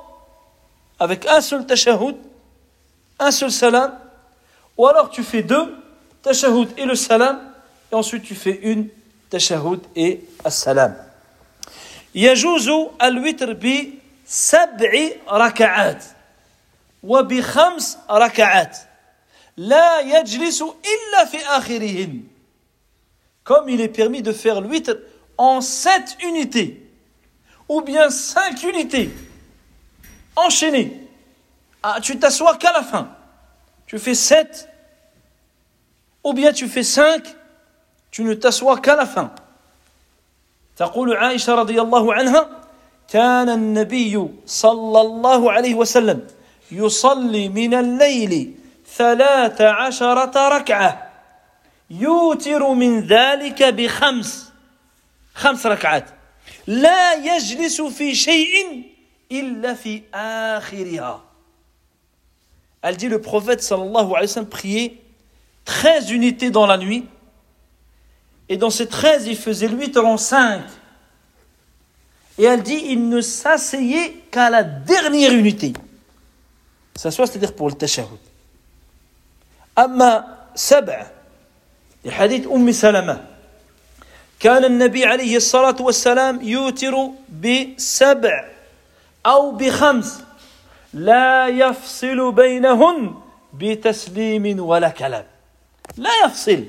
avec 0.98 1.26
un 1.26 1.40
seul 1.40 1.66
tashahhud, 1.66 2.16
un 3.18 3.30
seul 3.30 3.50
salam, 3.50 3.98
ou 4.76 4.86
alors 4.86 5.10
tu 5.10 5.22
fais 5.22 5.42
deux, 5.42 5.74
tashahhud 6.22 6.68
et 6.76 6.84
le 6.84 6.94
salam, 6.94 7.40
et 7.92 7.94
ensuite 7.94 8.22
tu 8.24 8.34
fais 8.34 8.58
une, 8.62 8.88
tashahhud 9.30 9.80
et 9.94 10.24
as-salam. 10.44 10.94
Yajouzu 12.14 12.88
al-witr 12.98 13.54
bi 13.54 13.98
sab'i 14.24 15.12
raka'at, 15.26 15.98
wa 17.02 17.22
bi 17.22 17.40
khams 17.42 17.98
raka'at. 18.08 18.88
La 19.58 20.02
yajlisu 20.02 20.64
illa 20.64 21.26
fi 21.26 21.38
akhirihin. 21.50 22.20
Comme 23.44 23.68
il 23.68 23.80
est 23.80 23.88
permis 23.88 24.22
de 24.22 24.32
faire 24.32 24.60
l'huître 24.60 24.98
en 25.38 25.60
sept 25.60 26.16
unités, 26.22 26.82
ou 27.68 27.80
bien 27.80 28.10
cinq 28.10 28.62
unités 28.62 29.10
enchaînées 30.35 31.07
ah, 31.83 31.99
tu 32.01 32.17
t'assois 32.19 32.57
qu'à 32.57 32.71
la 32.71 32.83
fin 32.83 33.09
tu 33.87 33.99
fais 33.99 34.15
sept 34.15 34.69
ou 36.23 36.33
bien 36.33 36.53
tu 36.53 36.67
fais 36.67 36.83
cinq 36.83 37.35
tu 38.11 38.23
ne 38.23 38.33
t'assois 38.33 38.77
qu'à 38.79 38.95
la 38.95 39.05
fin. 39.05 39.31
تقول 40.77 41.17
عائشة 41.17 41.55
رضي 41.55 41.81
الله 41.81 42.13
عنها 42.13 42.49
كان 43.09 43.49
النبي 43.49 44.27
صلى 44.45 45.01
الله 45.01 45.51
عليه 45.51 45.75
وسلم 45.75 46.27
يصلي 46.71 47.49
من 47.49 47.73
الليل 47.73 48.55
ثلاث 48.95 49.61
عشرة 49.61 50.47
ركعة 50.47 51.11
يوتر 51.89 52.67
من 52.73 53.01
ذلك 53.01 53.63
بخمس 53.63 54.49
خمس 55.35 55.65
ركعات 55.65 56.05
لا 56.67 57.13
يجلس 57.13 57.81
في 57.81 58.15
شيء 58.15 58.83
إلا 59.31 59.73
في 59.73 60.01
آخرها 60.13 61.21
Elle 62.83 62.97
dit 62.97 63.09
le 63.09 63.21
prophète 63.21 63.61
sallallahu 63.61 64.07
alayhi 64.15 64.21
wa 64.21 64.27
sallam 64.27 64.49
priait 64.49 64.97
13 65.65 66.11
unités 66.11 66.49
dans 66.49 66.65
la 66.65 66.77
nuit 66.77 67.05
Et 68.51 68.57
dans 68.57 68.69
ces 68.69 68.85
13, 68.85 69.27
il 69.27 69.37
faisait 69.37 69.69
lui 69.69 69.97
en 69.97 70.17
5. 70.17 70.61
Et 72.37 72.43
elle 72.43 72.61
dit, 72.61 72.81
il 72.89 73.07
ne 73.07 73.21
s'asseyait 73.21 74.25
qu'à 74.29 74.49
la 74.49 74.63
dernière 74.63 75.31
unité. 75.31 75.71
S'assoit, 76.95 77.27
c'est-à-dire 77.27 77.55
pour 77.55 77.69
le 77.69 77.75
tashahhud. 77.75 78.19
أما 79.79 80.37
سبع 80.55 81.07
لحديث 82.05 82.47
أم 82.47 82.71
سلمة 82.71 83.25
كان 84.39 84.65
النبي 84.65 85.05
عليه 85.05 85.37
الصلاة 85.37 85.75
والسلام 85.79 86.41
يوتر 86.41 87.09
بسبع 87.41 88.45
أو 89.25 89.51
بخمس 89.51 90.23
لا 90.93 91.47
يفصل 91.47 92.31
بينهن 92.31 93.15
بتسليم 93.53 94.59
ولا 94.59 94.89
كلام 94.89 95.25
لا 95.97 96.09
يفصل 96.25 96.63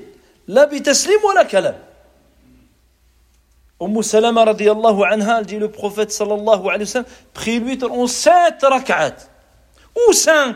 لا 0.47 0.65
بتسليم 0.65 1.19
ولا 1.25 1.43
كلام 1.43 1.79
Umm 3.83 4.01
Salama 4.01 4.45
radiallahu 4.45 5.03
anha, 5.03 5.39
elle 5.39 5.45
dit 5.45 5.59
le 5.59 5.69
prophète 5.69 6.09
sallallahu 6.11 6.69
alayhi 6.69 6.83
wa 6.83 6.85
sallam, 6.85 7.07
prie 7.33 7.59
lui 7.59 7.77
en 7.83 8.07
sept 8.07 8.61
rak'at, 8.61 9.15
ou 10.07 10.13
cinq. 10.13 10.55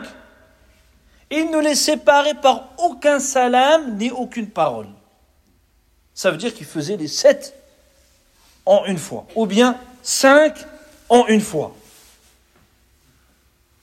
Il 1.30 1.52
ne 1.52 1.60
les 1.60 1.76
séparait 1.76 2.36
par 2.36 2.70
aucun 2.78 3.20
salam 3.20 3.98
ni 3.98 4.12
aucune 4.12 4.48
parole. 4.48 4.88
Ça 6.14 6.32
veut 6.32 6.38
dire 6.38 6.54
qu'il 6.54 6.66
faisait 6.66 6.96
les 6.96 7.10
sept 7.10 7.54
en 8.66 8.86
une 8.86 8.98
fois, 8.98 9.26
ou 9.36 9.46
bien 9.46 9.78
cinq 10.02 10.56
en 11.10 11.28
une 11.28 11.42
fois. 11.42 11.76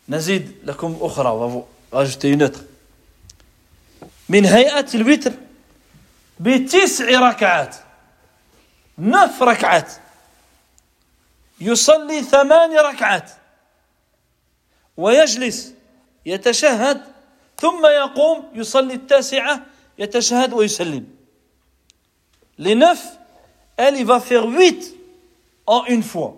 نزيد 0.09 0.55
لكم 0.63 0.97
أخرى 1.01 1.63
واجتي 1.91 2.35
نتر 2.35 2.61
من 4.29 4.45
هيئة 4.45 4.85
الوتر 4.95 5.33
بتسع 6.39 7.29
ركعات. 7.29 7.75
نف 8.97 9.43
ركعات. 9.43 9.93
يصلي 11.61 12.23
ثمان 12.23 12.77
ركعات. 12.77 13.31
ويجلس 14.97 15.73
يتشهد 16.25 17.01
ثم 17.57 17.85
يقوم 17.85 18.51
يصلي 18.53 18.93
التاسعة 18.93 19.65
يتشهد 19.97 20.53
ويسلم. 20.53 21.07
لنف 22.59 23.19
elle 23.77 24.03
va 24.03 24.19
faire 24.19 24.45
huit 24.45 24.93
en 25.67 25.85
une 25.85 26.03
fois. 26.03 26.35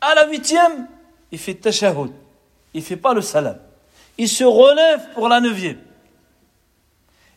À 0.00 0.14
la 0.14 0.26
huitième 0.28 0.88
il 1.32 1.38
fait 1.38 1.54
tashahud 1.54 2.12
il 2.74 2.80
ne 2.80 2.84
fait 2.84 2.96
pas 2.96 3.14
le 3.14 3.20
salam. 3.20 3.58
Il 4.16 4.28
se 4.28 4.44
relève 4.44 5.12
pour 5.14 5.28
la 5.28 5.40
neuvième. 5.40 5.78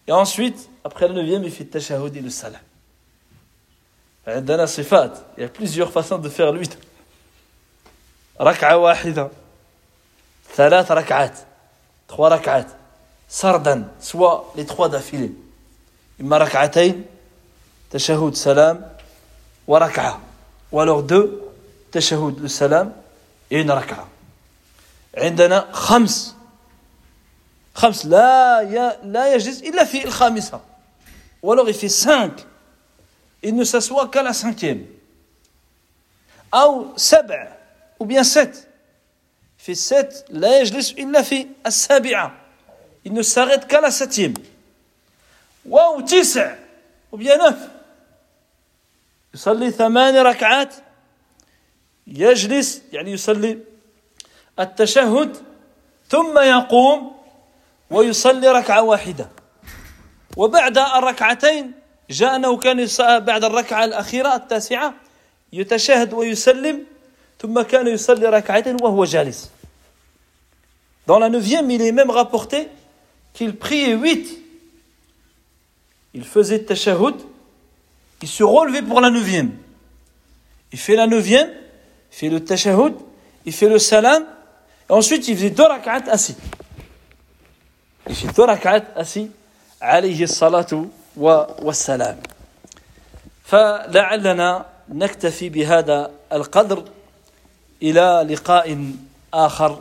Et 0.08 0.12
ensuite, 0.12 0.70
après 0.84 1.08
la 1.08 1.14
neuvième, 1.14 1.44
il 1.44 1.52
fait 1.52 1.66
tashahud 1.66 2.16
et 2.16 2.22
le 2.22 2.30
salam. 2.30 2.62
Il 4.28 5.42
y 5.42 5.44
a 5.44 5.48
plusieurs 5.48 5.92
façons 5.92 6.18
de 6.18 6.30
faire 6.30 6.52
l'huit. 6.52 6.78
Rak'a 8.38 8.80
wahida. 8.80 9.30
Thalat 10.56 10.84
rak'at. 10.84 11.32
Trois 12.08 12.30
rak'at. 12.30 12.68
Sardan. 13.28 13.84
Soit 14.00 14.52
les 14.56 14.66
trois 14.66 14.90
d'affilée. 14.90 15.34
Imma 16.20 16.38
rak'atayn. 16.38 16.98
Tashahud 17.90 18.36
salam. 18.36 18.86
Wa 19.68 19.80
rak'a. 19.80 20.20
Ou 20.72 20.80
alors 20.80 21.04
deux. 21.04 21.42
Tashahud 21.92 22.40
le 22.40 22.48
salam. 22.48 22.94
Et 23.50 23.62
une 23.62 23.72
rak'a. 23.72 24.08
عندنا 25.18 25.72
خمس 25.72 26.36
خمس 27.74 28.06
لا 28.06 28.64
لا 29.04 29.34
يجلس 29.34 29.62
إلا 29.62 29.84
في 29.84 30.04
alors 31.44 31.68
il 31.68 31.74
fait 31.74 31.90
cinq, 31.90 32.46
il 33.42 33.56
ne 33.56 33.64
s'assoit 33.64 34.08
qu'à 34.10 34.22
la. 34.22 34.32
Ou 36.54 36.94
سبع, 36.98 37.48
ou 38.00 38.06
bien 38.06 38.24
sept. 38.24 38.68
fait 39.62 39.76
7 39.76 40.26
لا 40.30 40.60
يجلس 40.60 40.92
إلا 40.92 41.22
في 41.22 41.48
السابعة 41.66 42.34
il 43.06 43.14
ne 43.14 43.22
s'arrête 43.22 43.68
qu'à 43.68 43.82
la 43.82 43.92
septième 43.92 44.34
واو 45.66 46.02
تسع 46.02 46.56
ou 47.12 47.18
bien 47.18 47.38
neuf 47.38 47.70
يصلي 49.34 49.72
ثمان 49.72 50.16
ركعات 50.16 50.74
يجلس 52.08 52.82
يعني 52.92 53.12
يصلي 53.12 53.60
التشهد 54.60 55.38
ثم 56.10 56.40
يقوم 56.40 57.12
ويصلي 57.90 58.48
ركعة 58.48 58.84
واحدة 58.84 59.30
وبعد 60.38 60.78
الركعتين 60.78 61.72
جاء 62.10 62.36
أنه 62.36 62.58
كان 62.58 62.88
بعد 63.00 63.44
الركعة 63.44 63.86
الأخيرة 63.86 64.36
التاسعة 64.36 64.94
يتشهد 65.54 66.14
ويسلم 66.14 66.84
ثم 67.40 67.62
كان 67.62 67.88
يصلي 67.88 68.26
ركعتين 68.26 68.78
وهو 68.82 69.06
جالس 69.06 69.52
Dans 71.08 71.18
la 71.18 71.30
neuvième, 71.30 71.70
il 71.72 71.82
est 71.82 71.92
même 71.92 72.12
rapporté 72.12 72.68
qu'il 73.34 73.56
priait 73.56 73.96
huit. 73.96 74.38
Il 76.14 76.24
faisait 76.24 76.60
tashahud, 76.60 77.16
il 78.22 78.28
se 78.28 78.44
relevait 78.44 78.84
pour 78.84 79.02
la 79.02 79.10
neuvième. 79.10 79.52
Il 80.72 80.78
fait 80.78 80.96
la 80.96 81.08
neuvième, 81.08 81.50
il 81.50 82.16
fait 82.18 82.30
le 82.30 82.44
tashahud, 82.44 82.94
il 83.46 83.52
fait 83.52 83.68
le 83.68 83.80
salam, 83.80 84.24
ensuite 84.92 85.28
il 85.28 85.36
faisait 85.36 85.50
deux 85.50 85.64
rak'at 85.68 86.04
assis. 86.12 86.36
Il 88.08 88.16
fait 88.16 88.36
deux 88.36 88.44
rak'at 88.44 88.84
assis, 88.96 89.32
alayhi 89.80 90.28
salatu 90.28 90.90
wa 91.16 91.48
salam. 91.74 92.18
فلعلنا 93.52 94.66
نكتفي 94.90 95.50
بهذا 95.50 96.12
القدر 96.34 96.84
إلى 97.84 98.28
لقاء 98.30 98.86
آخر 99.34 99.80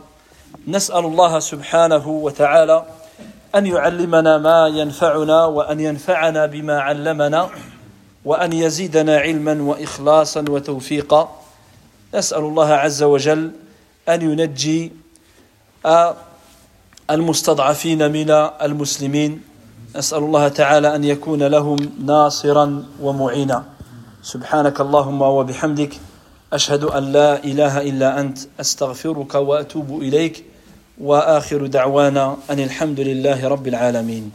نسأل 0.67 1.05
الله 1.05 1.39
سبحانه 1.39 2.07
وتعالى 2.07 2.85
أن 3.55 3.65
يعلمنا 3.65 4.37
ما 4.37 4.67
ينفعنا 4.67 5.45
وأن 5.45 5.79
ينفعنا 5.79 6.45
بما 6.45 6.81
علمنا 6.81 7.49
وأن 8.25 8.53
يزيدنا 8.53 9.17
علما 9.17 9.61
وإخلاصا 9.61 10.45
وتوفيقا 10.49 11.41
نسأل 12.13 12.39
الله 12.39 12.73
عز 12.73 13.03
وجل 13.03 13.51
أن 14.09 14.21
ينجي 14.21 14.91
المستضعفين 17.09 18.11
من 18.11 18.29
المسلمين. 18.61 19.41
نسأل 19.95 20.17
الله 20.17 20.47
تعالى 20.47 20.95
أن 20.95 21.03
يكون 21.03 21.43
لهم 21.43 21.77
ناصرا 22.05 22.85
ومعينا. 23.01 23.63
سبحانك 24.23 24.81
اللهم 24.81 25.21
وبحمدك 25.21 25.93
أشهد 26.53 26.83
أن 26.83 27.03
لا 27.11 27.43
إله 27.43 27.81
إلا 27.81 28.19
أنت 28.19 28.37
أستغفرك 28.59 29.35
وأتوب 29.35 30.01
إليك 30.01 30.45
وآخر 31.01 31.65
دعوانا 31.67 32.37
أن 32.49 32.59
الحمد 32.59 32.99
لله 32.99 33.47
رب 33.47 33.67
العالمين. 33.67 34.31